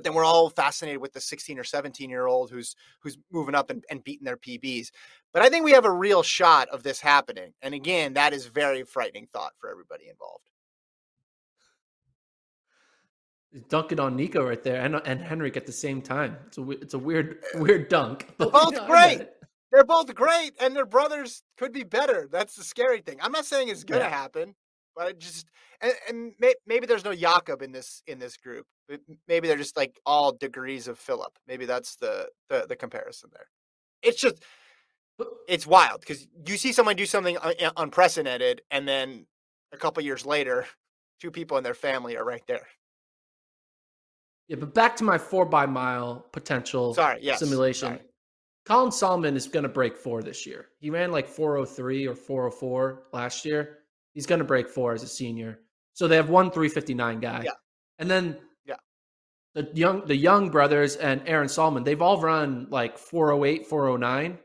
But 0.00 0.04
then 0.04 0.14
we're 0.14 0.24
all 0.24 0.48
fascinated 0.48 1.02
with 1.02 1.12
the 1.12 1.20
16 1.20 1.58
or 1.58 1.64
17 1.64 2.08
year 2.08 2.26
old 2.26 2.50
who's 2.50 2.74
who's 3.00 3.18
moving 3.30 3.54
up 3.54 3.68
and, 3.68 3.84
and 3.90 4.02
beating 4.02 4.24
their 4.24 4.38
PBs. 4.38 4.92
But 5.34 5.42
I 5.42 5.50
think 5.50 5.62
we 5.62 5.72
have 5.72 5.84
a 5.84 5.92
real 5.92 6.22
shot 6.22 6.70
of 6.70 6.82
this 6.82 7.00
happening. 7.00 7.52
And 7.60 7.74
again, 7.74 8.14
that 8.14 8.32
is 8.32 8.46
very 8.46 8.82
frightening 8.82 9.28
thought 9.30 9.52
for 9.60 9.70
everybody 9.70 10.08
involved 10.08 10.48
Dunk 13.68 13.92
it 13.92 14.00
on 14.00 14.16
Nico 14.16 14.42
right 14.42 14.62
there 14.62 14.80
and 14.80 14.94
and 15.04 15.20
Henrik 15.20 15.58
at 15.58 15.66
the 15.66 15.72
same 15.72 16.00
time. 16.00 16.38
It's 16.46 16.56
a 16.56 16.70
it's 16.70 16.94
a 16.94 16.98
weird 16.98 17.42
weird 17.56 17.90
dunk. 17.90 18.26
They're 18.38 18.48
both 18.48 18.86
great. 18.86 19.28
They're 19.70 19.84
both 19.84 20.14
great, 20.14 20.52
and 20.62 20.74
their 20.74 20.86
brothers 20.86 21.42
could 21.58 21.72
be 21.72 21.82
better. 21.82 22.26
That's 22.32 22.56
the 22.56 22.64
scary 22.64 23.02
thing. 23.02 23.18
I'm 23.20 23.32
not 23.32 23.44
saying 23.44 23.68
it's 23.68 23.84
going 23.84 24.00
to 24.00 24.06
yeah. 24.06 24.10
happen, 24.10 24.54
but 24.94 25.06
I 25.06 25.12
just 25.12 25.46
and, 25.80 25.92
and 26.08 26.32
may, 26.38 26.54
maybe 26.66 26.86
there's 26.86 27.04
no 27.04 27.14
Jakob 27.14 27.62
in 27.62 27.72
this 27.72 28.02
in 28.06 28.18
this 28.18 28.36
group. 28.36 28.66
Maybe 29.28 29.48
they're 29.48 29.56
just 29.56 29.76
like 29.76 29.98
all 30.04 30.32
degrees 30.32 30.88
of 30.88 30.98
Filip. 30.98 31.38
Maybe 31.46 31.64
that's 31.64 31.96
the 31.96 32.28
the, 32.48 32.66
the 32.68 32.76
comparison 32.76 33.30
there. 33.32 33.46
It's 34.02 34.20
just 34.20 34.42
it's 35.48 35.66
wild 35.66 36.00
because 36.00 36.26
you 36.46 36.56
see 36.56 36.72
someone 36.72 36.96
do 36.96 37.06
something 37.06 37.36
unprecedented, 37.76 38.62
and 38.70 38.86
then 38.86 39.26
a 39.72 39.76
couple 39.76 40.02
years 40.02 40.24
later, 40.24 40.66
two 41.20 41.30
people 41.30 41.56
in 41.58 41.64
their 41.64 41.74
family 41.74 42.16
are 42.16 42.24
right 42.24 42.46
there. 42.46 42.66
Yeah, 44.48 44.56
but 44.56 44.74
back 44.74 44.96
to 44.96 45.04
my 45.04 45.16
four 45.16 45.46
by 45.46 45.66
mile 45.66 46.26
potential 46.32 46.92
Sorry, 46.94 47.20
yes. 47.22 47.38
simulation. 47.38 47.88
Sorry. 47.88 48.00
Colin 48.66 48.90
Sahlman 48.90 49.36
is 49.36 49.46
going 49.46 49.62
to 49.62 49.68
break 49.68 49.96
four 49.96 50.22
this 50.22 50.46
year. 50.46 50.66
He 50.80 50.90
ran 50.90 51.10
like 51.10 51.26
403 51.26 52.06
or 52.06 52.14
404 52.14 53.04
last 53.12 53.44
year. 53.44 53.78
He's 54.12 54.26
going 54.26 54.40
to 54.40 54.44
break 54.44 54.68
four 54.68 54.92
as 54.92 55.02
a 55.02 55.08
senior. 55.08 55.60
So 55.94 56.08
they 56.08 56.16
have 56.16 56.30
one 56.30 56.50
359 56.50 57.20
guy. 57.20 57.42
Yeah. 57.44 57.50
And 57.98 58.10
then 58.10 58.38
yeah. 58.64 58.76
the 59.54 59.68
young 59.74 60.06
the 60.06 60.16
young 60.16 60.50
brothers 60.50 60.96
and 60.96 61.22
Aaron 61.26 61.48
Sahlman, 61.48 61.84
they've 61.84 62.02
all 62.02 62.20
run 62.20 62.66
like 62.70 62.98
408, 62.98 63.66
409 63.66 64.38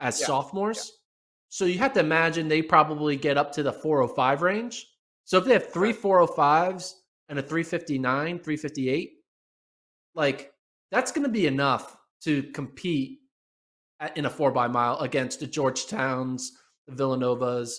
as 0.00 0.20
yeah. 0.20 0.26
sophomores. 0.26 0.92
So 1.48 1.66
you 1.66 1.78
have 1.78 1.92
to 1.94 2.00
imagine 2.00 2.48
they 2.48 2.62
probably 2.62 3.16
get 3.16 3.36
up 3.36 3.52
to 3.52 3.62
the 3.62 3.72
405 3.72 4.42
range. 4.42 4.86
So 5.24 5.38
if 5.38 5.44
they 5.44 5.52
have 5.52 5.72
three 5.72 5.92
right. 5.92 6.00
405s 6.00 6.94
and 7.28 7.38
a 7.38 7.42
359, 7.42 8.38
358, 8.38 9.12
like 10.14 10.52
that's 10.90 11.12
going 11.12 11.24
to 11.24 11.30
be 11.30 11.46
enough 11.46 11.96
to 12.22 12.42
compete 12.54 13.18
in 14.16 14.26
a 14.26 14.30
four 14.30 14.50
by 14.50 14.68
mile 14.68 14.98
against 14.98 15.40
the 15.40 15.46
Georgetowns, 15.46 16.48
the 16.86 16.94
Villanovas. 16.94 17.76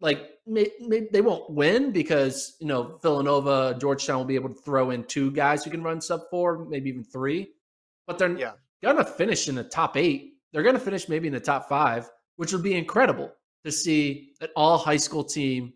Like 0.00 0.30
may, 0.46 0.70
may, 0.80 1.08
they 1.10 1.22
won't 1.22 1.50
win 1.50 1.90
because 1.90 2.56
you 2.60 2.66
know 2.66 2.98
Villanova, 3.02 3.76
Georgetown 3.80 4.18
will 4.18 4.24
be 4.24 4.34
able 4.34 4.50
to 4.50 4.60
throw 4.60 4.90
in 4.90 5.04
two 5.04 5.30
guys 5.30 5.64
who 5.64 5.70
can 5.70 5.82
run 5.82 6.00
sub 6.00 6.22
four, 6.30 6.66
maybe 6.66 6.90
even 6.90 7.04
three. 7.04 7.48
But 8.06 8.18
they're 8.18 8.36
yeah. 8.36 8.52
gonna 8.82 9.04
finish 9.04 9.48
in 9.48 9.54
the 9.54 9.64
top 9.64 9.96
eight. 9.96 10.34
They're 10.52 10.62
gonna 10.62 10.78
finish 10.78 11.08
maybe 11.08 11.28
in 11.28 11.34
the 11.34 11.40
top 11.40 11.68
five, 11.68 12.08
which 12.36 12.52
would 12.52 12.62
be 12.62 12.74
incredible 12.74 13.32
to 13.64 13.72
see 13.72 14.32
an 14.40 14.48
all 14.54 14.78
high 14.78 14.98
school 14.98 15.24
team 15.24 15.72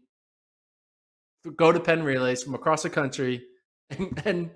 go 1.57 1.73
to 1.73 1.81
Penn 1.81 2.03
relays 2.03 2.43
from 2.43 2.55
across 2.55 2.83
the 2.83 2.91
country 2.91 3.43
and, 3.91 4.23
and 4.25 4.51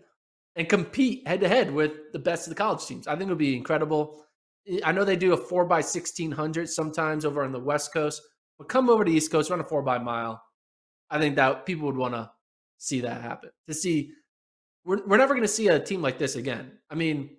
and 0.56 0.68
compete 0.68 1.26
head 1.26 1.40
to 1.40 1.48
head 1.48 1.72
with 1.72 2.12
the 2.12 2.18
best 2.18 2.46
of 2.46 2.50
the 2.50 2.54
college 2.54 2.86
teams. 2.86 3.08
I 3.08 3.12
think 3.12 3.24
it'll 3.24 3.36
be 3.36 3.56
incredible. 3.56 4.24
I 4.84 4.92
know 4.92 5.04
they 5.04 5.16
do 5.16 5.32
a 5.32 5.36
four 5.36 5.64
by 5.64 5.80
sixteen 5.80 6.30
hundred 6.30 6.68
sometimes 6.68 7.24
over 7.24 7.44
on 7.44 7.52
the 7.52 7.60
West 7.60 7.92
Coast, 7.92 8.22
but 8.58 8.68
come 8.68 8.88
over 8.88 9.04
to 9.04 9.10
East 9.10 9.30
Coast, 9.30 9.50
run 9.50 9.60
a 9.60 9.64
four 9.64 9.82
by 9.82 9.98
mile. 9.98 10.42
I 11.10 11.18
think 11.18 11.36
that 11.36 11.66
people 11.66 11.86
would 11.86 11.96
want 11.96 12.14
to 12.14 12.30
see 12.78 13.00
that 13.00 13.20
happen. 13.20 13.50
To 13.68 13.74
see, 13.74 14.12
we're 14.84 15.04
we're 15.06 15.16
never 15.16 15.34
going 15.34 15.42
to 15.42 15.48
see 15.48 15.68
a 15.68 15.78
team 15.78 16.02
like 16.02 16.18
this 16.18 16.36
again. 16.36 16.72
I 16.90 16.94
mean, 16.94 17.30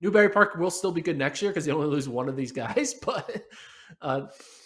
Newbury 0.00 0.28
Park 0.30 0.56
will 0.56 0.70
still 0.70 0.92
be 0.92 1.00
good 1.00 1.18
next 1.18 1.42
year 1.42 1.50
because 1.50 1.64
they 1.64 1.72
only 1.72 1.86
lose 1.86 2.08
one 2.08 2.28
of 2.28 2.36
these 2.36 2.52
guys, 2.52 2.94
but 3.02 3.42
uh, 4.00 4.22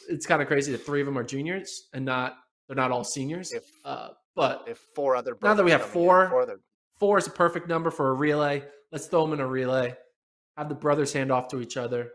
it's 0.09 0.27
kind 0.27 0.43
of 0.43 0.49
crazy 0.49 0.73
that 0.73 0.85
three 0.85 1.01
of 1.01 1.07
them 1.07 1.19
are 1.19 1.25
juniors 1.25 1.89
and 1.93 2.05
not 2.05 2.37
they're 2.67 2.77
not 2.77 2.91
all 2.91 3.05
seniors. 3.05 3.53
If, 3.53 3.65
uh, 3.85 4.11
but 4.37 4.65
if 4.69 4.79
four 4.95 5.17
other 5.17 5.37
now 5.43 5.55
that 5.55 5.65
we 5.65 5.71
have 5.71 5.85
four, 5.85 6.29
four 6.29 6.43
other 6.43 6.61
Four 6.99 7.19
is 7.19 7.27
a 7.27 7.31
perfect 7.31 7.69
number 7.69 7.91
for 7.91 8.11
a 8.11 8.15
relay. 8.15 8.65
Let's 8.91 9.07
throw 9.07 9.25
them 9.25 9.35
in 9.35 9.41
a 9.41 9.47
relay. 9.47 9.97
Have 10.57 10.69
the 10.69 10.75
brothers 10.75 11.13
hand 11.13 11.31
off 11.31 11.49
to 11.49 11.61
each 11.61 11.77
other. 11.77 12.11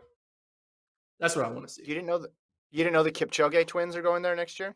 That's 1.18 1.34
what 1.34 1.46
I 1.46 1.48
want 1.48 1.66
to 1.66 1.72
see. 1.72 1.82
You 1.82 1.94
didn't 1.94 2.06
know 2.06 2.18
that. 2.18 2.32
You 2.74 2.82
didn't 2.82 2.94
know 2.94 3.04
the 3.04 3.12
Kipchoge 3.12 3.68
twins 3.68 3.94
are 3.94 4.02
going 4.02 4.22
there 4.22 4.34
next 4.34 4.58
year. 4.58 4.74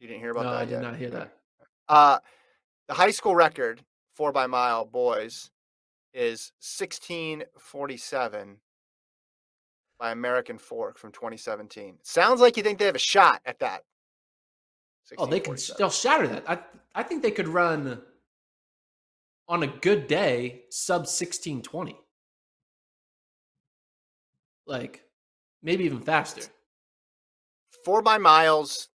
You 0.00 0.06
didn't 0.06 0.20
hear 0.20 0.32
about 0.32 0.42
that? 0.42 0.48
no, 0.48 0.52
that. 0.52 0.60
I 0.60 0.64
did 0.66 0.70
yet? 0.72 0.82
not 0.82 0.96
hear 0.96 1.10
that. 1.10 1.32
Uh, 1.88 2.18
the 2.88 2.92
high 2.92 3.10
school 3.10 3.34
record 3.34 3.80
four 4.14 4.32
by 4.32 4.46
mile 4.46 4.84
boys 4.84 5.50
is 6.12 6.52
sixteen 6.58 7.44
forty 7.58 7.96
seven 7.96 8.58
by 9.98 10.10
American 10.10 10.58
Fork 10.58 10.98
from 10.98 11.10
2017. 11.10 11.96
Sounds 12.02 12.42
like 12.42 12.58
you 12.58 12.62
think 12.62 12.78
they 12.78 12.84
have 12.84 12.94
a 12.94 12.98
shot 12.98 13.40
at 13.46 13.58
that. 13.60 13.84
Oh, 15.16 15.24
they 15.24 15.40
can. 15.40 15.56
They'll 15.78 15.88
shatter 15.88 16.28
that. 16.28 16.44
I 16.46 16.58
I 16.94 17.02
think 17.02 17.22
they 17.22 17.30
could 17.30 17.48
run 17.48 18.02
on 19.48 19.62
a 19.62 19.66
good 19.66 20.06
day 20.06 20.64
sub 20.68 21.06
1620 21.06 21.96
like 24.66 25.04
maybe 25.62 25.84
even 25.84 26.02
faster 26.02 26.42
four 27.88 28.02
by 28.02 28.18
miles 28.18 28.90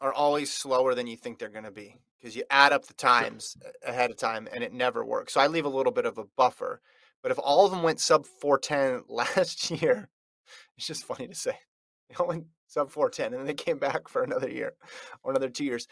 are 0.00 0.14
always 0.14 0.50
slower 0.50 0.94
than 0.94 1.06
you 1.06 1.14
think 1.14 1.38
they're 1.38 1.50
going 1.50 1.62
to 1.62 1.70
be 1.70 1.94
because 2.18 2.34
you 2.34 2.42
add 2.48 2.72
up 2.72 2.86
the 2.86 2.94
times 2.94 3.54
ahead 3.86 4.10
of 4.10 4.16
time 4.16 4.48
and 4.50 4.64
it 4.64 4.72
never 4.72 5.04
works 5.04 5.34
so 5.34 5.42
i 5.42 5.46
leave 5.46 5.66
a 5.66 5.68
little 5.68 5.92
bit 5.92 6.06
of 6.06 6.16
a 6.16 6.24
buffer 6.34 6.80
but 7.22 7.30
if 7.30 7.38
all 7.38 7.66
of 7.66 7.70
them 7.70 7.82
went 7.82 8.00
sub 8.00 8.24
410 8.24 9.04
last 9.14 9.70
year 9.70 10.08
it's 10.78 10.86
just 10.86 11.04
funny 11.04 11.28
to 11.28 11.34
say 11.34 11.58
they 12.08 12.14
all 12.16 12.28
went 12.28 12.46
sub 12.66 12.90
410 12.90 13.26
and 13.26 13.40
then 13.40 13.46
they 13.46 13.52
came 13.52 13.78
back 13.78 14.08
for 14.08 14.22
another 14.22 14.48
year 14.48 14.72
or 15.22 15.32
another 15.32 15.50
two 15.50 15.66
years 15.66 15.86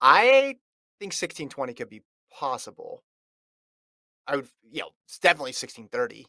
i 0.00 0.54
think 1.00 1.12
1620 1.12 1.74
could 1.74 1.88
be 1.88 2.02
possible. 2.30 3.02
I 4.26 4.36
would, 4.36 4.48
you 4.70 4.82
know, 4.82 4.90
it's 5.06 5.18
definitely 5.18 5.48
1630. 5.48 6.26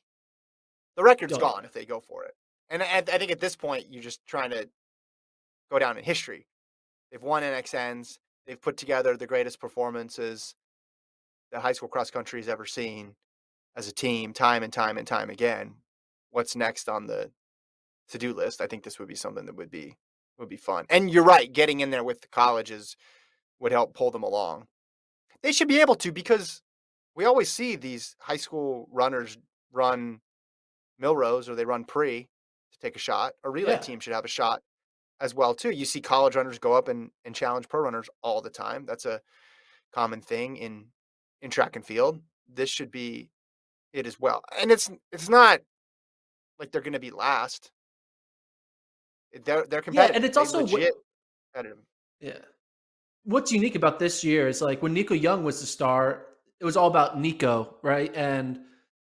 The 0.96 1.04
record's 1.04 1.34
Don't. 1.34 1.42
gone 1.42 1.66
if 1.66 1.74
they 1.74 1.86
go 1.86 2.00
for 2.00 2.24
it. 2.24 2.34
And 2.70 2.82
I, 2.82 2.98
I 2.98 3.18
think 3.18 3.32
at 3.32 3.42
this 3.42 3.56
point, 3.56 3.88
you're 3.92 4.02
just 4.02 4.26
trying 4.26 4.50
to 4.52 4.68
go 5.72 5.80
down 5.80 5.98
in 5.98 6.04
history. 6.04 6.46
They've 7.12 7.22
won 7.22 7.44
NXNs. 7.44 8.20
They've 8.46 8.62
put 8.62 8.78
together 8.78 9.16
the 9.16 9.28
greatest 9.28 9.60
performances 9.60 10.56
that 11.52 11.62
high 11.62 11.72
school 11.72 11.90
cross 11.90 12.12
country 12.12 12.40
has 12.40 12.50
ever 12.50 12.66
seen 12.66 13.16
as 13.76 13.88
a 13.88 13.94
team, 13.94 14.34
time 14.34 14.64
and 14.64 14.72
time 14.72 14.98
and 14.98 15.08
time 15.08 15.30
again. 15.30 15.76
What's 16.30 16.56
next 16.56 16.90
on 16.90 17.08
the 17.08 17.32
to-do 18.10 18.34
list? 18.34 18.62
I 18.62 18.68
think 18.68 18.84
this 18.84 19.00
would 19.00 19.08
be 19.08 19.16
something 19.16 19.46
that 19.46 19.56
would 19.56 19.72
be 19.72 19.98
would 20.38 20.50
be 20.50 20.58
fun. 20.58 20.86
And 20.90 21.12
you're 21.12 21.24
right, 21.24 21.52
getting 21.52 21.82
in 21.82 21.92
there 21.92 22.04
with 22.04 22.22
the 22.22 22.28
colleges 22.28 22.96
would 23.60 23.72
help 23.72 23.94
pull 23.94 24.12
them 24.12 24.24
along. 24.24 24.68
They 25.44 25.52
should 25.52 25.68
be 25.68 25.82
able 25.82 25.96
to 25.96 26.12
because 26.12 26.62
we 27.16 27.26
always 27.26 27.52
see 27.52 27.76
these 27.76 28.16
high 28.20 28.38
school 28.38 28.88
runners 28.92 29.38
run 29.72 30.22
Millrose 31.02 31.48
or 31.48 31.56
they 31.56 31.66
run 31.66 31.84
pre 31.84 32.30
to 32.72 32.80
take 32.80 32.96
a 32.96 33.00
shot. 33.00 33.34
A 33.44 33.50
relay 33.50 33.74
yeah. 33.74 33.78
team 33.78 34.00
should 34.00 34.14
have 34.14 34.26
a 34.26 34.30
shot 34.30 34.62
as 35.22 35.34
well 35.34 35.54
too. 35.54 35.72
You 35.72 35.86
see 35.86 36.02
college 36.02 36.36
runners 36.36 36.60
go 36.60 36.74
up 36.74 36.88
and, 36.88 37.12
and 37.24 37.34
challenge 37.36 37.70
pro 37.70 37.82
runners 37.82 38.10
all 38.22 38.42
the 38.42 38.50
time. 38.50 38.86
That's 38.86 39.06
a 39.06 39.22
common 39.94 40.22
thing 40.22 40.58
in 40.58 40.86
in 41.42 41.50
track 41.50 41.76
and 41.76 41.86
field. 41.86 42.20
This 42.54 42.70
should 42.70 42.92
be 42.92 43.30
it 43.94 44.06
as 44.06 44.20
well. 44.20 44.44
And 44.60 44.72
it's 44.72 44.90
it's 45.12 45.30
not 45.30 45.62
like 46.60 46.72
they're 46.72 46.82
going 46.82 46.94
to 46.94 47.00
be 47.00 47.12
last. 47.12 47.72
They're 49.46 49.66
they're 49.66 49.82
competitive. 49.82 50.14
Yeah, 50.14 50.16
and 50.16 50.26
it's 50.26 50.38
also 50.38 50.62
legit 50.62 50.94
competitive. 51.54 51.84
Yeah 52.20 52.40
what's 53.24 53.52
unique 53.52 53.76
about 53.76 54.00
this 54.00 54.24
year 54.24 54.48
is 54.48 54.62
like 54.62 54.82
when 54.82 54.94
Nico 54.94 55.14
Young 55.14 55.44
was 55.44 55.60
the 55.60 55.68
star, 55.68 56.26
it 56.60 56.66
was 56.66 56.78
all 56.78 56.88
about 56.88 57.20
Nico, 57.20 57.78
right? 57.82 58.12
And 58.16 58.60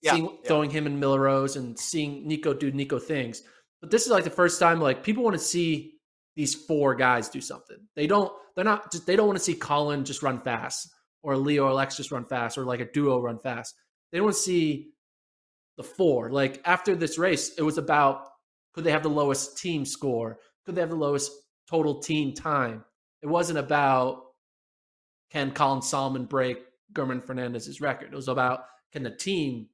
yeah, 0.01 0.13
seeing, 0.13 0.25
yeah. 0.25 0.47
throwing 0.47 0.69
him 0.69 0.85
in 0.85 0.99
Millrose 0.99 1.55
and 1.55 1.77
seeing 1.77 2.27
Nico 2.27 2.53
do 2.53 2.71
Nico 2.71 2.99
things. 2.99 3.43
But 3.81 3.91
this 3.91 4.05
is 4.05 4.11
like 4.11 4.23
the 4.23 4.29
first 4.29 4.59
time 4.59 4.79
like 4.79 5.03
people 5.03 5.23
want 5.23 5.35
to 5.35 5.43
see 5.43 5.92
these 6.35 6.55
four 6.55 6.95
guys 6.95 7.29
do 7.29 7.41
something. 7.41 7.77
They 7.95 8.07
don't. 8.07 8.31
They're 8.55 8.65
not. 8.65 8.91
Just, 8.91 9.05
they 9.05 9.15
don't 9.15 9.27
want 9.27 9.37
to 9.37 9.43
see 9.43 9.55
Colin 9.55 10.05
just 10.05 10.23
run 10.23 10.41
fast 10.41 10.89
or 11.21 11.37
Leo 11.37 11.65
or 11.65 11.73
Lex 11.73 11.97
just 11.97 12.11
run 12.11 12.25
fast 12.25 12.57
or 12.57 12.65
like 12.65 12.79
a 12.79 12.91
duo 12.91 13.19
run 13.19 13.39
fast. 13.39 13.75
They 14.11 14.21
want 14.21 14.35
to 14.35 14.41
see 14.41 14.91
the 15.77 15.83
four. 15.83 16.29
Like 16.29 16.61
after 16.65 16.95
this 16.95 17.17
race, 17.17 17.53
it 17.57 17.63
was 17.63 17.77
about 17.77 18.27
could 18.73 18.83
they 18.83 18.91
have 18.91 19.03
the 19.03 19.09
lowest 19.09 19.57
team 19.57 19.85
score? 19.85 20.39
Could 20.65 20.75
they 20.75 20.81
have 20.81 20.89
the 20.89 20.95
lowest 20.95 21.31
total 21.69 21.99
team 21.99 22.33
time. 22.33 22.83
It 23.21 23.27
wasn't 23.27 23.59
about 23.59 24.23
can 25.31 25.51
Colin 25.51 25.79
Sahlman 25.79 26.27
break 26.29 26.59
German 26.95 27.21
Fernandez's 27.21 27.81
record. 27.81 28.13
It 28.13 28.15
was 28.15 28.27
about 28.27 28.65
can 28.91 29.03
the 29.03 29.11
team 29.11 29.69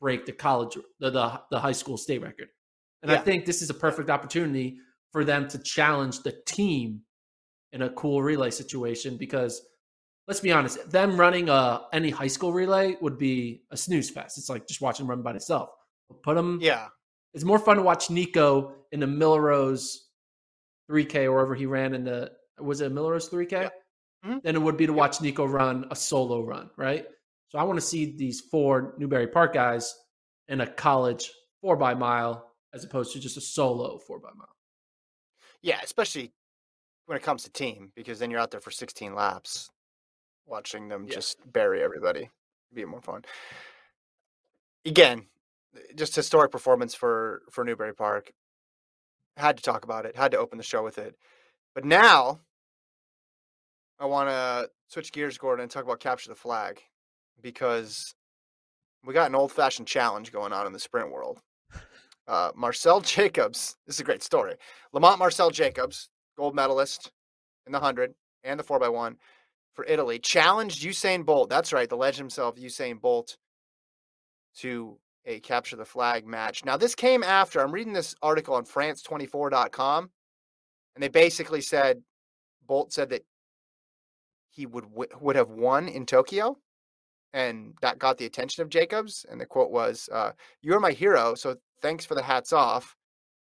break 0.00 0.24
the 0.26 0.32
college 0.32 0.78
the 1.00 1.10
the, 1.10 1.40
the 1.50 1.60
high 1.60 1.72
school 1.72 1.96
state 1.96 2.22
record. 2.22 2.48
And 3.02 3.10
yeah. 3.10 3.18
I 3.18 3.20
think 3.20 3.44
this 3.44 3.62
is 3.62 3.70
a 3.70 3.74
perfect 3.74 4.10
opportunity 4.10 4.78
for 5.12 5.24
them 5.24 5.48
to 5.48 5.58
challenge 5.58 6.22
the 6.22 6.32
team 6.46 7.02
in 7.72 7.82
a 7.82 7.90
cool 7.90 8.22
relay 8.22 8.50
situation 8.50 9.16
because 9.16 9.62
let's 10.28 10.40
be 10.40 10.52
honest, 10.52 10.90
them 10.90 11.18
running 11.18 11.48
a 11.48 11.82
any 11.92 12.10
high 12.10 12.26
school 12.26 12.52
relay 12.52 12.96
would 13.00 13.18
be 13.18 13.62
a 13.70 13.76
snooze 13.76 14.10
fest. 14.10 14.38
It's 14.38 14.48
like 14.48 14.66
just 14.66 14.80
watching 14.80 15.06
them 15.06 15.10
run 15.10 15.22
by 15.22 15.32
itself. 15.32 15.70
Put 16.22 16.34
them. 16.34 16.58
Yeah. 16.60 16.88
It's 17.34 17.44
more 17.44 17.58
fun 17.58 17.76
to 17.76 17.82
watch 17.82 18.10
Nico 18.10 18.74
in 18.92 19.00
the 19.00 19.06
Millrose 19.06 19.96
3K 20.90 21.24
or 21.24 21.32
wherever 21.32 21.54
he 21.54 21.66
ran 21.66 21.94
in 21.94 22.04
the 22.04 22.30
was 22.60 22.80
it 22.80 22.92
a 22.92 22.94
Millrose 22.94 23.30
3K? 23.30 23.52
Yeah. 23.52 23.68
Mm-hmm. 24.24 24.38
Than 24.44 24.56
it 24.56 24.62
would 24.62 24.76
be 24.76 24.86
to 24.86 24.92
watch 24.92 25.20
Nico 25.20 25.44
run 25.46 25.86
a 25.90 25.96
solo 25.96 26.42
run, 26.42 26.70
right? 26.76 27.04
So 27.48 27.58
I 27.58 27.64
want 27.64 27.78
to 27.78 27.84
see 27.84 28.16
these 28.16 28.40
four 28.40 28.94
Newbury 28.98 29.26
Park 29.26 29.54
guys 29.54 29.94
in 30.48 30.60
a 30.60 30.66
college 30.66 31.30
four 31.60 31.76
by 31.76 31.94
mile 31.94 32.52
as 32.72 32.84
opposed 32.84 33.12
to 33.12 33.20
just 33.20 33.36
a 33.36 33.40
solo 33.40 33.98
four 33.98 34.20
by 34.20 34.30
mile. 34.36 34.48
Yeah, 35.62 35.80
especially 35.82 36.32
when 37.06 37.16
it 37.16 37.22
comes 37.22 37.44
to 37.44 37.50
team, 37.50 37.92
because 37.94 38.18
then 38.18 38.30
you're 38.30 38.40
out 38.40 38.50
there 38.50 38.60
for 38.60 38.70
16 38.70 39.14
laps 39.14 39.70
watching 40.46 40.88
them 40.88 41.06
yeah. 41.06 41.14
just 41.14 41.38
bury 41.50 41.82
everybody. 41.82 42.20
It'd 42.20 42.74
be 42.74 42.84
more 42.84 43.00
fun. 43.00 43.24
Again, 44.84 45.26
just 45.94 46.14
historic 46.14 46.50
performance 46.50 46.94
for 46.94 47.42
for 47.50 47.64
Newbury 47.64 47.94
Park. 47.94 48.32
Had 49.36 49.56
to 49.56 49.62
talk 49.62 49.84
about 49.84 50.04
it. 50.04 50.16
Had 50.16 50.32
to 50.32 50.38
open 50.38 50.58
the 50.58 50.64
show 50.64 50.82
with 50.82 50.98
it. 50.98 51.16
But 51.74 51.84
now 51.84 52.40
I 53.98 54.06
want 54.06 54.28
to 54.28 54.68
switch 54.88 55.12
gears, 55.12 55.38
Gordon, 55.38 55.62
and 55.62 55.70
talk 55.70 55.84
about 55.84 56.00
capture 56.00 56.28
the 56.28 56.34
flag 56.34 56.80
because 57.40 58.14
we 59.04 59.14
got 59.14 59.30
an 59.30 59.34
old 59.34 59.52
fashioned 59.52 59.88
challenge 59.88 60.32
going 60.32 60.52
on 60.52 60.66
in 60.66 60.72
the 60.72 60.78
sprint 60.78 61.10
world. 61.10 61.40
Uh, 62.28 62.50
Marcell 62.54 63.00
Jacobs, 63.02 63.76
this 63.86 63.96
is 63.96 64.00
a 64.00 64.04
great 64.04 64.22
story. 64.22 64.54
Lamont 64.92 65.18
Marcell 65.18 65.50
Jacobs, 65.50 66.08
gold 66.36 66.54
medalist 66.54 67.10
in 67.66 67.72
the 67.72 67.78
100 67.78 68.14
and 68.44 68.58
the 68.58 68.64
4x1 68.64 69.16
for 69.74 69.84
Italy, 69.86 70.18
challenged 70.18 70.84
Usain 70.84 71.24
Bolt. 71.24 71.48
That's 71.48 71.72
right, 71.72 71.88
the 71.88 71.96
legend 71.96 72.24
himself, 72.24 72.56
Usain 72.56 73.00
Bolt, 73.00 73.36
to 74.58 74.98
a 75.24 75.40
capture 75.40 75.76
the 75.76 75.84
flag 75.84 76.26
match. 76.26 76.64
Now, 76.64 76.76
this 76.76 76.94
came 76.94 77.22
after 77.22 77.60
I'm 77.60 77.72
reading 77.72 77.92
this 77.92 78.14
article 78.22 78.54
on 78.54 78.64
France24.com, 78.64 80.10
and 80.94 81.02
they 81.02 81.08
basically 81.08 81.60
said 81.60 82.02
Bolt 82.66 82.92
said 82.92 83.10
that 83.10 83.24
he 84.50 84.66
would 84.66 84.84
would 85.20 85.36
have 85.36 85.50
won 85.50 85.88
in 85.88 86.04
Tokyo, 86.04 86.58
and 87.32 87.74
that 87.80 87.98
got 87.98 88.18
the 88.18 88.26
attention 88.26 88.62
of 88.62 88.68
Jacobs. 88.68 89.24
And 89.30 89.40
the 89.40 89.46
quote 89.46 89.70
was, 89.70 90.08
uh, 90.12 90.32
"You're 90.60 90.80
my 90.80 90.92
hero, 90.92 91.34
so 91.34 91.56
thanks 91.82 92.04
for 92.04 92.14
the 92.14 92.22
hats 92.22 92.52
off." 92.52 92.96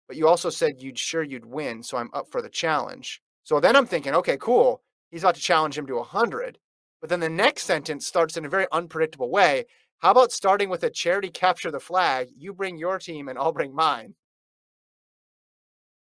But 0.08 0.18
you 0.18 0.28
also 0.28 0.50
said 0.50 0.82
you'd 0.82 0.98
sure 0.98 1.22
you'd 1.22 1.46
win, 1.46 1.84
so 1.84 1.98
I'm 1.98 2.10
up 2.14 2.32
for 2.32 2.42
the 2.42 2.50
challenge. 2.50 3.22
So 3.44 3.60
then 3.60 3.76
I'm 3.76 3.86
thinking, 3.86 4.16
okay, 4.16 4.38
cool. 4.38 4.82
He's 5.12 5.24
about 5.24 5.36
to 5.36 5.42
challenge 5.42 5.78
him 5.78 5.86
to 5.88 5.98
100. 5.98 6.58
But 7.00 7.10
then 7.10 7.20
the 7.20 7.30
next 7.30 7.64
sentence 7.64 8.08
starts 8.08 8.36
in 8.36 8.44
a 8.44 8.50
very 8.50 8.66
unpredictable 8.72 9.30
way. 9.30 9.66
How 10.00 10.12
about 10.12 10.32
starting 10.32 10.70
with 10.70 10.84
a 10.84 10.90
charity 10.90 11.30
capture 11.30 11.70
the 11.70 11.80
flag? 11.80 12.30
You 12.36 12.54
bring 12.54 12.78
your 12.78 12.98
team 12.98 13.28
and 13.28 13.38
I'll 13.38 13.52
bring 13.52 13.74
mine. 13.74 14.16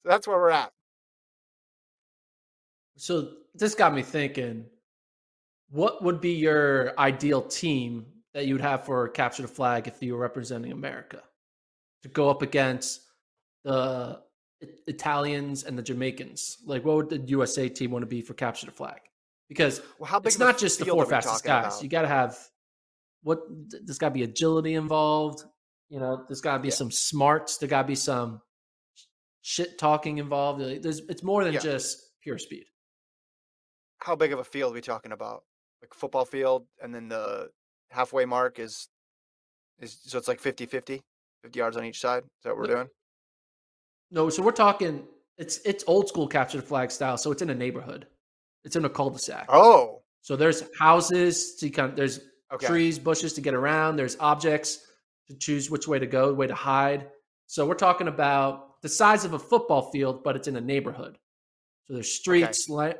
So 0.02 0.08
that's 0.08 0.26
where 0.26 0.38
we're 0.38 0.50
at. 0.50 0.72
So 2.96 3.32
this 3.54 3.74
got 3.74 3.94
me 3.94 4.02
thinking 4.02 4.64
what 5.70 6.02
would 6.02 6.20
be 6.20 6.32
your 6.32 6.98
ideal 6.98 7.42
team 7.42 8.06
that 8.32 8.46
you 8.46 8.54
would 8.54 8.62
have 8.62 8.84
for 8.84 9.08
capture 9.08 9.42
the 9.42 9.48
flag 9.48 9.88
if 9.88 10.02
you 10.02 10.14
were 10.14 10.20
representing 10.20 10.72
America 10.72 11.22
to 12.02 12.08
go 12.08 12.30
up 12.30 12.42
against 12.42 13.02
the 13.64 14.20
Italians 14.86 15.64
and 15.64 15.78
the 15.78 15.82
Jamaicans? 15.82 16.58
Like, 16.64 16.84
what 16.84 16.96
would 16.96 17.08
the 17.10 17.18
USA 17.30 17.68
team 17.68 17.90
want 17.90 18.02
to 18.02 18.06
be 18.06 18.22
for 18.22 18.34
capture 18.34 18.66
the 18.66 18.72
flag? 18.72 19.00
Because 19.48 19.82
well, 19.98 20.20
it's 20.24 20.38
not 20.38 20.58
just 20.58 20.78
the 20.78 20.86
four 20.86 21.06
fastest 21.06 21.44
guys. 21.44 21.74
About? 21.74 21.82
You 21.82 21.88
got 21.88 22.02
to 22.02 22.08
have 22.08 22.38
what 23.22 23.40
there's 23.68 23.98
got 23.98 24.10
to 24.10 24.14
be 24.14 24.22
agility 24.22 24.74
involved. 24.74 25.44
You 25.88 25.98
know, 25.98 26.24
there's 26.28 26.40
got 26.40 26.56
to 26.56 26.62
be 26.62 26.68
yeah. 26.68 26.74
some 26.74 26.90
smarts. 26.90 27.58
There 27.58 27.68
got 27.68 27.82
to 27.82 27.88
be 27.88 27.96
some 27.96 28.40
shit 29.42 29.78
talking 29.78 30.18
involved. 30.18 30.60
There's 30.60 31.00
it's 31.08 31.24
more 31.24 31.42
than 31.44 31.54
yeah. 31.54 31.60
just 31.60 32.00
pure 32.22 32.38
speed. 32.38 32.64
How 33.98 34.14
big 34.14 34.32
of 34.32 34.38
a 34.38 34.44
field 34.44 34.72
are 34.72 34.74
we 34.74 34.80
talking 34.80 35.12
about? 35.12 35.42
Like 35.82 35.94
football 35.94 36.24
field, 36.24 36.66
and 36.80 36.94
then 36.94 37.08
the 37.08 37.48
halfway 37.90 38.24
mark 38.24 38.58
is 38.58 38.88
is 39.80 39.98
so 40.04 40.18
it's 40.18 40.28
like 40.28 40.40
50 40.40 40.66
50 41.42 41.48
50 41.48 41.58
yards 41.58 41.76
on 41.76 41.84
each 41.84 42.00
side 42.00 42.22
is 42.22 42.30
that 42.44 42.50
what 42.50 42.58
we're 42.58 42.74
doing 42.74 42.88
no 44.10 44.28
so 44.28 44.42
we're 44.42 44.52
talking 44.52 45.04
it's 45.38 45.58
it's 45.64 45.84
old 45.86 46.08
school 46.08 46.26
capture 46.26 46.58
the 46.58 46.66
flag 46.66 46.90
style 46.90 47.16
so 47.16 47.30
it's 47.30 47.42
in 47.42 47.50
a 47.50 47.54
neighborhood 47.54 48.06
it's 48.64 48.76
in 48.76 48.84
a 48.84 48.90
cul-de-sac 48.90 49.46
oh 49.48 50.02
so 50.22 50.36
there's 50.36 50.64
houses 50.78 51.54
to 51.56 51.70
kind 51.70 51.90
of, 51.90 51.96
there's 51.96 52.20
Okay. 52.52 52.66
Trees, 52.66 52.98
bushes 52.98 53.32
to 53.34 53.40
get 53.40 53.54
around. 53.54 53.96
There's 53.96 54.16
objects 54.18 54.86
to 55.28 55.36
choose 55.36 55.70
which 55.70 55.86
way 55.86 55.98
to 55.98 56.06
go, 56.06 56.32
way 56.34 56.48
to 56.48 56.54
hide. 56.54 57.08
So 57.46 57.66
we're 57.66 57.74
talking 57.74 58.08
about 58.08 58.82
the 58.82 58.88
size 58.88 59.24
of 59.24 59.34
a 59.34 59.38
football 59.38 59.90
field, 59.90 60.24
but 60.24 60.34
it's 60.34 60.48
in 60.48 60.56
a 60.56 60.60
neighborhood. 60.60 61.18
So 61.84 61.94
there's 61.94 62.12
streets, 62.12 62.66
okay. 62.68 62.76
lamp, 62.76 62.98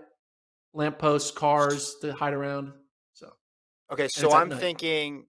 lampposts, 0.73 1.31
cars 1.33 1.97
to 2.01 2.13
hide 2.13 2.33
around. 2.33 2.73
So 3.15 3.33
okay, 3.93 4.09
so 4.09 4.33
I'm 4.33 4.51
thinking 4.51 5.27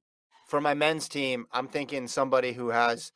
for 0.52 0.60
my 0.60 0.74
men's 0.74 1.08
team, 1.08 1.46
I'm 1.54 1.70
thinking 1.70 2.10
somebody 2.10 2.52
who 2.52 2.72
has 2.72 3.14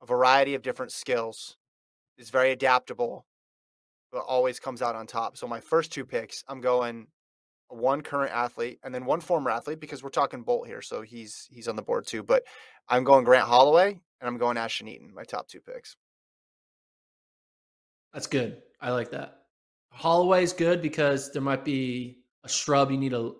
a 0.00 0.06
variety 0.06 0.54
of 0.54 0.62
different 0.62 0.92
skills, 0.92 1.56
is 2.16 2.30
very 2.30 2.52
adaptable, 2.52 3.26
but 4.12 4.20
always 4.20 4.60
comes 4.60 4.80
out 4.80 4.94
on 4.94 5.08
top. 5.08 5.36
So 5.36 5.48
my 5.48 5.58
first 5.58 5.90
two 5.90 6.06
picks, 6.06 6.44
I'm 6.46 6.60
going 6.60 7.08
one 7.66 8.02
current 8.02 8.32
athlete 8.32 8.78
and 8.84 8.94
then 8.94 9.06
one 9.06 9.18
former 9.20 9.50
athlete 9.50 9.80
because 9.80 10.04
we're 10.04 10.10
talking 10.10 10.44
Bolt 10.44 10.68
here, 10.68 10.80
so 10.80 11.02
he's 11.02 11.48
he's 11.50 11.66
on 11.66 11.74
the 11.74 11.82
board 11.82 12.06
too. 12.06 12.22
But 12.22 12.44
I'm 12.88 13.02
going 13.02 13.24
Grant 13.24 13.48
Holloway 13.48 13.88
and 14.20 14.28
I'm 14.28 14.38
going 14.38 14.56
Ashton 14.56 14.86
Eaton, 14.86 15.12
my 15.12 15.24
top 15.24 15.48
two 15.48 15.60
picks. 15.60 15.96
That's 18.14 18.28
good. 18.28 18.62
I 18.80 18.92
like 18.92 19.10
that. 19.10 19.38
Holloway's 19.90 20.52
good 20.52 20.80
because 20.80 21.32
there 21.32 21.42
might 21.42 21.64
be 21.64 22.18
a 22.44 22.48
shrub 22.48 22.92
you 22.92 22.98
need 22.98 23.10
to 23.10 23.34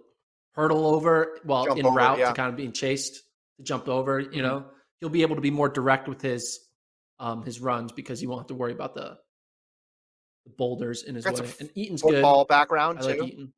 hurdle 0.54 0.88
over 0.88 1.38
while 1.44 1.66
jump 1.66 1.78
in 1.78 1.86
over, 1.86 1.96
route 1.96 2.18
yeah. 2.18 2.30
to 2.30 2.34
kind 2.34 2.50
of 2.50 2.56
being 2.56 2.72
chased 2.72 3.22
to 3.58 3.62
jump 3.62 3.88
over. 3.88 4.20
You 4.20 4.42
know, 4.42 4.66
he'll 5.00 5.10
be 5.10 5.22
able 5.22 5.36
to 5.36 5.42
be 5.42 5.50
more 5.50 5.68
direct 5.68 6.08
with 6.08 6.22
his 6.22 6.58
um 7.20 7.42
his 7.42 7.60
runs 7.60 7.92
because 7.92 8.20
he 8.20 8.26
won't 8.26 8.40
have 8.40 8.46
to 8.48 8.54
worry 8.54 8.72
about 8.72 8.94
the, 8.94 9.18
the 10.44 10.52
boulders 10.56 11.02
in 11.02 11.14
his 11.14 11.24
That's 11.24 11.40
way. 11.40 11.52
And 11.60 11.70
Eaton's 11.74 12.00
football 12.00 12.12
good. 12.12 12.16
Football 12.16 12.44
background 12.46 12.98
I 12.98 13.02
too. 13.02 13.08
Like 13.08 13.22
Eaton. 13.22 13.52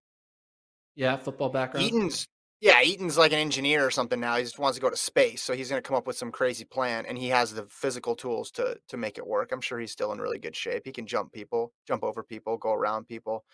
Yeah, 0.97 1.17
football 1.17 1.51
background. 1.51 1.87
Eaton's 1.87 2.27
yeah, 2.61 2.83
Eaton's 2.83 3.17
like 3.17 3.33
an 3.33 3.39
engineer 3.39 3.87
or 3.87 3.91
something 3.91 4.21
now. 4.21 4.37
He 4.37 4.43
just 4.43 4.59
wants 4.59 4.77
to 4.77 4.83
go 4.83 4.91
to 4.91 4.97
space, 4.97 5.43
so 5.43 5.55
he's 5.55 5.71
going 5.71 5.83
to 5.83 5.87
come 5.87 5.97
up 5.97 6.07
with 6.07 6.19
some 6.19 6.31
crazy 6.31 6.67
plan, 6.67 7.07
and 7.07 7.17
he 7.17 7.29
has 7.29 7.55
the 7.55 7.65
physical 7.71 8.15
tools 8.15 8.51
to 8.53 8.77
to 8.89 8.97
make 8.99 9.17
it 9.17 9.27
work. 9.27 9.51
I'm 9.53 9.63
sure 9.63 9.79
he's 9.79 9.93
still 9.93 10.13
in 10.13 10.21
really 10.21 10.39
good 10.39 10.55
shape. 10.55 10.83
He 10.85 10.93
can 10.93 11.07
jump 11.07 11.33
people, 11.33 11.73
jump 11.87 12.05
over 12.05 12.23
people, 12.23 12.59
go 12.59 12.73
around 12.73 13.09
people, 13.09 13.45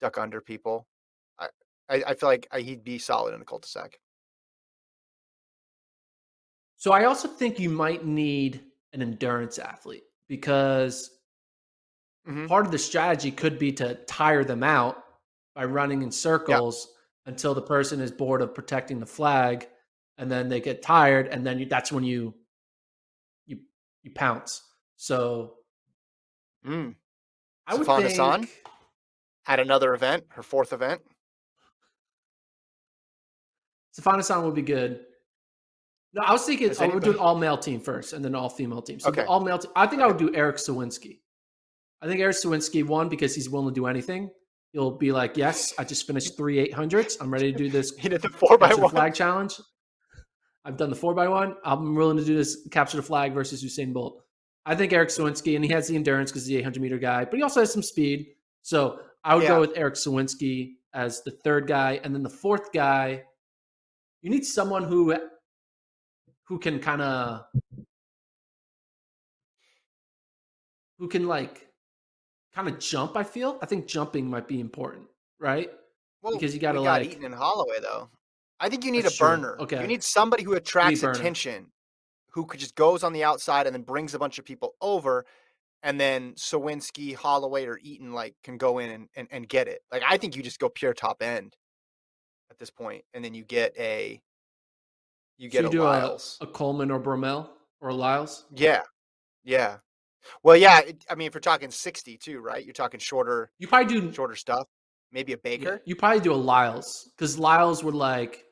duck 0.00 0.16
under 0.18 0.40
people. 0.40 0.86
I 1.40 1.48
I, 1.88 2.04
I 2.08 2.14
feel 2.14 2.28
like 2.28 2.46
he'd 2.54 2.84
be 2.84 2.98
solid 2.98 3.34
in 3.34 3.40
a 3.42 3.44
cul-de-sac. 3.44 3.98
So 6.76 6.92
I 6.92 7.04
also 7.04 7.28
think 7.28 7.58
you 7.58 7.70
might 7.70 8.04
need 8.04 8.62
an 8.92 9.02
endurance 9.02 9.58
athlete 9.58 10.04
because 10.28 11.10
mm-hmm. 12.28 12.46
part 12.46 12.66
of 12.66 12.72
the 12.72 12.78
strategy 12.78 13.30
could 13.30 13.58
be 13.58 13.72
to 13.72 13.94
tire 14.06 14.44
them 14.44 14.62
out 14.62 15.02
by 15.54 15.64
running 15.64 16.02
in 16.02 16.10
circles 16.10 16.88
yep. 17.26 17.34
until 17.34 17.54
the 17.54 17.62
person 17.62 18.00
is 18.00 18.10
bored 18.10 18.42
of 18.42 18.54
protecting 18.54 19.00
the 19.00 19.06
flag 19.06 19.66
and 20.18 20.30
then 20.30 20.48
they 20.48 20.60
get 20.60 20.82
tired 20.82 21.28
and 21.28 21.46
then 21.46 21.58
you, 21.58 21.66
that's 21.66 21.90
when 21.90 22.04
you 22.04 22.34
you 23.46 23.58
you 24.02 24.10
pounce 24.10 24.62
so 24.96 25.54
mm. 26.66 26.94
I 27.66 27.74
would 27.74 27.86
think 27.86 28.04
Hassan 28.04 28.48
at 29.46 29.60
another 29.60 29.94
event, 29.94 30.24
her 30.28 30.42
fourth 30.42 30.72
event. 30.72 31.00
Sifan 33.98 34.16
Hassan 34.16 34.44
would 34.44 34.54
be 34.54 34.62
good. 34.62 35.05
No, 36.16 36.22
I 36.22 36.32
was 36.32 36.44
thinking 36.46 36.72
I 36.80 36.86
would 36.86 37.02
do 37.02 37.10
an 37.10 37.18
all 37.18 37.36
male 37.36 37.58
team 37.58 37.78
first 37.78 38.14
and 38.14 38.24
then 38.24 38.34
all 38.34 38.48
female 38.48 38.80
team. 38.80 38.98
So 38.98 39.10
okay. 39.10 39.24
all 39.24 39.40
male. 39.40 39.58
Te- 39.58 39.68
I 39.76 39.86
think 39.86 40.00
I 40.00 40.06
would 40.06 40.16
do 40.16 40.34
Erik 40.34 40.56
Sowinski. 40.56 41.18
I 42.00 42.06
think 42.06 42.20
Erik 42.20 42.36
Sowinski 42.36 42.82
won 42.86 43.10
because 43.10 43.34
he's 43.34 43.50
willing 43.50 43.68
to 43.68 43.78
do 43.78 43.86
anything. 43.86 44.30
You'll 44.72 44.96
be 44.96 45.12
like, 45.12 45.36
yes, 45.36 45.74
I 45.78 45.84
just 45.84 46.06
finished 46.06 46.34
three 46.34 46.58
eight 46.58 46.72
hundreds. 46.72 47.18
I'm 47.20 47.30
ready 47.30 47.52
to 47.52 47.58
do 47.58 47.68
this. 47.68 47.92
He 47.98 48.08
did 48.08 48.22
the 48.22 48.30
four 48.30 48.56
by 48.56 48.72
one 48.72 48.88
flag 48.90 49.12
challenge. 49.12 49.60
I've 50.64 50.78
done 50.78 50.88
the 50.88 50.96
four 50.96 51.14
by 51.14 51.28
one. 51.28 51.54
I'm 51.64 51.94
willing 51.94 52.16
to 52.16 52.24
do 52.24 52.34
this 52.34 52.66
capture 52.70 52.96
the 52.96 53.02
flag 53.02 53.34
versus 53.34 53.62
Usain 53.62 53.92
Bolt. 53.92 54.22
I 54.64 54.74
think 54.74 54.94
Erik 54.94 55.10
Sowinski, 55.10 55.54
and 55.54 55.62
he 55.62 55.70
has 55.72 55.86
the 55.86 55.96
endurance 55.96 56.30
because 56.32 56.46
he's 56.46 56.54
the 56.56 56.60
800 56.60 56.80
meter 56.80 56.98
guy, 56.98 57.26
but 57.26 57.34
he 57.34 57.42
also 57.42 57.60
has 57.60 57.70
some 57.70 57.82
speed. 57.82 58.26
So 58.62 59.00
I 59.22 59.34
would 59.34 59.42
Yeah. 59.44 59.50
go 59.50 59.60
with 59.60 59.76
Erik 59.76 59.94
Sowinski 59.94 60.76
as 60.94 61.22
the 61.24 61.30
third 61.30 61.66
guy, 61.66 62.00
and 62.02 62.14
then 62.14 62.22
the 62.22 62.30
fourth 62.30 62.72
guy. 62.72 63.22
You 64.22 64.30
need 64.30 64.44
someone 64.44 64.82
who 64.82 65.14
who 66.46 66.58
can 66.58 66.78
kind 66.80 67.02
of 67.02 67.44
who 70.98 71.08
can 71.08 71.26
like 71.26 71.68
kind 72.54 72.68
of 72.68 72.78
jump. 72.78 73.16
I 73.16 73.24
feel. 73.24 73.58
I 73.62 73.66
think 73.66 73.86
jumping 73.86 74.28
might 74.28 74.48
be 74.48 74.60
important, 74.60 75.06
right? 75.38 75.70
Well, 76.22 76.32
Because 76.32 76.54
you 76.54 76.60
gotta, 76.60 76.78
got 76.78 77.02
like- 77.02 77.10
Eaton 77.10 77.24
and 77.24 77.34
Holloway 77.34 77.80
though. 77.80 78.08
I 78.58 78.70
think 78.70 78.84
you 78.84 78.90
need 78.90 79.04
a 79.04 79.10
true. 79.10 79.28
burner. 79.28 79.56
Okay. 79.60 79.80
You 79.82 79.86
need 79.86 80.02
somebody 80.02 80.42
who 80.42 80.54
attracts 80.54 81.02
attention, 81.02 81.66
who 82.30 82.46
could 82.46 82.58
just 82.58 82.74
goes 82.74 83.04
on 83.04 83.12
the 83.12 83.22
outside 83.22 83.66
and 83.66 83.74
then 83.74 83.82
brings 83.82 84.14
a 84.14 84.18
bunch 84.18 84.38
of 84.38 84.46
people 84.46 84.74
over, 84.80 85.26
and 85.82 86.00
then 86.00 86.32
Sowinski, 86.34 87.14
Holloway, 87.14 87.66
or 87.66 87.78
Eaton 87.82 88.14
like 88.14 88.34
can 88.42 88.56
go 88.56 88.78
in 88.78 88.90
and, 88.90 89.08
and, 89.14 89.28
and 89.30 89.46
get 89.48 89.68
it. 89.68 89.82
Like 89.92 90.02
I 90.08 90.16
think 90.16 90.34
you 90.36 90.42
just 90.42 90.58
go 90.58 90.70
pure 90.70 90.94
top 90.94 91.22
end 91.22 91.54
at 92.50 92.58
this 92.58 92.70
point, 92.70 93.04
and 93.12 93.22
then 93.22 93.34
you 93.34 93.44
get 93.44 93.76
a 93.78 94.22
you 95.38 95.48
So 95.50 95.52
get 95.52 95.62
you 95.62 95.68
a 95.68 95.72
do 95.72 95.82
a, 95.82 95.84
Lyles. 95.84 96.38
a 96.40 96.46
Coleman 96.46 96.90
or 96.90 97.00
Bromell 97.00 97.48
or 97.80 97.90
a 97.90 97.94
Lyles. 97.94 98.44
Yeah, 98.54 98.82
yeah. 99.44 99.78
Well, 100.42 100.56
yeah. 100.56 100.80
It, 100.80 101.04
I 101.10 101.14
mean, 101.14 101.26
if 101.28 101.34
you're 101.34 101.40
talking 101.40 101.70
sixty 101.70 102.16
too, 102.16 102.40
right? 102.40 102.64
You're 102.64 102.72
talking 102.74 102.98
shorter, 103.00 103.50
You 103.58 103.68
probably 103.68 104.00
do 104.00 104.12
shorter 104.12 104.34
stuff. 104.36 104.66
Maybe 105.12 105.32
a 105.32 105.36
Yeah, 105.36 105.40
Baker. 105.44 105.82
you 105.84 105.94
probably 105.96 106.20
do 106.20 106.32
a 106.32 106.34
Lyles 106.34 107.10
because 107.16 107.38
Lyles 107.38 107.84
would 107.84 107.94
like 107.94 108.44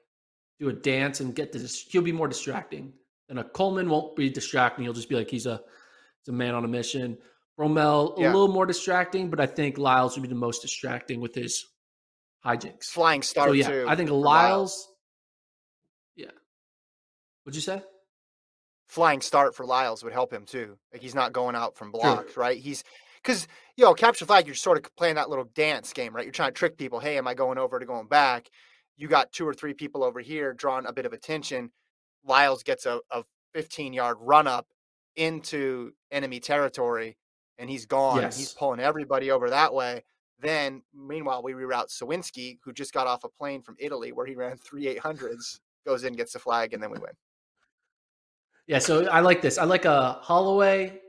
do 0.61 0.68
a 0.68 0.72
dance 0.72 1.20
and 1.20 1.35
get 1.35 1.53
this. 1.53 1.82
He'll 1.91 2.01
be 2.03 2.12
more 2.12 2.28
distracting, 2.28 2.93
and 3.28 3.39
a 3.41 3.45
Coleman 3.45 3.89
won't 3.89 4.14
be 4.14 4.30
distracting. 4.30 4.85
He'll 4.85 4.93
just 4.93 5.09
be 5.09 5.16
like 5.16 5.28
he's 5.28 5.47
a 5.47 5.61
he's 6.20 6.28
a 6.28 6.32
man 6.32 6.55
on 6.55 6.64
a 6.64 6.68
mission. 6.68 7.18
Bromell 7.59 8.16
a 8.18 8.20
Yeah. 8.22 8.26
little 8.32 8.49
more 8.49 8.66
distracting, 8.66 9.30
but 9.30 9.41
I 9.41 9.47
think 9.47 9.78
Lyles 9.78 10.16
would 10.16 10.22
be 10.22 10.28
the 10.28 10.35
most 10.35 10.62
distracting 10.62 11.20
with 11.20 11.35
his 11.35 11.64
hijinks. 12.45 12.85
Flying 12.87 13.22
star 13.22 13.49
so 13.49 13.53
yeah, 13.53 13.68
too. 13.68 13.87
I 13.89 13.97
think 13.97 14.09
for 14.09 14.14
Lyles. 14.16 14.89
What'd 17.45 17.57
you 17.57 17.62
say? 17.62 17.82
flying 18.86 19.20
start 19.20 19.55
for 19.55 19.66
Lyles 19.66 20.05
would 20.05 20.12
help 20.12 20.32
him 20.32 20.45
too. 20.45 20.78
Like 20.92 21.03
he's 21.03 21.14
not 21.14 21.32
going 21.32 21.57
out 21.57 21.76
from 21.76 21.90
blocks, 21.90 22.36
right? 22.36 22.59
He's 22.59 22.84
because 23.22 23.49
you 23.76 23.84
know 23.84 23.95
capture 23.95 24.26
flag. 24.26 24.47
You're 24.47 24.55
sort 24.55 24.78
of 24.78 24.97
playing 24.97 25.16
that 25.16 25.28
little 25.28 25.49
dance 25.55 25.92
game, 25.92 26.14
right? 26.14 26.24
You're 26.24 26.32
trying 26.32 26.51
to 26.51 26.59
trick 26.59 26.76
people. 26.78 27.01
Hey, 27.01 27.18
am 27.18 27.26
I 27.26 27.34
going 27.34 27.59
over 27.59 27.78
to 27.78 27.86
going 27.86 28.07
back? 28.07 28.49
You 28.97 29.09
got 29.09 29.32
two 29.32 29.47
or 29.47 29.55
three 29.55 29.74
people 29.74 30.05
over 30.05 30.20
here 30.20 30.53
drawing 30.53 30.86
a 30.86 30.92
bit 30.92 31.07
of 31.07 31.12
attention. 31.12 31.70
Lyles 32.24 32.62
gets 32.62 32.86
a, 32.86 33.01
a 33.11 33.24
15 33.55 33.92
yard 33.92 34.18
run 34.20 34.47
up 34.47 34.68
into 35.16 35.92
enemy 36.11 36.40
territory, 36.40 37.16
and 37.59 37.68
he's 37.68 37.86
gone. 37.86 38.18
and 38.18 38.34
He's 38.34 38.53
pulling 38.53 38.80
everybody 38.80 39.30
over 39.30 39.51
that 39.51 39.74
way. 39.74 40.05
Then, 40.40 40.82
meanwhile, 40.95 41.42
we 41.42 41.53
reroute 41.53 41.90
Sowinski, 41.90 42.59
who 42.64 42.72
just 42.72 42.92
got 42.92 43.07
off 43.07 43.24
a 43.24 43.28
plane 43.28 43.62
from 43.62 43.76
Italy 43.78 44.12
where 44.12 44.26
he 44.26 44.34
ran 44.34 44.57
three 44.57 44.84
800s, 44.97 45.61
goes 45.86 46.05
in, 46.05 46.12
gets 46.14 46.32
the 46.32 46.38
flag, 46.38 46.72
and 46.74 46.82
then 46.82 46.90
we 46.90 46.99
win. 46.99 47.12
Yeah, 48.66 48.78
so 48.78 49.06
I 49.06 49.20
like 49.20 49.42
this. 49.42 49.58
I 49.58 49.64
like 49.64 49.84
a 49.84 50.12
Holloway, 50.22 51.00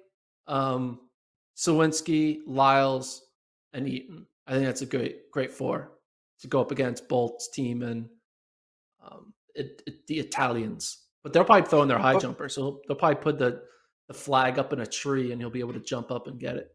um, 0.47 0.99
Sowinski, 1.55 2.41
Lyles, 2.45 3.21
and 3.73 3.87
Eaton. 3.87 4.25
I 4.47 4.53
think 4.53 4.65
that's 4.65 4.81
a 4.81 4.85
great, 4.85 5.31
great 5.31 5.51
four 5.51 5.91
to 6.41 6.47
go 6.47 6.59
up 6.59 6.71
against 6.71 7.07
Bolt's 7.07 7.49
team 7.49 7.81
and 7.81 8.09
um, 9.03 9.33
it, 9.53 9.81
it- 9.87 10.05
the 10.07 10.19
Italians. 10.19 10.99
But 11.23 11.33
they'll 11.33 11.43
probably 11.45 11.67
throw 11.67 11.81
in 11.81 11.87
their 11.87 11.97
high 11.97 12.19
jumper, 12.19 12.47
so 12.49 12.81
they'll 12.87 12.97
probably 12.97 13.21
put 13.21 13.39
the 13.39 13.63
the 14.07 14.13
flag 14.13 14.59
up 14.59 14.71
in 14.71 14.81
a 14.81 14.85
tree, 14.85 15.31
and 15.31 15.41
he'll 15.41 15.49
be 15.49 15.59
able 15.61 15.73
to 15.73 15.79
jump 15.79 16.11
up 16.11 16.27
and 16.27 16.39
get 16.39 16.57
it. 16.57 16.67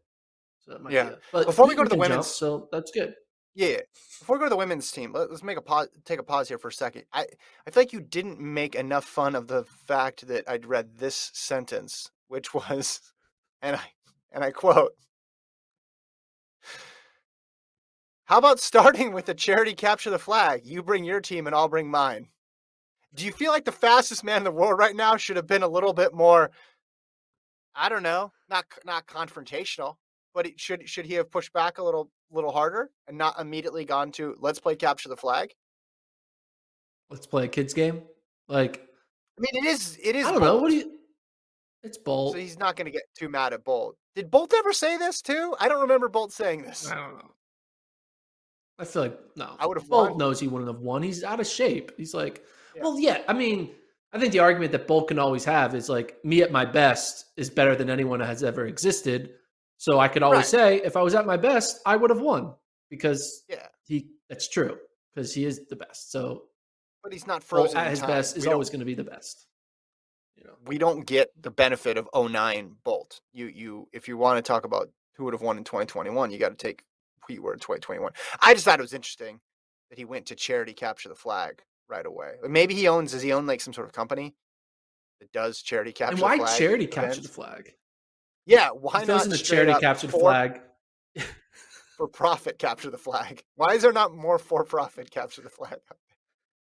So 0.59 0.71
that 0.73 0.81
might 0.83 0.91
Yeah. 0.91 1.11
Be. 1.11 1.15
But 1.31 1.45
Before 1.45 1.65
we 1.65 1.75
go 1.75 1.83
to 1.85 1.89
the 1.89 1.95
can 1.95 2.01
jump, 2.01 2.09
women's- 2.09 2.27
so 2.27 2.67
that's 2.73 2.91
good. 2.91 3.15
Yeah. 3.53 3.77
Before 4.19 4.37
we 4.37 4.39
go 4.39 4.45
to 4.45 4.49
the 4.49 4.57
women's 4.57 4.91
team, 4.91 5.11
let, 5.13 5.29
us 5.29 5.43
make 5.43 5.57
a 5.57 5.61
pause, 5.61 5.89
take 6.05 6.19
a 6.19 6.23
pause 6.23 6.47
here 6.47 6.57
for 6.57 6.69
a 6.69 6.73
second. 6.73 7.03
I, 7.11 7.25
I 7.67 7.71
feel 7.71 7.81
like 7.81 7.93
you 7.93 7.99
didn't 8.01 8.39
make 8.39 8.75
enough 8.75 9.05
fun 9.05 9.35
of 9.35 9.47
the 9.47 9.63
fact 9.65 10.27
that 10.27 10.47
I'd 10.47 10.65
read 10.65 10.97
this 10.97 11.31
sentence, 11.33 12.11
which 12.27 12.53
was, 12.53 13.01
and 13.61 13.75
I 13.75 13.81
and 14.31 14.43
I 14.43 14.51
quote, 14.51 14.93
"How 18.25 18.37
about 18.37 18.59
starting 18.59 19.11
with 19.11 19.27
a 19.27 19.33
charity 19.33 19.73
capture 19.73 20.09
the 20.09 20.19
flag? 20.19 20.61
You 20.65 20.81
bring 20.81 21.03
your 21.03 21.19
team, 21.21 21.45
and 21.47 21.55
I'll 21.55 21.67
bring 21.67 21.89
mine." 21.89 22.29
Do 23.13 23.25
you 23.25 23.33
feel 23.33 23.51
like 23.51 23.65
the 23.65 23.73
fastest 23.73 24.23
man 24.23 24.37
in 24.37 24.43
the 24.45 24.51
world 24.51 24.79
right 24.79 24.95
now 24.95 25.17
should 25.17 25.35
have 25.35 25.47
been 25.47 25.63
a 25.63 25.67
little 25.67 25.93
bit 25.93 26.13
more? 26.13 26.51
I 27.75 27.89
don't 27.89 28.03
know, 28.03 28.31
not 28.49 28.65
not 28.85 29.07
confrontational, 29.07 29.97
but 30.33 30.59
should 30.59 30.87
should 30.87 31.05
he 31.05 31.15
have 31.15 31.31
pushed 31.31 31.51
back 31.53 31.77
a 31.77 31.83
little 31.83 32.09
little 32.31 32.51
harder 32.51 32.89
and 33.07 33.17
not 33.17 33.39
immediately 33.39 33.85
gone 33.85 34.11
to 34.13 34.35
let's 34.39 34.59
play 34.59 34.75
capture 34.75 35.09
the 35.09 35.17
flag? 35.17 35.53
Let's 37.09 37.27
play 37.27 37.45
a 37.45 37.47
kids 37.47 37.73
game. 37.73 38.03
Like 38.47 38.87
I 39.37 39.41
mean, 39.41 39.63
it 39.65 39.67
is 39.67 39.97
it 40.03 40.15
is. 40.15 40.25
I 40.25 40.31
don't 40.31 40.41
know. 40.41 40.57
What 40.57 40.69
do 40.69 40.75
you? 40.77 40.91
It's 41.83 41.97
Bolt. 41.97 42.33
So 42.33 42.39
he's 42.39 42.59
not 42.59 42.75
going 42.75 42.85
to 42.85 42.91
get 42.91 43.03
too 43.17 43.27
mad 43.27 43.53
at 43.53 43.63
Bolt. 43.63 43.97
Did 44.15 44.29
Bolt 44.29 44.53
ever 44.55 44.71
say 44.71 44.97
this 44.97 45.21
too? 45.21 45.55
I 45.59 45.67
don't 45.67 45.81
remember 45.81 46.09
Bolt 46.09 46.31
saying 46.31 46.61
this. 46.61 46.89
I 46.91 46.95
don't 46.95 47.15
know. 47.15 47.31
I 48.77 48.85
feel 48.85 49.03
like 49.03 49.19
no. 49.35 49.55
I 49.59 49.65
would've 49.67 49.87
Bolt 49.89 50.11
won. 50.11 50.17
knows 50.17 50.39
he 50.39 50.47
wouldn't 50.47 50.69
have 50.71 50.81
won. 50.81 51.01
He's 51.01 51.23
out 51.23 51.39
of 51.39 51.47
shape. 51.47 51.91
He's 51.97 52.13
like, 52.13 52.43
Yeah. 52.75 52.83
well, 52.83 52.99
yeah. 52.99 53.21
I 53.27 53.33
mean, 53.33 53.71
I 54.13 54.19
think 54.19 54.31
the 54.33 54.39
argument 54.39 54.71
that 54.73 54.87
Bolt 54.87 55.07
can 55.07 55.17
always 55.19 55.43
have 55.45 55.73
is 55.75 55.87
like, 55.89 56.17
me 56.23 56.41
at 56.41 56.51
my 56.51 56.65
best 56.65 57.25
is 57.37 57.49
better 57.49 57.75
than 57.75 57.89
anyone 57.89 58.19
has 58.19 58.43
ever 58.43 58.65
existed. 58.65 59.33
So 59.81 59.99
I 59.99 60.09
could 60.09 60.21
always 60.21 60.41
Right. 60.41 60.45
say, 60.45 60.81
if 60.83 60.95
I 60.95 61.01
was 61.01 61.15
at 61.15 61.25
my 61.25 61.37
best, 61.37 61.81
I 61.87 61.95
would 61.95 62.11
have 62.11 62.21
won 62.21 62.53
because 62.91 63.45
Yeah, 63.49 63.67
he. 63.83 64.11
That's 64.29 64.47
true 64.47 64.77
because 65.09 65.33
he 65.33 65.43
is 65.43 65.65
the 65.69 65.75
best. 65.75 66.11
So 66.11 66.43
but 67.01 67.11
he's 67.11 67.25
not 67.25 67.41
frozen. 67.41 67.79
at 67.79 67.89
his 67.89 67.99
time. 67.99 68.09
best 68.09 68.37
is 68.37 68.45
We 68.45 68.51
always 68.53 68.69
going 68.69 68.81
to 68.81 68.85
be 68.85 68.93
the 68.93 69.03
best. 69.03 69.47
You 70.35 70.43
know. 70.43 70.53
we 70.67 70.77
don't 70.77 71.03
get 71.07 71.29
the 71.41 71.49
benefit 71.49 71.97
of 71.97 72.07
09 72.13 72.75
Bolt. 72.83 73.21
You 73.33 73.47
you 73.47 73.89
if 73.91 74.07
you 74.07 74.17
want 74.17 74.37
to 74.37 74.43
talk 74.43 74.65
about 74.65 74.91
who 75.15 75.23
would 75.23 75.33
have 75.33 75.41
won 75.41 75.57
in 75.57 75.63
2021, 75.63 76.29
you 76.29 76.37
got 76.37 76.49
to 76.49 76.55
take 76.55 76.83
who 77.27 77.33
you 77.33 77.41
were 77.41 77.53
in 77.53 77.59
2021. 77.59 78.11
I 78.39 78.53
just 78.53 78.65
thought 78.65 78.77
it 78.77 78.83
was 78.83 78.93
interesting 78.93 79.39
that 79.89 79.97
he 79.97 80.05
went 80.05 80.27
to 80.27 80.35
charity 80.35 80.73
capture 80.73 81.09
the 81.09 81.15
flag 81.15 81.63
right 81.89 82.05
away. 82.05 82.35
Maybe 82.47 82.75
he 82.75 82.87
owns 82.87 83.13
does 83.13 83.23
he 83.23 83.33
own 83.33 83.47
like 83.47 83.61
some 83.61 83.73
sort 83.73 83.87
of 83.87 83.93
company 83.93 84.35
that 85.21 85.31
does 85.31 85.63
charity 85.63 85.91
capture 85.91 86.17
the 86.17 86.21
flag. 86.21 86.31
And 86.33 86.41
why 86.41 86.57
charity 86.59 86.85
capture 86.85 87.21
the 87.21 87.29
flag? 87.29 87.73
Yeah, 88.45 88.69
why 88.69 89.03
not 89.03 89.09
wasn't 89.09 89.35
a 89.35 89.37
charity 89.43 89.73
capture 89.79 90.07
the 90.07 90.13
flag. 90.13 90.61
for 91.97 92.07
profit 92.07 92.57
capture 92.57 92.89
the 92.89 92.97
flag? 92.97 93.43
Why 93.55 93.73
is 93.73 93.81
there 93.83 93.93
not 93.93 94.13
more 94.13 94.39
for 94.39 94.63
profit 94.63 95.11
capture 95.11 95.41
the 95.41 95.49
flag? 95.49 95.77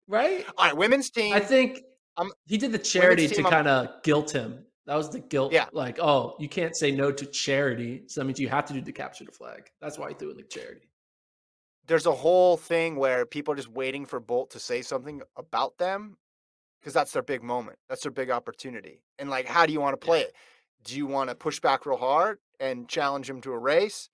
Right? 0.09 0.45
All 0.59 0.66
right, 0.66 0.77
women's 0.77 1.11
team. 1.11 1.33
I 1.35 1.41
think 1.41 1.81
I'm- 2.16 2.33
he 2.45 2.59
did 2.59 2.73
the 2.73 2.79
charity 2.79 3.29
to 3.29 3.43
kind 3.43 3.68
of 3.68 4.03
guilt 4.03 4.31
him. 4.33 4.66
That 4.87 4.97
was 4.97 5.11
the 5.11 5.20
guilt. 5.20 5.53
Yeah. 5.53 5.68
Like, 5.73 5.99
oh, 6.01 6.35
you 6.41 6.49
can't 6.49 6.77
say 6.77 6.91
no 6.91 7.12
to 7.12 7.25
charity. 7.25 8.03
So 8.09 8.20
that 8.20 8.25
means 8.27 8.41
you 8.41 8.49
have 8.49 8.66
to 8.66 8.73
do 8.75 8.81
the 8.81 8.93
capture 8.93 9.25
the 9.25 9.31
flag. 9.33 9.70
That's 9.81 9.97
why 9.97 10.09
he 10.09 10.14
threw 10.14 10.31
in 10.31 10.37
the 10.37 10.43
charity. 10.43 10.89
there's 11.87 12.07
a 12.07 12.12
whole 12.12 12.57
thing 12.57 12.95
where 12.97 13.27
people 13.27 13.53
are 13.53 13.57
just 13.57 13.68
waiting 13.70 14.07
for 14.07 14.20
Bolt 14.20 14.51
to 14.51 14.59
say 14.61 14.83
something 14.83 15.20
about 15.37 15.79
them 15.79 16.16
because 16.81 16.93
that's 16.95 17.12
their 17.12 17.23
big 17.23 17.43
moment. 17.43 17.79
That's 17.89 18.03
their 18.03 18.12
big 18.12 18.31
opportunity. 18.31 19.03
And 19.18 19.29
like, 19.31 19.47
how 19.47 19.66
do 19.66 19.73
you 19.73 19.81
want 19.81 19.99
to 20.01 20.05
play 20.05 20.20
it? 20.20 20.35
Do 20.85 20.97
you 20.97 21.07
want 21.07 21.30
to 21.30 21.37
push 21.37 21.61
back 21.61 21.87
real 21.87 21.97
hard 21.97 22.39
and 22.61 22.89
challenge 22.89 23.28
him 23.28 23.41
to 23.43 23.53
a 23.53 23.59
race 23.59 24.09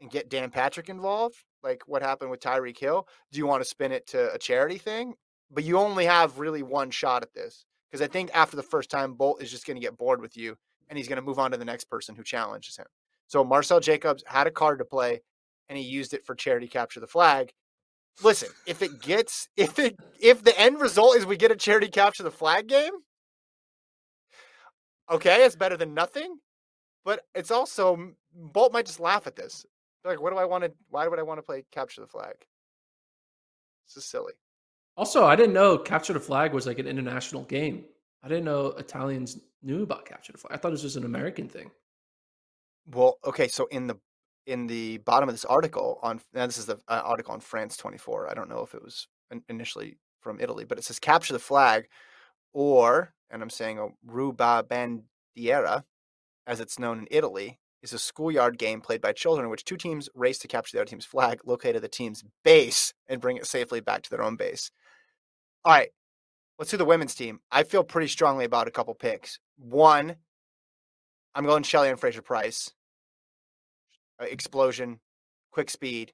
and 0.00 0.10
get 0.10 0.30
Dan 0.30 0.50
Patrick 0.50 0.88
involved, 0.88 1.36
like 1.62 1.82
what 1.86 2.02
happened 2.02 2.30
with 2.30 2.40
Tyreek 2.40 2.78
Hill? 2.78 3.06
Do 3.32 3.38
you 3.38 3.46
want 3.46 3.62
to 3.62 3.68
spin 3.68 3.92
it 3.92 4.06
to 4.08 4.32
a 4.32 4.38
charity 4.38 4.78
thing? 4.78 5.14
But 5.50 5.64
you 5.64 5.78
only 5.78 6.06
have 6.06 6.38
really 6.38 6.62
one 6.62 6.90
shot 6.90 7.22
at 7.22 7.34
this 7.34 7.64
because 7.90 8.02
I 8.02 8.10
think 8.10 8.30
after 8.34 8.56
the 8.56 8.62
first 8.62 8.90
time, 8.90 9.14
Bolt 9.14 9.42
is 9.42 9.50
just 9.50 9.66
going 9.66 9.76
to 9.76 9.80
get 9.80 9.96
bored 9.96 10.20
with 10.20 10.36
you 10.36 10.56
and 10.88 10.98
he's 10.98 11.08
going 11.08 11.16
to 11.16 11.22
move 11.22 11.38
on 11.38 11.50
to 11.52 11.56
the 11.56 11.64
next 11.64 11.84
person 11.84 12.14
who 12.14 12.22
challenges 12.22 12.76
him. 12.76 12.86
So 13.26 13.44
Marcell 13.44 13.80
Jacobs 13.80 14.24
had 14.26 14.46
a 14.46 14.50
card 14.50 14.78
to 14.78 14.84
play 14.84 15.20
and 15.68 15.78
he 15.78 15.84
used 15.84 16.14
it 16.14 16.24
for 16.26 16.34
charity 16.34 16.68
capture 16.68 17.00
the 17.00 17.06
flag. 17.06 17.52
Listen, 18.22 18.50
if 18.66 18.82
it 18.82 19.00
gets 19.00 19.48
if 19.56 19.78
it 19.78 19.96
if 20.20 20.42
the 20.42 20.58
end 20.58 20.80
result 20.80 21.16
is 21.16 21.26
we 21.26 21.36
get 21.36 21.50
a 21.50 21.56
charity 21.56 21.88
capture 21.88 22.22
the 22.22 22.30
flag 22.30 22.66
game, 22.66 22.92
okay, 25.10 25.44
it's 25.44 25.56
better 25.56 25.76
than 25.76 25.94
nothing. 25.94 26.38
But 27.04 27.20
it's 27.34 27.50
also 27.50 28.12
Bolt 28.34 28.72
might 28.72 28.86
just 28.86 29.00
laugh 29.00 29.26
at 29.26 29.36
this. 29.36 29.66
They're 30.02 30.12
like, 30.12 30.20
what 30.20 30.32
do 30.32 30.38
I 30.38 30.44
want 30.44 30.64
to? 30.64 30.72
Why 30.88 31.06
would 31.06 31.18
I 31.18 31.22
want 31.22 31.38
to 31.38 31.42
play 31.42 31.64
capture 31.70 32.00
the 32.00 32.06
flag? 32.06 32.34
This 33.86 34.02
is 34.02 34.06
silly. 34.06 34.32
Also, 34.96 35.24
I 35.24 35.36
didn't 35.36 35.54
know 35.54 35.76
capture 35.76 36.12
the 36.12 36.20
flag 36.20 36.52
was 36.52 36.66
like 36.66 36.78
an 36.78 36.86
international 36.86 37.42
game. 37.44 37.84
I 38.22 38.28
didn't 38.28 38.44
know 38.44 38.68
Italians 38.78 39.38
knew 39.62 39.82
about 39.82 40.06
capture 40.06 40.32
the 40.32 40.38
flag. 40.38 40.54
I 40.54 40.56
thought 40.56 40.68
it 40.68 40.72
was 40.72 40.82
just 40.82 40.96
an 40.96 41.04
American 41.04 41.48
thing. 41.48 41.70
Well, 42.86 43.18
okay, 43.24 43.48
so 43.48 43.66
in 43.66 43.86
the 43.86 43.96
in 44.46 44.66
the 44.66 44.98
bottom 44.98 45.28
of 45.28 45.34
this 45.34 45.44
article 45.46 45.98
on 46.02 46.20
now 46.32 46.46
this 46.46 46.58
is 46.58 46.66
the 46.66 46.78
uh, 46.88 47.02
article 47.04 47.34
on 47.34 47.40
France 47.40 47.76
24. 47.76 48.30
I 48.30 48.34
don't 48.34 48.48
know 48.48 48.60
if 48.60 48.74
it 48.74 48.82
was 48.82 49.08
initially 49.48 49.96
from 50.20 50.40
Italy, 50.40 50.64
but 50.64 50.78
it 50.78 50.84
says 50.84 50.98
capture 50.98 51.32
the 51.32 51.38
flag, 51.38 51.88
or 52.52 53.14
and 53.34 53.42
I'm 53.42 53.50
saying 53.50 53.78
a 53.78 53.88
ruba 54.06 54.64
bandiera, 54.66 55.82
as 56.46 56.60
it's 56.60 56.78
known 56.78 57.00
in 57.00 57.08
Italy, 57.10 57.58
is 57.82 57.92
a 57.92 57.98
schoolyard 57.98 58.58
game 58.58 58.80
played 58.80 59.00
by 59.00 59.12
children 59.12 59.44
in 59.44 59.50
which 59.50 59.64
two 59.64 59.76
teams 59.76 60.08
race 60.14 60.38
to 60.38 60.48
capture 60.48 60.76
the 60.76 60.80
other 60.80 60.88
team's 60.88 61.04
flag, 61.04 61.40
locate 61.44 61.74
at 61.74 61.82
the 61.82 61.88
team's 61.88 62.22
base, 62.44 62.94
and 63.08 63.20
bring 63.20 63.36
it 63.36 63.46
safely 63.46 63.80
back 63.80 64.02
to 64.02 64.10
their 64.10 64.22
own 64.22 64.36
base. 64.36 64.70
All 65.64 65.72
right, 65.72 65.88
let's 66.60 66.70
do 66.70 66.76
the 66.76 66.84
women's 66.84 67.16
team. 67.16 67.40
I 67.50 67.64
feel 67.64 67.82
pretty 67.82 68.06
strongly 68.06 68.44
about 68.44 68.68
a 68.68 68.70
couple 68.70 68.94
picks. 68.94 69.40
One, 69.58 70.14
I'm 71.34 71.44
going 71.44 71.64
Shelly-Ann 71.64 71.96
Fraser-Pryce. 71.96 72.70
Uh, 74.22 74.26
explosion, 74.26 75.00
quick 75.50 75.70
speed, 75.70 76.12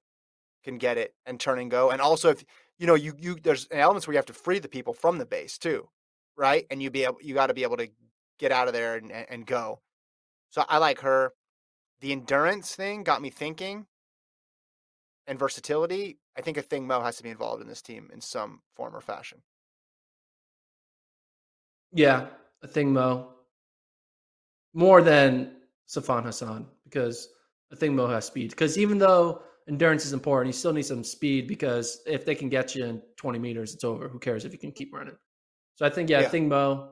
can 0.64 0.78
get 0.78 0.96
it 0.96 1.14
and 1.26 1.38
turn 1.38 1.58
and 1.58 1.70
go. 1.70 1.90
And 1.90 2.00
also, 2.00 2.30
if 2.30 2.42
you 2.78 2.86
know, 2.86 2.94
you 2.94 3.12
you 3.18 3.36
there's 3.42 3.68
elements 3.70 4.06
where 4.06 4.14
you 4.14 4.18
have 4.18 4.24
to 4.26 4.32
free 4.32 4.58
the 4.58 4.68
people 4.68 4.94
from 4.94 5.18
the 5.18 5.26
base 5.26 5.58
too, 5.58 5.90
right? 6.36 6.66
And 6.70 6.82
you 6.82 6.90
be 6.90 7.04
able, 7.04 7.18
you 7.20 7.34
got 7.34 7.48
to 7.48 7.54
be 7.54 7.62
able 7.62 7.76
to 7.78 7.88
get 8.38 8.52
out 8.52 8.68
of 8.68 8.74
there 8.74 8.96
and 8.96 9.12
and 9.12 9.46
go. 9.46 9.80
So 10.50 10.64
I 10.68 10.78
like 10.78 11.00
her. 11.00 11.32
The 12.00 12.12
endurance 12.12 12.74
thing 12.74 13.04
got 13.04 13.20
me 13.20 13.30
thinking, 13.30 13.86
and 15.30 15.38
versatility. 15.38 16.18
I 16.36 16.42
think 16.42 16.56
Athing 16.56 16.82
Mu 16.82 17.00
has 17.00 17.16
to 17.16 17.22
be 17.22 17.30
involved 17.30 17.62
in 17.62 17.68
this 17.68 17.82
team 17.82 18.10
in 18.12 18.20
some 18.20 18.60
form 18.74 18.94
or 18.94 19.00
fashion. 19.00 19.38
Yeah, 21.92 22.26
Athing 22.64 22.88
Mu. 22.88 23.24
More 24.74 25.02
than 25.02 25.56
Sifan 25.88 26.24
Hassan 26.24 26.66
because 26.84 27.28
Athing 27.74 27.94
Mu 27.94 28.06
has 28.06 28.24
speed. 28.24 28.50
Because 28.50 28.78
even 28.78 28.98
though 28.98 29.42
endurance 29.68 30.04
is 30.04 30.12
important, 30.12 30.48
you 30.48 30.58
still 30.58 30.72
need 30.72 30.86
some 30.86 31.04
speed 31.04 31.46
because 31.46 32.00
if 32.06 32.24
they 32.24 32.34
can 32.34 32.48
get 32.48 32.74
you 32.74 32.84
in 32.84 33.02
20 33.16 33.38
meters, 33.38 33.74
it's 33.74 33.84
over. 33.84 34.08
Who 34.08 34.18
cares 34.18 34.44
if 34.44 34.52
you 34.52 34.58
can 34.58 34.72
keep 34.72 34.92
running? 34.92 35.16
So 35.80 35.86
I 35.86 35.88
think, 35.88 36.10
yeah, 36.10 36.20
yeah. 36.20 36.28
Athing 36.28 36.48
Mu. 36.48 36.84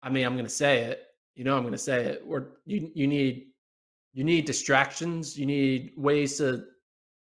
I 0.00 0.08
mean, 0.08 0.24
I'm 0.24 0.34
going 0.34 0.44
to 0.44 0.50
say 0.50 0.84
it. 0.84 1.02
You 1.34 1.42
know, 1.42 1.56
I'm 1.56 1.64
going 1.64 1.72
to 1.72 1.78
say 1.78 2.04
it. 2.04 2.22
Or 2.24 2.58
you 2.66 2.88
you 2.94 3.08
need 3.08 3.46
you 4.12 4.22
need 4.22 4.44
distractions. 4.44 5.36
You 5.36 5.44
need 5.44 5.90
ways 5.96 6.38
to 6.38 6.66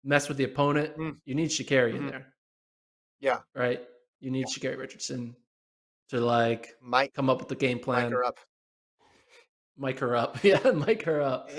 mess 0.06 0.30
with 0.30 0.38
the 0.38 0.46
opponent. 0.46 0.98
Mm. 0.98 1.18
You 1.26 1.36
need 1.36 1.50
Sha'Carri 1.50 1.90
mm-hmm. 1.94 1.98
in 1.98 2.08
there. 2.08 2.28
Yeah. 3.20 3.40
Right. 3.54 3.82
You 4.22 4.32
need 4.32 4.46
yeah. 4.48 4.70
Sha'Carri 4.70 4.78
Richardson 4.78 5.36
to 6.08 6.22
like 6.22 6.70
Mike, 6.82 7.14
come 7.14 7.30
up 7.30 7.40
with 7.40 7.50
the 7.50 7.56
game 7.56 7.80
plan. 7.80 8.04
Mic 8.06 8.14
her 8.14 8.24
up. 8.24 8.40
Mic 9.78 10.00
her 10.00 10.16
up. 10.16 10.40
Yeah, 10.44 10.72
mic 10.72 11.04
her 11.04 11.22
up. 11.22 11.50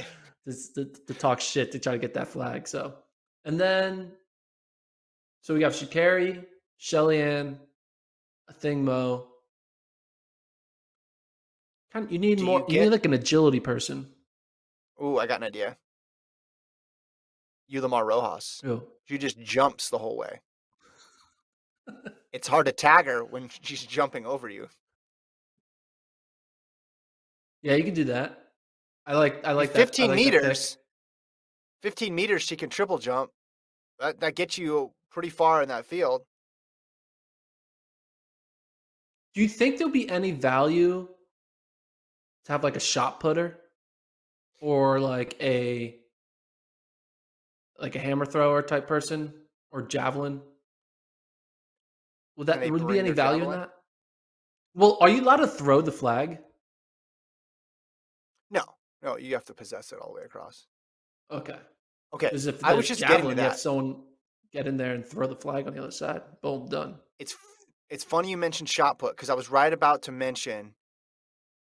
to, 0.49 0.55
to, 0.75 0.85
to, 1.07 1.13
talk 1.13 1.43
shit 1.43 1.73
to 1.73 1.79
try 1.79 1.93
to 1.93 1.99
get 1.99 2.15
that 2.15 2.29
flag. 2.29 2.67
So, 2.67 2.95
and 3.45 3.61
then, 3.61 4.13
so 5.43 5.53
we 5.53 5.61
got 5.61 5.73
Sha'Carri, 5.73 6.47
Shelly-Ann, 6.79 7.59
Athing 7.59 7.69
Mu. 8.65 9.21
Kind 11.93 12.07
of, 12.07 12.13
you 12.13 12.19
need 12.19 12.39
Do 12.39 12.45
more. 12.45 12.61
You, 12.61 12.67
get, 12.67 12.75
you, 12.75 12.81
need 12.83 12.91
like 12.91 13.05
an 13.05 13.15
agility 13.15 13.61
person. 13.61 14.07
Ooh, 15.03 15.19
I 15.19 15.27
got 15.27 15.41
an 15.41 15.45
idea. 15.45 15.77
Yulimar 17.73 18.05
Rojas. 18.05 18.61
Ooh. 18.67 18.83
She 19.05 19.19
just 19.19 19.41
jumps 19.41 19.91
the 19.91 19.99
whole 19.99 20.17
way. 20.17 20.41
it's 22.33 22.49
hard 22.49 22.67
to 22.67 22.73
tag 22.73 23.07
her 23.07 23.25
when 23.25 23.49
she's 23.63 23.83
jumping 23.83 24.27
over 24.27 24.49
you. 24.49 24.69
Yeah, 27.63 27.75
you 27.75 27.85
can 27.85 27.95
do 27.95 28.05
that. 28.05 28.39
I 29.07 29.15
like 29.15 29.47
I 29.47 29.53
like 29.53 29.73
15 29.73 30.09
that. 30.09 30.17
like 30.17 30.25
meters. 30.25 30.79
15 31.83 32.15
meters 32.15 32.43
she 32.43 32.57
can 32.57 32.71
triple 32.71 32.99
jump. 32.99 33.31
That 33.99 34.21
that 34.21 34.35
gets 34.35 34.57
you 34.57 34.93
pretty 35.11 35.31
far 35.31 35.63
in 35.63 35.69
that 35.69 35.85
field. 35.85 36.23
Do 39.35 39.43
you 39.43 39.49
think 39.49 39.79
there'll 39.79 39.93
be 39.93 40.09
any 40.11 40.33
value 40.33 41.09
to 42.45 42.53
have 42.53 42.65
like 42.65 42.77
a 42.77 42.81
shot 42.81 43.21
putter 43.21 43.61
or 44.61 45.01
like 45.01 45.37
a 45.41 45.97
like 47.79 47.95
a 47.95 47.99
hammer 47.99 48.27
thrower 48.27 48.63
type 48.63 48.87
person 48.87 49.33
or 49.71 49.83
javelin? 49.83 50.41
Would 52.37 52.49
that 52.49 52.69
would 52.71 52.89
be 52.89 52.99
any 52.99 53.11
value 53.11 53.41
javelin? 53.41 53.55
in 53.55 53.61
that? 53.61 53.71
Well, 54.75 54.99
are 55.01 55.09
you 55.09 55.23
allowed 55.23 55.37
to 55.37 55.47
throw 55.47 55.81
the 55.81 55.93
flag? 55.93 56.39
No, 58.51 58.63
no, 59.03 59.17
you 59.17 59.35
have 59.35 59.45
to 59.47 59.55
possess 59.55 59.93
it 59.93 59.99
all 60.01 60.09
the 60.09 60.21
way 60.21 60.25
across. 60.25 60.67
Okay. 61.31 61.59
Okay. 62.13 62.31
If 62.33 62.65
I 62.65 62.75
was 62.75 62.89
just 62.89 63.01
javelin, 63.01 63.21
getting 63.21 63.31
to 63.31 63.37
that. 63.37 63.43
You 63.43 63.49
have 63.51 63.59
someone 63.59 64.03
get 64.53 64.67
in 64.67 64.77
there 64.77 64.95
and 64.95 65.07
throw 65.07 65.27
the 65.27 65.37
flag 65.37 65.67
on 65.67 65.75
the 65.75 65.81
other 65.81 65.93
side. 65.93 66.23
Boom, 66.43 66.67
done. 66.69 66.97
It's 67.19 67.37
it's 67.91 68.05
funny 68.05 68.31
you 68.31 68.37
mentioned 68.37 68.69
shot 68.69 68.99
put 68.99 69.17
because 69.17 69.31
I 69.31 69.35
was 69.35 69.51
right 69.51 69.73
about 69.73 70.03
to 70.03 70.13
mention 70.13 70.75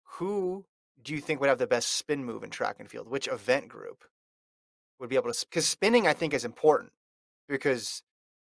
who 0.03 0.65
do 1.01 1.13
you 1.13 1.21
think 1.21 1.39
would 1.39 1.49
have 1.49 1.59
the 1.59 1.67
best 1.67 1.93
spin 1.93 2.25
move 2.25 2.43
in 2.43 2.49
track 2.49 2.77
and 2.79 2.89
field? 2.89 3.07
Which 3.07 3.27
event 3.27 3.69
group 3.69 4.03
would 4.99 5.09
be 5.09 5.15
able 5.15 5.31
to? 5.31 5.45
Because 5.47 5.67
spinning, 5.67 6.07
I 6.07 6.13
think, 6.13 6.33
is 6.33 6.43
important 6.43 6.91
because 7.47 8.01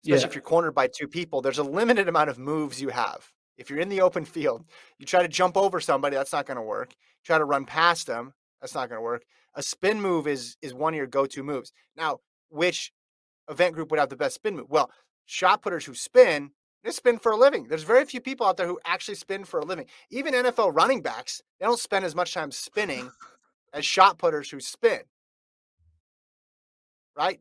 especially 0.03 0.22
yeah. 0.22 0.28
if 0.28 0.36
you're 0.36 0.41
cornered 0.41 0.74
by 0.74 0.88
two 0.88 1.07
people, 1.07 1.41
there's 1.41 1.59
a 1.59 1.64
limited 1.64 2.09
amount 2.09 2.30
of 2.30 2.39
moves 2.39 2.82
you 2.82 2.89
have. 2.89 3.32
If 3.57 3.70
you're 3.70 3.80
in 3.80 3.89
the 3.89 4.01
open 4.01 4.26
field, 4.26 4.66
you 4.97 5.05
try 5.05 5.22
to 5.22 5.28
jump 5.28 5.55
over 5.55 5.80
somebody, 5.80 6.16
that's 6.16 6.34
not 6.34 6.47
going 6.47 6.57
to 6.57 6.64
work. 6.64 6.95
Try 7.24 7.38
to 7.38 7.45
run 7.45 7.66
past 7.66 8.07
them, 8.07 8.34
that's 8.59 8.74
not 8.74 8.89
going 8.89 8.97
to 8.97 9.03
work. 9.03 9.24
A 9.53 9.62
spin 9.62 10.01
move 10.01 10.28
is 10.28 10.57
is 10.62 10.74
one 10.74 10.93
of 10.93 10.97
your 10.97 11.07
go-to 11.07 11.43
moves. 11.43 11.72
Now, 11.95 12.20
which 12.49 12.91
event 13.49 13.76
group 13.76 13.91
would 13.91 13.99
have 13.99 14.09
the 14.09 14.16
best 14.16 14.36
spin 14.36 14.55
move? 14.55 14.70
Well, 14.70 14.89
shot 15.26 15.62
putters 15.62 15.86
who 15.86 15.93
spin, 15.93 16.51
they 16.84 16.92
spin 16.92 17.20
for 17.20 17.32
a 17.32 17.38
living. 17.38 17.68
There's 17.68 17.84
very 17.84 18.06
few 18.06 18.22
people 18.22 18.46
out 18.46 18.58
there 18.58 18.68
who 18.68 18.80
actually 18.86 19.16
spin 19.16 19.44
for 19.44 19.60
a 19.60 19.66
living. 19.66 19.86
Even 20.10 20.34
NFL 20.34 20.76
running 20.76 21.02
backs, 21.02 21.42
they 21.60 21.66
don't 21.66 21.80
spend 21.80 22.06
as 22.06 22.16
much 22.16 22.34
time 22.34 22.52
spinning 22.52 23.12
as 23.74 23.86
shot 23.86 24.18
putters 24.18 24.50
who 24.50 24.60
spin. 24.60 25.02
Right? 27.16 27.40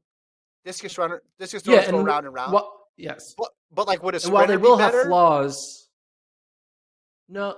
Discus 0.65 0.99
runner, 0.99 1.23
discus 1.39 1.63
throwers 1.63 1.87
yeah, 1.87 1.91
go 1.91 2.03
round 2.03 2.27
and 2.27 2.35
round. 2.35 2.53
Well, 2.53 2.89
yes, 2.97 3.35
but 3.39 3.49
but 3.73 3.87
like 3.87 4.03
would 4.03 4.15
a 4.15 4.21
and 4.23 4.33
while 4.33 4.47
they 4.47 4.59
will 4.59 4.77
have 4.77 4.93
flaws, 4.93 5.89
no, 7.31 7.57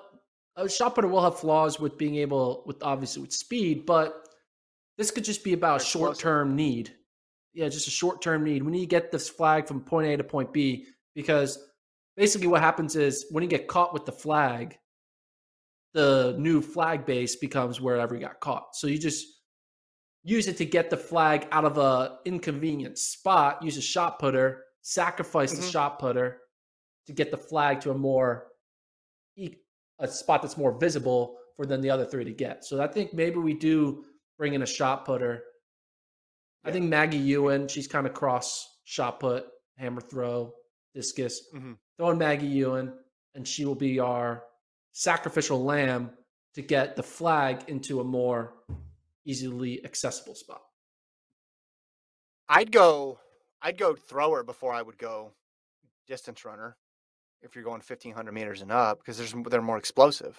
a 0.55 0.69
shot 0.69 0.95
putter 0.95 1.09
will 1.09 1.23
have 1.23 1.39
flaws 1.39 1.81
with 1.81 1.99
being 1.99 2.17
able 2.17 2.63
with 2.65 2.81
obviously 2.83 3.23
with 3.23 3.33
speed, 3.33 3.87
but 3.87 4.29
this 4.99 5.11
could 5.11 5.25
just 5.25 5.43
be 5.43 5.53
about 5.53 5.81
a 5.81 5.85
short 5.85 6.17
term 6.17 6.55
need. 6.55 6.95
Yeah, 7.55 7.69
just 7.69 7.89
a 7.89 7.91
short 7.91 8.23
term 8.23 8.45
need. 8.45 8.63
We 8.63 8.71
need 8.71 8.81
to 8.81 8.87
get 8.87 9.11
this 9.11 9.29
flag 9.29 9.67
from 9.67 9.81
point 9.81 10.07
A 10.07 10.17
to 10.17 10.25
point 10.25 10.53
B 10.53 10.87
because 11.15 11.72
basically 12.17 12.49
what 12.49 12.61
happens 12.61 12.97
is 12.97 13.27
when 13.31 13.43
you 13.43 13.49
get 13.49 13.69
caught 13.69 13.93
with 13.93 14.05
the 14.05 14.13
flag, 14.13 14.77
the 15.95 16.35
new 16.39 16.61
flag 16.63 17.05
base 17.05 17.37
becomes 17.37 17.81
wherever 17.81 18.15
you 18.15 18.21
got 18.21 18.41
caught. 18.41 18.75
So 18.75 18.87
you 18.87 18.99
just 18.99 19.27
use 20.23 20.47
it 20.47 20.57
to 20.59 20.65
get 20.65 20.91
the 20.91 20.97
flag 20.97 21.47
out 21.53 21.65
of 21.65 21.79
a 21.79 22.19
inconvenient 22.25 22.99
spot. 22.99 23.63
Use 23.63 23.77
a 23.77 23.83
shot 23.83 24.19
putter, 24.19 24.65
sacrifice 24.83 25.53
mm-hmm. 25.53 25.63
the 25.63 25.69
shot 25.69 25.99
putter 25.99 26.39
to 27.07 27.13
get 27.13 27.31
the 27.31 27.37
flag 27.37 27.81
to 27.81 27.91
a 27.91 27.95
more 27.95 28.47
a 29.99 30.09
spot 30.09 30.43
that's 30.43 30.57
more 30.57 30.79
visible 30.79 31.37
for 31.57 31.67
than 31.67 31.81
the 31.81 31.91
other 31.91 32.05
three 32.05 32.25
to 32.25 32.33
get. 32.33 32.65
So 32.65 32.83
I 32.83 32.87
think 32.87 33.15
maybe 33.15 33.37
we 33.37 33.55
do 33.55 34.05
bring 34.39 34.55
in 34.55 34.63
a 34.63 34.67
shot 34.67 35.05
putter. 35.05 35.43
Yeah. 36.65 36.71
I 36.71 36.73
think 36.73 36.87
Maggie 36.87 37.19
Ewen, 37.19 37.69
she's 37.69 37.89
kind 37.89 38.07
of 38.07 38.15
cross 38.15 38.67
shot 38.85 39.21
put, 39.21 39.47
hammer 39.77 40.01
throw, 40.01 40.53
discus. 40.95 41.41
Mm-hmm. 41.55 41.73
Throw 41.97 42.11
in 42.11 42.19
Maggie 42.19 42.47
Ewen, 42.47 42.93
and 43.35 43.47
she 43.47 43.65
will 43.65 43.75
be 43.75 44.01
our 44.01 44.45
sacrificial 44.93 45.63
lamb 45.65 46.11
to 46.55 46.63
get 46.63 46.97
the 46.97 47.03
flag 47.03 47.65
into 47.69 48.01
a 48.01 48.05
more 48.05 48.55
easily 49.25 49.85
accessible 49.85 50.35
spot. 50.35 50.63
I'd 52.49 52.73
go 52.73 53.19
I'd 53.63 53.79
go 53.79 53.95
thrower 53.95 54.43
before 54.43 54.73
I 54.73 54.83
would 54.83 54.99
go 54.99 55.33
distance 56.07 56.45
runner 56.45 56.77
if 57.41 57.55
you're 57.55 57.65
going 57.65 57.75
1500 57.75 58.33
meters 58.33 58.61
and 58.61 58.73
up 58.73 58.99
because 58.99 59.17
there's 59.17 59.35
they're 59.49 59.63
more 59.63 59.79
explosive. 59.79 60.39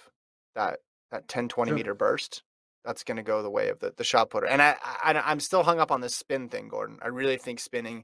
That 0.55 0.79
that 1.11 1.27
10 1.27 1.47
20 1.47 1.69
sure. 1.69 1.75
meter 1.75 1.93
burst 1.95 2.43
that's 2.83 3.03
going 3.03 3.17
to 3.17 3.23
go 3.23 3.41
the 3.41 3.49
way 3.49 3.69
of 3.69 3.79
the, 3.79 3.93
the 3.95 4.03
shot 4.03 4.29
putter. 4.29 4.45
And 4.45 4.61
I, 4.61 4.75
I 5.03 5.13
I'm 5.25 5.39
still 5.39 5.63
hung 5.63 5.79
up 5.79 5.91
on 5.91 6.01
this 6.01 6.15
spin 6.15 6.49
thing, 6.49 6.67
Gordon. 6.67 6.99
I 7.01 7.07
really 7.07 7.37
think 7.37 7.59
spinning 7.59 8.03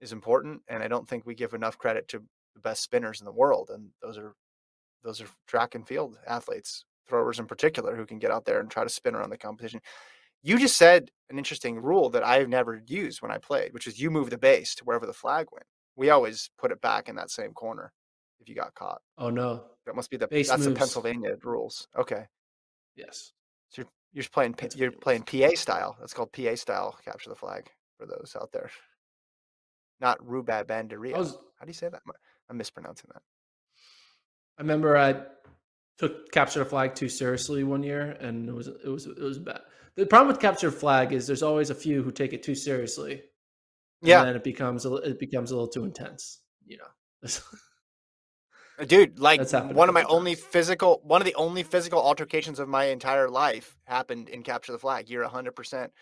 is 0.00 0.12
important, 0.12 0.62
and 0.68 0.82
I 0.82 0.88
don't 0.88 1.08
think 1.08 1.26
we 1.26 1.34
give 1.34 1.54
enough 1.54 1.76
credit 1.76 2.08
to 2.08 2.22
the 2.58 2.68
best 2.68 2.82
spinners 2.82 3.20
in 3.20 3.24
the 3.24 3.32
world. 3.32 3.70
And 3.72 3.90
those 4.02 4.18
are 4.18 4.34
those 5.04 5.20
are 5.20 5.28
track 5.46 5.74
and 5.74 5.86
field 5.86 6.18
athletes, 6.26 6.84
throwers 7.08 7.38
in 7.38 7.46
particular, 7.46 7.94
who 7.96 8.04
can 8.06 8.18
get 8.18 8.30
out 8.30 8.44
there 8.44 8.60
and 8.60 8.70
try 8.70 8.82
to 8.82 8.90
spin 8.90 9.14
around 9.14 9.30
the 9.30 9.38
competition. 9.38 9.80
You 10.42 10.58
just 10.58 10.76
said 10.76 11.10
an 11.30 11.38
interesting 11.38 11.80
rule 11.80 12.10
that 12.10 12.24
I've 12.24 12.48
never 12.48 12.80
used 12.86 13.22
when 13.22 13.30
I 13.30 13.38
played, 13.38 13.72
which 13.72 13.86
is 13.86 14.00
you 14.00 14.10
move 14.10 14.30
the 14.30 14.38
base 14.38 14.74
to 14.76 14.84
wherever 14.84 15.06
the 15.06 15.12
flag 15.12 15.46
went. 15.52 15.66
We 15.96 16.10
always 16.10 16.50
put 16.58 16.70
it 16.72 16.80
back 16.80 17.08
in 17.08 17.16
that 17.16 17.30
same 17.30 17.52
corner 17.52 17.92
if 18.40 18.48
you 18.48 18.54
got 18.54 18.74
caught. 18.74 19.00
Oh 19.16 19.30
no, 19.30 19.64
that 19.86 19.94
must 19.96 20.10
be 20.10 20.16
the 20.16 20.28
Base 20.28 20.48
that's 20.48 20.60
moves. 20.60 20.72
the 20.74 20.78
Pennsylvania 20.78 21.36
rules. 21.42 21.88
Okay. 21.96 22.26
Yes. 22.96 23.32
So 23.70 23.82
you're, 23.82 23.88
you're 24.12 24.24
playing 24.32 24.56
you're 24.76 24.92
playing 24.92 25.22
PA 25.22 25.50
style. 25.54 25.96
That's 26.00 26.14
called 26.14 26.32
PA 26.32 26.54
style. 26.56 26.96
Capture 27.04 27.30
the 27.30 27.36
flag 27.36 27.68
for 27.98 28.06
those 28.06 28.36
out 28.40 28.50
there. 28.52 28.70
Not 30.00 30.24
Ruba 30.26 30.64
Banderia. 30.64 31.16
Was, 31.16 31.32
How 31.58 31.64
do 31.64 31.68
you 31.68 31.72
say 31.74 31.88
that? 31.88 32.02
I'm 32.50 32.56
mispronouncing 32.56 33.10
that. 33.12 33.22
I 34.58 34.62
remember 34.62 34.96
I 34.96 35.22
took 35.98 36.30
capture 36.32 36.60
the 36.60 36.64
flag 36.64 36.94
too 36.94 37.08
seriously 37.08 37.64
one 37.64 37.82
year, 37.82 38.16
and 38.20 38.48
it 38.48 38.54
was 38.54 38.68
it 38.68 38.88
was 38.88 39.06
it 39.06 39.20
was 39.20 39.38
bad. 39.38 39.60
The 39.96 40.06
problem 40.06 40.28
with 40.28 40.40
capture 40.40 40.70
the 40.70 40.76
flag 40.76 41.12
is 41.12 41.26
there's 41.26 41.42
always 41.42 41.70
a 41.70 41.74
few 41.74 42.02
who 42.02 42.12
take 42.12 42.32
it 42.32 42.42
too 42.42 42.54
seriously. 42.54 43.22
Yeah, 44.02 44.24
and 44.24 44.36
it 44.36 44.44
becomes 44.44 44.86
a, 44.86 44.94
it 44.96 45.18
becomes 45.18 45.50
a 45.50 45.54
little 45.54 45.68
too 45.68 45.84
intense. 45.84 46.40
You 46.66 46.78
know, 46.78 47.28
uh, 48.78 48.84
dude. 48.84 49.18
Like 49.18 49.48
one 49.50 49.88
of 49.88 49.94
my 49.94 50.04
only 50.04 50.34
physical, 50.36 51.00
one 51.02 51.20
of 51.20 51.26
the 51.26 51.34
only 51.34 51.64
physical 51.64 52.00
altercations 52.00 52.58
of 52.58 52.68
my 52.68 52.86
entire 52.86 53.28
life 53.28 53.76
happened 53.84 54.28
in 54.28 54.42
capture 54.42 54.72
the 54.72 54.78
flag. 54.78 55.10
You're 55.10 55.24
hundred 55.24 55.56
percent 55.56 55.92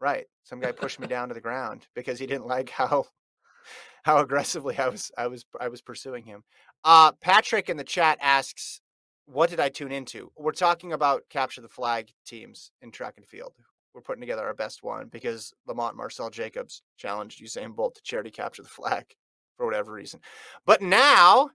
right. 0.00 0.26
Some 0.42 0.60
guy 0.60 0.72
pushed 0.72 1.00
me 1.00 1.06
down 1.06 1.28
to 1.28 1.34
the 1.34 1.40
ground 1.40 1.86
because 1.94 2.18
he 2.18 2.26
didn't 2.26 2.46
like 2.46 2.70
how 2.70 3.06
how 4.06 4.18
aggressively 4.18 4.78
I 4.78 4.88
was 4.88 5.10
I 5.18 5.26
was 5.26 5.44
I 5.60 5.66
was 5.66 5.82
pursuing 5.82 6.24
him. 6.24 6.44
Uh, 6.84 7.10
Patrick 7.20 7.68
in 7.68 7.76
the 7.76 7.82
chat 7.82 8.18
asks, 8.20 8.80
"What 9.26 9.50
did 9.50 9.58
I 9.58 9.68
tune 9.68 9.90
into?" 9.90 10.30
We're 10.36 10.52
talking 10.52 10.92
about 10.92 11.24
capture 11.28 11.60
the 11.60 11.68
flag 11.68 12.12
teams 12.24 12.70
in 12.80 12.92
track 12.92 13.14
and 13.16 13.26
field. 13.26 13.54
We're 13.92 14.02
putting 14.02 14.20
together 14.20 14.44
our 14.44 14.54
best 14.54 14.84
one 14.84 15.08
because 15.08 15.52
Lamont 15.66 15.96
Marcell 15.96 16.30
Jacobs 16.30 16.82
challenged 16.96 17.42
Usain 17.42 17.74
Bolt 17.74 17.96
to 17.96 18.02
charity 18.02 18.30
capture 18.30 18.62
the 18.62 18.68
flag 18.68 19.06
for 19.56 19.66
whatever 19.66 19.92
reason. 19.92 20.20
But 20.64 20.82
now, 20.82 21.50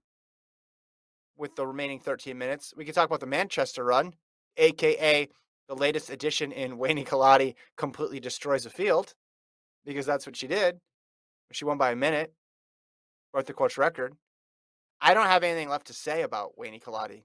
with 1.38 1.56
the 1.56 1.66
remaining 1.66 2.02
13 2.02 2.38
minutes, 2.38 2.74
we 2.76 2.84
can 2.84 2.93
talk 2.93 3.06
about 3.06 3.22
the 3.22 3.28
Manchester 3.28 3.86
Run, 3.86 4.14
aka 4.58 5.30
the 5.70 5.76
latest 5.76 6.10
edition 6.10 6.52
in 6.52 6.78
Weini 6.78 7.08
Kelati 7.08 7.56
completely 7.78 8.20
destroys 8.20 8.66
a 8.66 8.70
field, 8.70 9.14
because 9.86 10.06
that's 10.06 10.26
what 10.26 10.36
she 10.36 10.47
did. 10.47 10.82
She 11.54 11.66
won 11.66 11.78
by 11.78 11.91
a 11.91 11.95
minute, 11.95 12.34
broke 13.32 13.45
the 13.45 13.53
course 13.53 13.77
record. 13.77 14.15
I 15.01 15.13
don't 15.13 15.27
have 15.27 15.43
anything 15.43 15.69
left 15.69 15.88
to 15.88 15.93
say 15.93 16.21
about 16.21 16.57
Weini 16.57 16.82
Kelati. 16.82 17.23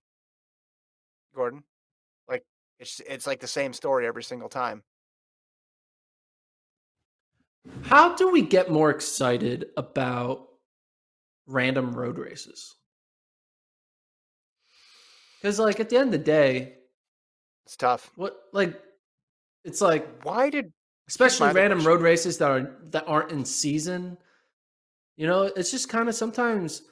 Gordon, 1.34 1.62
like 2.28 2.44
it's 2.80 3.00
it's 3.00 3.26
like 3.26 3.40
the 3.40 3.46
same 3.46 3.72
story 3.72 4.06
every 4.06 4.22
single 4.22 4.48
time. 4.48 4.82
How 7.82 8.14
do 8.14 8.30
we 8.30 8.42
get 8.42 8.70
more 8.70 8.90
excited 8.90 9.66
about 9.76 10.48
random 11.46 11.92
road 11.92 12.18
races? 12.18 12.74
Because 15.40 15.58
like 15.58 15.80
at 15.80 15.90
the 15.90 15.96
end 15.96 16.08
of 16.08 16.12
the 16.12 16.24
day, 16.24 16.74
it's 17.66 17.76
tough. 17.76 18.10
What 18.16 18.36
like 18.52 18.80
it's 19.64 19.80
like 19.80 20.24
why 20.24 20.48
did 20.48 20.72
especially 21.08 21.52
random 21.52 21.86
road 21.86 22.00
races 22.00 22.38
that 22.38 22.50
are 22.50 22.70
that 22.90 23.04
aren't 23.06 23.32
in 23.32 23.44
season. 23.44 24.16
You 25.16 25.26
know, 25.26 25.44
it's 25.44 25.70
just 25.70 25.88
kind 25.88 26.08
of 26.08 26.14
sometimes 26.14 26.82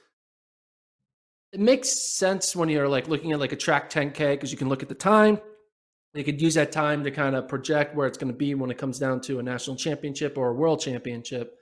it 1.51 1.59
makes 1.59 1.89
sense 2.17 2.55
when 2.55 2.69
you're 2.69 2.89
like 2.89 3.07
looking 3.07 3.31
at 3.31 3.39
like 3.39 3.51
a 3.51 3.55
track 3.55 3.89
10k 3.89 4.31
because 4.31 4.51
you 4.51 4.57
can 4.57 4.67
look 4.67 4.83
at 4.83 4.89
the 4.89 4.95
time. 4.95 5.39
You 6.13 6.23
could 6.23 6.41
use 6.41 6.53
that 6.55 6.71
time 6.71 7.03
to 7.03 7.11
kind 7.11 7.35
of 7.35 7.47
project 7.47 7.95
where 7.95 8.07
it's 8.07 8.17
going 8.17 8.31
to 8.31 8.37
be 8.37 8.55
when 8.55 8.71
it 8.71 8.77
comes 8.77 8.99
down 8.99 9.21
to 9.21 9.39
a 9.39 9.43
national 9.43 9.75
championship 9.75 10.37
or 10.37 10.49
a 10.49 10.53
world 10.53 10.79
championship. 10.79 11.55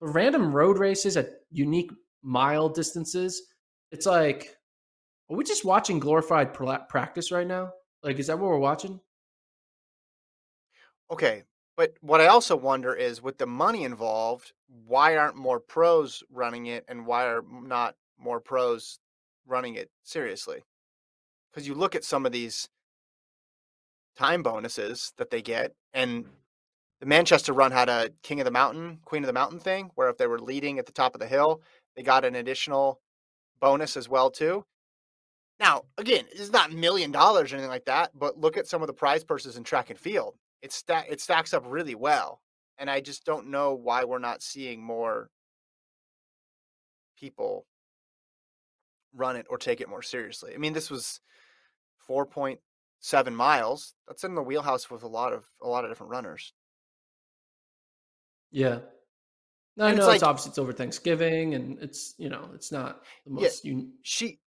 But 0.00 0.08
random 0.08 0.52
road 0.52 0.78
races 0.78 1.16
at 1.16 1.30
unique 1.50 1.90
mile 2.22 2.68
distances, 2.68 3.42
it's 3.92 4.06
like, 4.06 4.56
are 5.30 5.36
we 5.36 5.44
just 5.44 5.64
watching 5.64 6.00
glorified 6.00 6.52
practice 6.54 7.30
right 7.30 7.46
now? 7.46 7.72
Like, 8.02 8.18
is 8.18 8.26
that 8.26 8.38
what 8.38 8.50
we're 8.50 8.58
watching? 8.58 8.98
Okay, 11.10 11.44
but 11.80 11.94
what 12.02 12.20
I 12.20 12.26
also 12.26 12.56
wonder 12.56 12.94
is 12.94 13.22
with 13.22 13.38
the 13.38 13.46
money 13.46 13.84
involved, 13.84 14.52
why 14.86 15.16
aren't 15.16 15.36
more 15.36 15.58
pros 15.58 16.22
running 16.30 16.66
it 16.66 16.84
and 16.88 17.06
why 17.06 17.24
are 17.24 17.42
not 17.50 17.94
more 18.18 18.38
pros 18.38 18.98
running 19.46 19.76
it 19.76 19.88
seriously? 20.04 20.62
Because 21.50 21.66
you 21.66 21.74
look 21.74 21.94
at 21.94 22.04
some 22.04 22.26
of 22.26 22.32
these 22.32 22.68
time 24.14 24.42
bonuses 24.42 25.14
that 25.16 25.30
they 25.30 25.40
get, 25.40 25.72
and 25.94 26.26
the 27.00 27.06
Manchester 27.06 27.54
run 27.54 27.72
had 27.72 27.88
a 27.88 28.10
King 28.22 28.40
of 28.40 28.44
the 28.44 28.50
Mountain, 28.50 28.98
Queen 29.06 29.22
of 29.22 29.26
the 29.26 29.32
Mountain 29.32 29.60
thing, 29.60 29.90
where 29.94 30.10
if 30.10 30.18
they 30.18 30.26
were 30.26 30.38
leading 30.38 30.78
at 30.78 30.84
the 30.84 30.92
top 30.92 31.14
of 31.14 31.20
the 31.22 31.26
hill, 31.26 31.62
they 31.96 32.02
got 32.02 32.26
an 32.26 32.34
additional 32.34 33.00
bonus 33.58 33.96
as 33.96 34.06
well 34.06 34.30
too. 34.30 34.66
Now, 35.58 35.84
again, 35.96 36.26
it's 36.30 36.52
not 36.52 36.72
million 36.74 37.10
dollars 37.10 37.50
or 37.50 37.56
anything 37.56 37.70
like 37.70 37.86
that, 37.86 38.10
but 38.14 38.38
look 38.38 38.58
at 38.58 38.66
some 38.66 38.82
of 38.82 38.86
the 38.86 38.92
prize 38.92 39.24
purses 39.24 39.56
in 39.56 39.64
track 39.64 39.88
and 39.88 39.98
field 39.98 40.34
it 40.62 40.72
sta- 40.72 41.04
it 41.08 41.20
stacks 41.20 41.54
up 41.54 41.64
really 41.66 41.94
well, 41.94 42.40
and 42.78 42.90
I 42.90 43.00
just 43.00 43.24
don't 43.24 43.48
know 43.48 43.74
why 43.74 44.04
we're 44.04 44.18
not 44.18 44.42
seeing 44.42 44.82
more 44.82 45.30
people 47.18 47.66
run 49.14 49.36
it 49.36 49.46
or 49.50 49.58
take 49.58 49.80
it 49.80 49.88
more 49.88 50.02
seriously. 50.02 50.54
I 50.54 50.58
mean, 50.58 50.72
this 50.72 50.90
was 50.90 51.20
four 51.98 52.26
point 52.26 52.60
seven 53.00 53.34
miles. 53.34 53.94
That's 54.06 54.24
in 54.24 54.34
the 54.34 54.42
wheelhouse 54.42 54.90
with 54.90 55.02
a 55.02 55.08
lot 55.08 55.32
of 55.32 55.44
a 55.62 55.68
lot 55.68 55.84
of 55.84 55.90
different 55.90 56.12
runners. 56.12 56.52
Yeah. 58.50 58.80
No, 59.76 59.86
I 59.86 59.92
know 59.92 59.98
it's, 59.98 60.06
like, 60.06 60.14
it's 60.16 60.22
obviously 60.24 60.50
it's 60.50 60.58
over 60.58 60.72
Thanksgiving 60.72 61.54
and 61.54 61.78
it's 61.80 62.14
you 62.18 62.28
know, 62.28 62.50
it's 62.54 62.72
not 62.72 63.02
the 63.24 63.32
most 63.32 63.64
yeah, 63.64 63.72
un- 63.72 63.92
she 64.02 64.40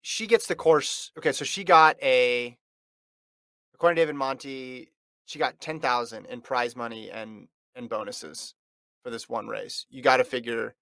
she 0.00 0.26
gets 0.26 0.46
the 0.46 0.54
course 0.54 1.10
okay, 1.18 1.32
so 1.32 1.44
she 1.44 1.64
got 1.64 1.96
a 2.02 2.56
according 3.74 3.96
to 3.96 4.02
David 4.02 4.14
Monti, 4.14 4.92
she 5.32 5.38
got 5.38 5.60
10,000 5.60 6.26
in 6.26 6.42
prize 6.42 6.76
money 6.76 7.10
and 7.10 7.48
and 7.74 7.88
bonuses 7.88 8.54
for 9.02 9.08
this 9.08 9.30
one 9.30 9.48
race. 9.48 9.86
You 9.88 10.02
got 10.02 10.18
to 10.18 10.24
figure 10.24 10.74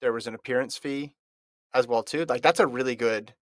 there 0.00 0.12
was 0.12 0.28
an 0.28 0.34
appearance 0.36 0.76
fee 0.76 1.14
as 1.74 1.88
well 1.88 2.04
too. 2.04 2.24
Like 2.28 2.40
that's 2.40 2.60
a 2.60 2.68
really 2.68 2.94
good 2.94 3.34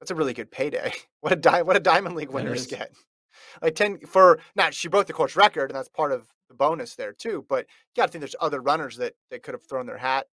that's 0.00 0.10
a 0.10 0.14
really 0.14 0.34
good 0.34 0.50
payday. 0.50 0.92
What 1.22 1.32
a 1.32 1.36
di- 1.36 1.62
what 1.62 1.76
a 1.76 1.80
diamond 1.80 2.14
league 2.14 2.30
winners 2.30 2.66
get. 2.66 2.92
Like 3.62 3.74
10 3.74 4.00
for 4.00 4.38
now 4.54 4.68
she 4.70 4.88
broke 4.88 5.06
the 5.06 5.14
course 5.14 5.34
record 5.34 5.70
and 5.70 5.76
that's 5.76 5.88
part 5.88 6.12
of 6.12 6.28
the 6.50 6.54
bonus 6.54 6.94
there 6.94 7.12
too, 7.14 7.44
but 7.48 7.66
you 7.94 8.02
got 8.02 8.06
to 8.06 8.12
think 8.12 8.20
there's 8.20 8.36
other 8.38 8.60
runners 8.60 8.98
that 8.98 9.14
that 9.30 9.42
could 9.42 9.54
have 9.54 9.66
thrown 9.66 9.86
their 9.86 9.98
hat 9.98 10.26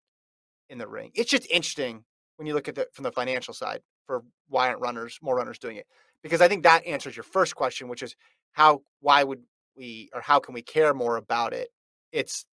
in 0.70 0.78
the 0.78 0.88
ring. 0.88 1.11
It's 1.13 1.32
just 1.32 1.49
interesting 1.49 2.03
when 2.36 2.47
you 2.47 2.53
look 2.53 2.68
at 2.68 2.78
it 2.78 2.89
from 2.93 3.03
the 3.03 3.11
financial 3.11 3.53
side 3.53 3.82
for 4.05 4.24
why 4.49 4.68
aren't 4.68 4.82
runners 4.82 5.20
more 5.22 5.36
runners 5.38 5.59
doing 5.59 5.78
it? 5.78 5.88
Because 6.24 6.41
I 6.41 6.47
think 6.47 6.63
that 6.63 6.86
answers 6.86 7.15
your 7.15 7.24
first 7.24 7.55
question, 7.55 7.88
which 7.88 8.01
is 8.01 8.15
how 8.53 8.81
why 9.01 9.23
would 9.23 9.43
we 9.75 10.09
or 10.13 10.21
how 10.21 10.39
can 10.39 10.53
we 10.53 10.61
care 10.61 10.93
more 10.93 11.17
about 11.17 11.53
it? 11.53 11.69
It's 12.11 12.45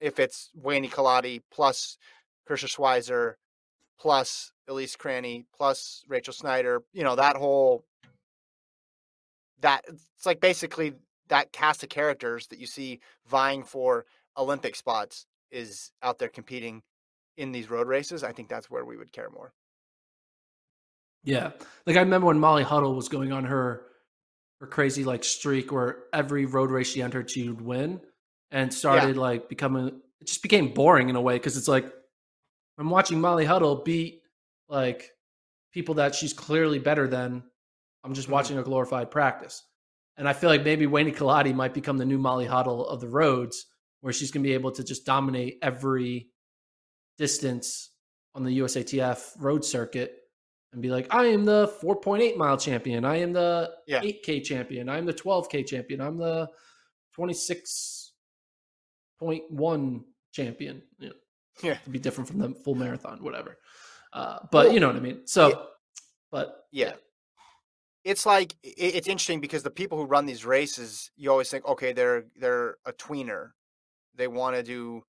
if 0.00 0.18
it's 0.18 0.50
Weini 0.60 0.90
Kelati 0.90 1.42
plus 1.50 1.98
Karissa 2.48 2.68
Schweizer 2.68 3.34
plus 3.98 4.52
Elise 4.68 4.96
Cranny 4.96 5.46
plus 5.56 6.04
Rachel 6.08 6.32
Schneider, 6.32 6.82
you 6.92 7.02
know, 7.02 7.16
that 7.16 7.36
whole 7.36 7.84
that 9.60 9.84
it's 9.88 10.26
like 10.26 10.40
basically 10.40 10.94
that 11.28 11.52
cast 11.52 11.82
of 11.82 11.88
characters 11.88 12.46
that 12.48 12.58
you 12.58 12.66
see 12.66 13.00
vying 13.26 13.64
for 13.64 14.06
Olympic 14.36 14.76
spots 14.76 15.26
is 15.50 15.90
out 16.02 16.18
there 16.18 16.28
competing 16.28 16.82
in 17.36 17.52
these 17.52 17.70
road 17.70 17.86
races. 17.86 18.22
I 18.22 18.32
think 18.32 18.48
that's 18.48 18.70
where 18.70 18.84
we 18.84 18.96
would 18.96 19.12
care 19.12 19.30
more. 19.30 19.52
Yeah. 21.24 21.50
Like 21.86 21.96
I 21.96 22.00
remember 22.00 22.28
when 22.28 22.38
Molly 22.38 22.62
Huddle 22.62 22.94
was 22.94 23.08
going 23.08 23.32
on 23.32 23.44
her 23.44 23.82
her 24.60 24.66
crazy 24.66 25.04
like 25.04 25.24
streak 25.24 25.70
where 25.72 26.04
every 26.12 26.46
road 26.46 26.70
race 26.70 26.88
she 26.88 27.02
entered 27.02 27.30
she 27.30 27.48
would 27.48 27.60
win 27.60 28.00
and 28.50 28.72
started 28.72 29.16
yeah. 29.16 29.22
like 29.22 29.48
becoming 29.48 29.88
it 30.20 30.26
just 30.26 30.42
became 30.42 30.74
boring 30.74 31.08
in 31.08 31.16
a 31.16 31.20
way 31.20 31.34
because 31.34 31.56
it's 31.56 31.68
like 31.68 31.92
I'm 32.78 32.90
watching 32.90 33.20
Molly 33.20 33.44
Huddle 33.44 33.82
beat 33.82 34.22
like 34.68 35.10
people 35.72 35.96
that 35.96 36.14
she's 36.14 36.32
clearly 36.32 36.78
better 36.78 37.08
than. 37.08 37.42
I'm 38.04 38.14
just 38.14 38.26
mm-hmm. 38.26 38.34
watching 38.34 38.58
a 38.58 38.62
glorified 38.62 39.10
practice. 39.10 39.64
And 40.16 40.28
I 40.28 40.32
feel 40.32 40.50
like 40.50 40.64
maybe 40.64 40.86
Weini 40.86 41.14
Kelati 41.14 41.54
might 41.54 41.74
become 41.74 41.98
the 41.98 42.04
new 42.04 42.18
Molly 42.18 42.46
Huddle 42.46 42.88
of 42.88 43.00
the 43.00 43.08
roads, 43.08 43.66
where 44.00 44.12
she's 44.12 44.30
going 44.30 44.42
to 44.42 44.48
be 44.48 44.54
able 44.54 44.72
to 44.72 44.84
just 44.84 45.04
dominate 45.04 45.58
every 45.62 46.28
distance 47.18 47.90
on 48.34 48.44
the 48.44 48.58
USATF 48.58 49.32
road 49.38 49.64
circuit 49.64 50.16
and 50.72 50.82
be 50.82 50.90
like, 50.90 51.06
I 51.10 51.26
am 51.26 51.44
the 51.44 51.72
4.8 51.82 52.36
mile 52.36 52.56
champion. 52.56 53.04
I 53.04 53.16
am 53.16 53.32
the 53.32 53.72
yeah. 53.86 54.00
8K 54.00 54.42
champion. 54.44 54.88
I'm 54.88 55.06
the 55.06 55.14
12K 55.14 55.66
champion. 55.66 56.00
I'm 56.00 56.16
the 56.16 56.48
26.1 57.18 60.04
champion. 60.32 60.82
You 60.98 61.08
know, 61.08 61.14
yeah. 61.62 61.78
To 61.78 61.90
be 61.90 61.98
different 61.98 62.28
from 62.28 62.38
the 62.38 62.54
full 62.64 62.74
marathon, 62.74 63.22
whatever. 63.22 63.58
Uh, 64.12 64.38
but 64.50 64.66
well, 64.66 64.74
you 64.74 64.80
know 64.80 64.88
what 64.88 64.96
I 64.96 65.00
mean? 65.00 65.26
So, 65.26 65.48
it, 65.48 65.58
but 66.30 66.66
yeah. 66.70 66.88
yeah. 66.88 66.94
It's 68.04 68.24
like 68.24 68.54
it's 68.62 69.08
interesting 69.08 69.40
because 69.40 69.62
the 69.62 69.70
people 69.70 69.98
who 69.98 70.04
run 70.04 70.24
these 70.24 70.46
races, 70.46 71.10
you 71.16 71.30
always 71.30 71.50
think, 71.50 71.66
okay, 71.66 71.92
they're 71.92 72.24
they're 72.36 72.76
a 72.86 72.92
tweener. 72.92 73.50
They 74.14 74.28
want 74.28 74.56
to 74.56 74.62
do 74.62 75.02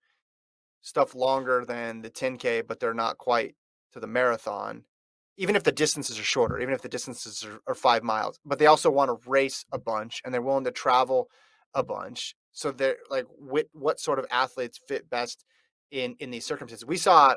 stuff 0.81 1.15
longer 1.15 1.65
than 1.65 2.01
the 2.01 2.09
10k, 2.09 2.67
but 2.67 2.79
they're 2.79 2.93
not 2.93 3.17
quite 3.17 3.55
to 3.93 3.99
the 3.99 4.07
marathon 4.07 4.83
even 5.39 5.55
if 5.55 5.63
the 5.63 5.71
distances 5.71 6.19
are 6.19 6.23
shorter, 6.23 6.59
even 6.59 6.73
if 6.73 6.81
the 6.81 6.89
distances 6.89 7.45
are, 7.45 7.61
are 7.65 7.73
five 7.73 8.03
miles, 8.03 8.37
but 8.43 8.59
they 8.59 8.65
also 8.65 8.91
want 8.91 9.09
to 9.09 9.29
race 9.29 9.65
a 9.71 9.79
bunch 9.79 10.21
and 10.23 10.33
they're 10.33 10.41
willing 10.41 10.65
to 10.65 10.71
travel 10.71 11.29
a 11.73 11.81
bunch. 11.81 12.35
So 12.51 12.71
they're 12.71 12.97
like, 13.09 13.25
what, 13.37 13.67
what 13.71 14.01
sort 14.01 14.19
of 14.19 14.25
athletes 14.31 14.81
fit 14.85 15.09
best 15.09 15.45
in 15.91 16.15
in 16.19 16.29
these 16.29 16.45
circumstances? 16.45 16.85
We 16.85 16.97
saw 16.97 17.35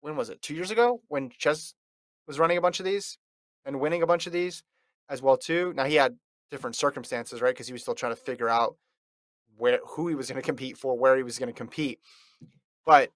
when 0.00 0.16
was 0.16 0.30
it? 0.30 0.40
Two 0.40 0.54
years 0.54 0.70
ago 0.70 1.02
when 1.08 1.28
Chess 1.28 1.74
was 2.26 2.38
running 2.38 2.56
a 2.56 2.62
bunch 2.62 2.80
of 2.80 2.86
these. 2.86 3.18
and 3.66 3.78
winning 3.78 4.02
a 4.02 4.06
bunch 4.06 4.26
of 4.26 4.32
these 4.32 4.64
as 5.08 5.20
well 5.22 5.36
too. 5.36 5.72
Now 5.76 5.84
he 5.84 5.96
had 5.96 6.16
different 6.50 6.76
circumstances, 6.76 7.42
right? 7.42 7.54
Because 7.54 7.66
he 7.66 7.72
was 7.74 7.82
still 7.82 7.94
trying 7.94 8.12
to 8.12 8.20
figure 8.20 8.48
out 8.48 8.76
where 9.56 9.80
who 9.86 10.08
he 10.08 10.14
was 10.14 10.28
going 10.28 10.40
to 10.40 10.46
compete 10.46 10.78
for, 10.78 10.98
where 10.98 11.16
he 11.16 11.22
was 11.22 11.38
going 11.38 11.52
to 11.52 11.56
compete. 11.56 11.98
But 12.86 13.10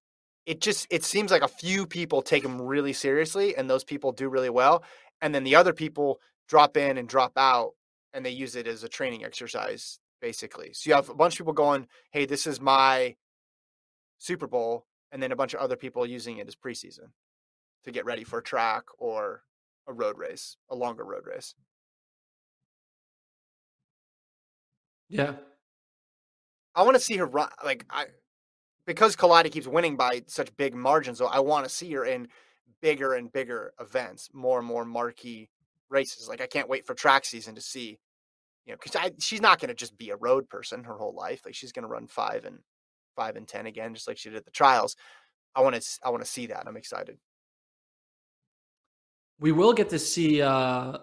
it 0.47 0.61
just 0.61 0.87
it 0.91 1.05
seems 1.05 1.31
like 1.31 1.43
a 1.43 1.49
few 1.49 1.87
people 1.87 2.23
take 2.23 2.43
them 2.43 2.61
really 2.63 2.93
seriously, 2.93 3.57
and 3.57 3.69
those 3.69 3.85
people 3.85 4.13
do 4.13 4.29
really 4.29 4.51
well, 4.51 4.85
and 5.21 5.35
then 5.35 5.45
the 5.45 5.57
other 5.57 5.73
people 5.73 6.21
drop 6.49 6.77
in 6.77 6.99
and 6.99 7.09
drop 7.09 7.33
out, 7.37 7.73
and 8.15 8.25
they 8.25 8.31
use 8.31 8.57
it 8.57 8.67
as 8.69 8.85
a 8.85 8.89
training 8.89 9.25
exercise 9.25 9.99
basically. 10.21 10.73
So 10.73 10.89
you 10.91 10.95
have 10.95 11.11
a 11.11 11.15
bunch 11.15 11.35
of 11.35 11.39
people 11.39 11.53
going, 11.53 11.89
"Hey, 12.13 12.25
this 12.27 12.47
is 12.47 12.61
my 12.61 13.17
Super 14.19 14.47
Bowl," 14.47 14.87
and 15.13 15.23
then 15.23 15.33
a 15.33 15.37
bunch 15.37 15.55
of 15.55 15.61
other 15.61 15.77
people 15.77 16.07
using 16.07 16.39
it 16.39 16.49
as 16.49 16.57
preseason 16.57 17.13
to 17.85 17.93
get 17.93 18.05
ready 18.05 18.25
for 18.25 18.39
a 18.41 18.43
track 18.43 18.85
or 18.99 19.45
a 19.87 19.93
road 19.93 20.19
race, 20.19 20.57
a 20.71 20.77
longer 20.77 21.05
road 21.05 21.27
race. 21.27 21.55
Yeah. 25.09 25.35
I 26.75 26.83
want 26.83 26.95
to 26.95 27.01
see 27.01 27.17
her 27.17 27.27
run 27.27 27.49
like 27.65 27.87
I 27.91 28.07
because 28.87 29.17
Kalalide 29.17 29.51
keeps 29.51 29.67
winning 29.67 29.97
by 29.97 30.23
such 30.27 30.57
big 30.57 30.75
margins, 30.75 31.19
so 31.19 31.27
I 31.27 31.41
want 31.41 31.65
to 31.65 31.71
see 31.71 31.93
her 31.93 32.05
in 32.05 32.29
bigger 32.81 33.15
and 33.15 33.33
bigger 33.33 33.73
events, 33.81 34.31
more 34.33 34.59
and 34.59 34.67
more 34.67 34.85
marquee 34.85 35.49
races. 35.91 36.29
Like 36.29 36.41
I 36.41 36.47
can't 36.47 36.69
wait 36.69 36.87
for 36.87 36.95
track 36.95 37.25
season 37.25 37.57
to 37.57 37.61
see, 37.61 37.99
you 38.65 38.73
know, 38.73 38.79
because 38.83 39.11
she's 39.19 39.41
not 39.41 39.61
going 39.61 39.69
to 39.69 39.75
just 39.75 39.99
be 39.99 40.11
a 40.11 40.17
road 40.17 40.49
person 40.49 40.85
her 40.85 40.97
whole 40.97 41.15
life. 41.15 41.43
Like 41.45 41.55
she's 41.55 41.73
going 41.73 41.83
to 41.83 41.89
run 41.89 42.07
five 42.07 42.45
and 42.45 42.61
five 43.17 43.37
and 43.37 43.49
ten 43.49 43.67
again, 43.67 43.95
just 43.95 44.07
like 44.07 44.19
she 44.19 44.29
did 44.29 44.37
at 44.37 44.45
the 44.45 44.51
trials. 44.51 44.97
I 45.55 45.63
want 45.63 45.75
to 45.75 45.99
I 46.05 46.11
want 46.11 46.23
to 46.23 46.31
see 46.31 46.47
that. 46.47 46.65
I'm 46.67 46.77
excited. 46.77 47.19
We 49.39 49.53
will 49.53 49.73
get 49.73 49.91
to 49.91 49.99
see 49.99 50.41
uh, 50.41 50.99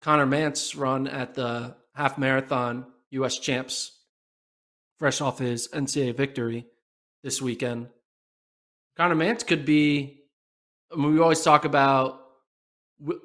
Conner 0.00 0.26
Mantz 0.26 0.78
run 0.78 1.06
at 1.06 1.34
the 1.34 1.76
half 1.94 2.16
marathon 2.16 2.86
U.S. 3.10 3.38
champs, 3.38 3.98
fresh 4.98 5.20
off 5.20 5.38
his 5.38 5.68
NCAA 5.68 6.16
victory 6.16 6.66
this 7.22 7.40
weekend. 7.42 7.88
Conner 8.96 9.14
Mantz 9.14 9.46
could 9.46 9.64
be. 9.64 10.22
I 10.92 10.96
mean, 10.96 11.12
we 11.12 11.20
always 11.20 11.42
talk 11.42 11.64
about 11.64 12.20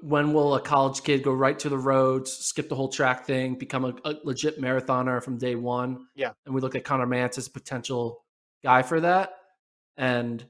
when 0.02 0.34
will 0.34 0.56
a 0.56 0.62
college 0.62 1.02
kid 1.04 1.24
go 1.24 1.32
right 1.32 1.58
to 1.60 1.70
the 1.70 1.78
roads, 1.78 2.32
skip 2.32 2.70
the 2.70 2.76
whole 2.76 2.90
track 2.90 3.26
thing, 3.26 3.56
become 3.56 3.86
a, 3.86 3.94
a 4.06 4.16
legit 4.24 4.62
marathoner 4.62 5.24
from 5.24 5.38
day 5.38 5.56
one. 5.56 6.08
Yeah, 6.16 6.32
and 6.46 6.54
we 6.54 6.62
look 6.62 6.76
at 6.76 6.84
Conner 6.84 7.08
Mantz 7.08 7.38
as 7.38 7.48
a 7.48 7.52
potential 7.52 8.24
guy 8.64 8.82
for 8.84 9.00
that. 9.02 9.34
And 9.98 10.44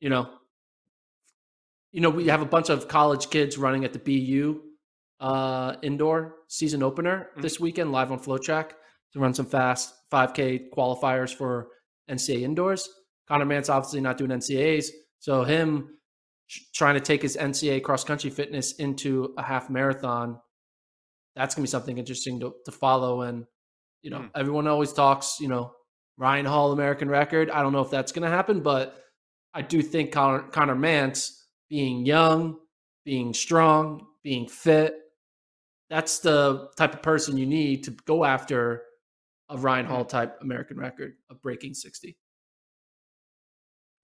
you 0.00 0.10
know, 0.10 0.28
you 1.92 2.00
know, 2.00 2.10
we 2.10 2.26
have 2.28 2.42
a 2.42 2.46
bunch 2.46 2.68
of 2.68 2.88
college 2.88 3.30
kids 3.30 3.58
running 3.58 3.84
at 3.84 3.92
the 3.92 3.98
BU 3.98 4.60
uh, 5.20 5.76
indoor 5.82 6.36
season 6.48 6.82
opener 6.82 7.28
mm-hmm. 7.30 7.40
this 7.42 7.58
weekend, 7.58 7.92
live 7.92 8.12
on 8.12 8.18
FloTrack 8.18 8.70
to 9.12 9.20
run 9.20 9.34
some 9.34 9.46
fast 9.46 9.94
5K 10.12 10.70
qualifiers 10.70 11.34
for 11.34 11.68
NCAA 12.08 12.42
indoors. 12.42 12.88
Conner 13.26 13.44
Mantz 13.44 13.68
obviously 13.68 14.00
not 14.00 14.16
doing 14.16 14.30
NCAAs, 14.30 14.86
so 15.18 15.44
him 15.44 15.98
trying 16.74 16.94
to 16.94 17.00
take 17.00 17.22
his 17.22 17.36
NCAA 17.36 17.82
cross 17.82 18.04
country 18.04 18.30
fitness 18.30 18.72
into 18.72 19.34
a 19.36 19.42
half 19.42 19.68
marathon, 19.68 20.38
that's 21.36 21.54
gonna 21.54 21.64
be 21.64 21.70
something 21.70 21.98
interesting 21.98 22.40
to, 22.40 22.54
to 22.64 22.72
follow. 22.72 23.22
And 23.22 23.44
you 24.02 24.10
know, 24.10 24.20
mm. 24.20 24.30
everyone 24.34 24.66
always 24.66 24.92
talks, 24.92 25.38
you 25.40 25.48
know, 25.48 25.72
Ryan 26.16 26.46
Hall 26.46 26.72
American 26.72 27.08
record. 27.08 27.50
I 27.50 27.62
don't 27.62 27.72
know 27.72 27.82
if 27.82 27.90
that's 27.90 28.12
gonna 28.12 28.30
happen, 28.30 28.60
but 28.60 28.96
I 29.52 29.62
do 29.62 29.82
think 29.82 30.12
Conner, 30.12 30.42
Conner 30.42 30.76
Mantz 30.76 31.42
being 31.68 32.06
young, 32.06 32.56
being 33.04 33.34
strong, 33.34 34.06
being 34.22 34.48
fit, 34.48 34.94
that's 35.90 36.18
the 36.18 36.68
type 36.76 36.94
of 36.94 37.02
person 37.02 37.36
you 37.36 37.46
need 37.46 37.84
to 37.84 37.90
go 37.90 38.24
after 38.24 38.82
a 39.48 39.56
Ryan 39.56 39.86
Hall 39.86 40.04
type 40.04 40.38
American 40.40 40.78
record 40.78 41.14
of 41.30 41.40
breaking 41.42 41.74
60. 41.74 42.16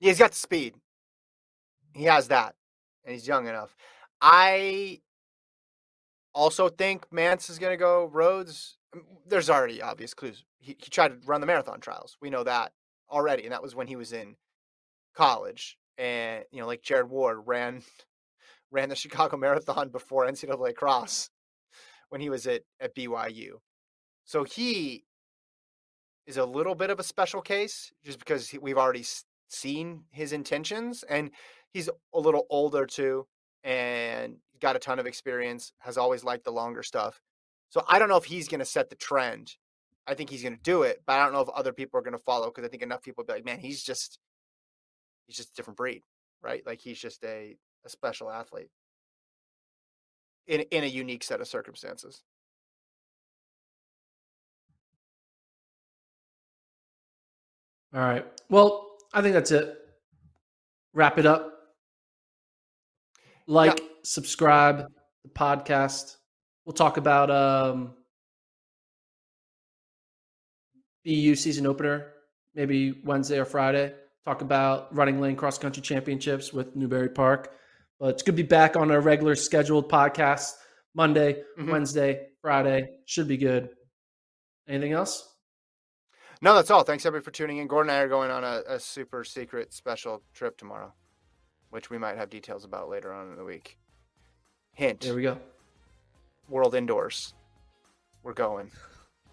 Yeah, 0.01 0.09
he's 0.11 0.19
got 0.19 0.31
the 0.31 0.37
speed. 0.37 0.75
He 1.95 2.05
has 2.05 2.29
that, 2.29 2.55
and 3.05 3.15
he's 3.15 3.27
young 3.27 3.47
enough. 3.47 3.77
I 4.21 5.01
also 6.35 6.69
think 6.69 7.09
Mantz 7.11 7.49
is 7.49 7.59
going 7.59 7.73
to 7.73 7.77
go 7.77 8.07
roads. 8.07 8.77
There's 9.27 9.51
already 9.51 9.81
obvious 9.81 10.15
clues. 10.15 10.45
He, 10.59 10.77
he 10.79 10.91
tried 10.91 11.09
to 11.09 11.19
run 11.27 11.41
the 11.41 11.47
marathon 11.47 11.81
trials. 11.81 12.17
We 12.21 12.31
know 12.31 12.45
that 12.45 12.73
already, 13.11 13.45
and 13.45 13.53
that 13.53 13.63
was 13.63 13.75
when 13.75 13.87
he 13.87 13.97
was 13.97 14.13
in 14.13 14.37
college. 15.15 15.79
And 15.97 16.45
you 16.51 16.61
know, 16.61 16.67
like 16.67 16.83
Jared 16.83 17.09
Ward 17.09 17.43
ran 17.47 17.83
ran 18.71 18.89
the 18.89 18.97
Chicago 18.97 19.37
Marathon 19.37 19.91
before 19.91 20.27
NCAA 20.27 20.75
cross 20.75 21.31
when 22.09 22.21
he 22.21 22.31
was 22.31 22.47
at 22.47 22.63
at 22.81 22.95
BYU. 22.95 23.53
So 24.25 24.43
he 24.43 25.05
is 26.27 26.37
a 26.37 26.45
little 26.45 26.75
bit 26.75 26.91
of 26.91 26.99
a 26.99 27.03
special 27.03 27.43
case 27.43 27.93
just 28.05 28.19
because 28.19 28.55
we've 28.61 28.79
already 28.79 29.05
seen 29.49 30.05
his 30.11 30.33
intentions 30.33 31.05
and 31.09 31.31
he's 31.71 31.89
a 32.15 32.21
little 32.21 32.47
older 32.51 32.87
too 32.87 33.27
and 33.63 34.37
got 34.61 34.77
a 34.77 34.79
ton 34.79 34.99
of 34.99 35.07
experience 35.07 35.73
has 35.79 35.99
always 35.99 36.25
liked 36.25 36.45
the 36.45 36.53
longer 36.53 36.83
stuff. 36.83 37.21
So 37.71 37.85
i 37.89 37.99
don't 37.99 38.09
know 38.09 38.17
if 38.17 38.25
he's 38.25 38.49
going 38.49 38.61
to 38.61 38.65
set 38.65 38.91
the 38.91 38.97
trend. 38.97 39.57
I 40.07 40.15
think 40.15 40.31
he's 40.31 40.43
going 40.43 40.57
to 40.57 40.63
do 40.63 40.83
it 40.83 41.03
but 41.07 41.15
i 41.15 41.25
don't 41.25 41.33
know 41.33 41.41
if 41.41 41.49
other 41.49 41.73
people 41.73 41.99
are 41.99 42.03
going 42.03 42.13
to 42.13 42.19
follow 42.19 42.47
because 42.47 42.65
i 42.65 42.69
think 42.69 42.83
enough 42.83 43.03
people 43.03 43.25
be 43.25 43.33
like 43.33 43.45
man 43.47 43.59
he's 43.59 43.83
just 43.83 44.19
he's 45.27 45.37
just 45.37 45.53
a 45.53 45.55
different 45.55 45.79
breed 45.79 46.03
right? 46.45 46.65
Like 46.65 46.81
he's 46.81 46.99
just 46.99 47.25
a, 47.25 47.57
a 47.85 47.89
special 47.89 48.31
athlete. 48.31 48.69
In, 50.47 50.61
in 50.71 50.85
a 50.85 50.89
unique 50.89 51.25
set 51.25 51.41
of 51.41 51.49
circumstances 51.49 52.23
All 57.95 58.01
right. 58.01 58.27
Well, 58.51 58.97
I 59.13 59.23
think 59.23 59.35
that's 59.35 59.53
it. 59.53 59.77
Wrap 60.93 61.19
it 61.19 61.27
up. 61.27 61.53
Like, 63.47 63.79
yeah. 63.79 63.87
subscribe 64.03 64.87
the 65.23 65.29
podcast. 65.31 66.17
We'll 66.65 66.73
talk 66.73 66.97
about 66.97 67.31
um 67.31 67.95
BU 71.05 71.35
season 71.37 71.67
opener, 71.67 72.13
maybe 72.55 73.01
Wednesday 73.05 73.39
or 73.39 73.45
Friday. 73.45 73.93
Talk 74.25 74.41
about 74.41 74.95
running 74.95 75.21
lane 75.21 75.37
cross 75.37 75.59
country 75.59 75.83
championships 75.83 76.53
with 76.53 76.75
Newbury 76.75 77.11
Park. 77.11 77.53
But 78.01 78.11
it's 78.11 78.23
going 78.23 78.37
to 78.37 78.43
be 78.43 78.49
back 78.49 78.77
on 78.77 78.91
our 78.91 79.01
regular 79.01 79.37
scheduled 79.37 79.91
podcast 79.91 80.53
Monday, 80.95 81.43
mm-hmm. 81.59 81.71
Wednesday, 81.71 82.29
Friday. 82.41 82.89
Should 83.05 83.29
be 83.29 83.37
good. 83.37 83.69
Anything 84.67 84.93
else? 84.93 85.34
No, 86.41 86.55
that's 86.55 86.71
all. 86.71 86.83
Thanks 86.83 87.07
everybody 87.07 87.25
for 87.25 87.31
tuning 87.31 87.59
in. 87.59 87.67
Gordon 87.67 87.91
and 87.91 87.99
I 87.99 88.03
are 88.03 88.09
going 88.09 88.31
on 88.31 88.45
a, 88.45 88.63
a 88.67 88.81
super 88.81 89.25
secret 89.25 89.73
special 89.73 90.23
trip 90.35 90.57
tomorrow, 90.57 90.93
which 91.71 91.91
we 91.91 91.99
might 91.99 92.17
have 92.17 92.31
details 92.31 92.65
about 92.65 92.89
later 92.89 93.13
on 93.13 93.31
in 93.31 93.37
the 93.37 93.45
week. 93.45 93.79
Hint. 94.73 95.01
There 95.01 95.15
we 95.15 95.23
go. 95.23 95.39
World 96.49 96.75
Indoors. 96.75 97.35
We're 98.23 98.33
going. 98.33 98.71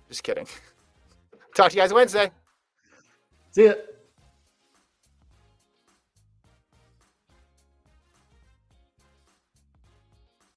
Just 0.09 0.23
kidding. 0.23 0.47
Talk 1.55 1.71
to 1.71 1.75
you 1.75 1.81
guys 1.81 1.93
Wednesday. 1.93 2.31
See 3.51 3.65
ya. 3.65 3.73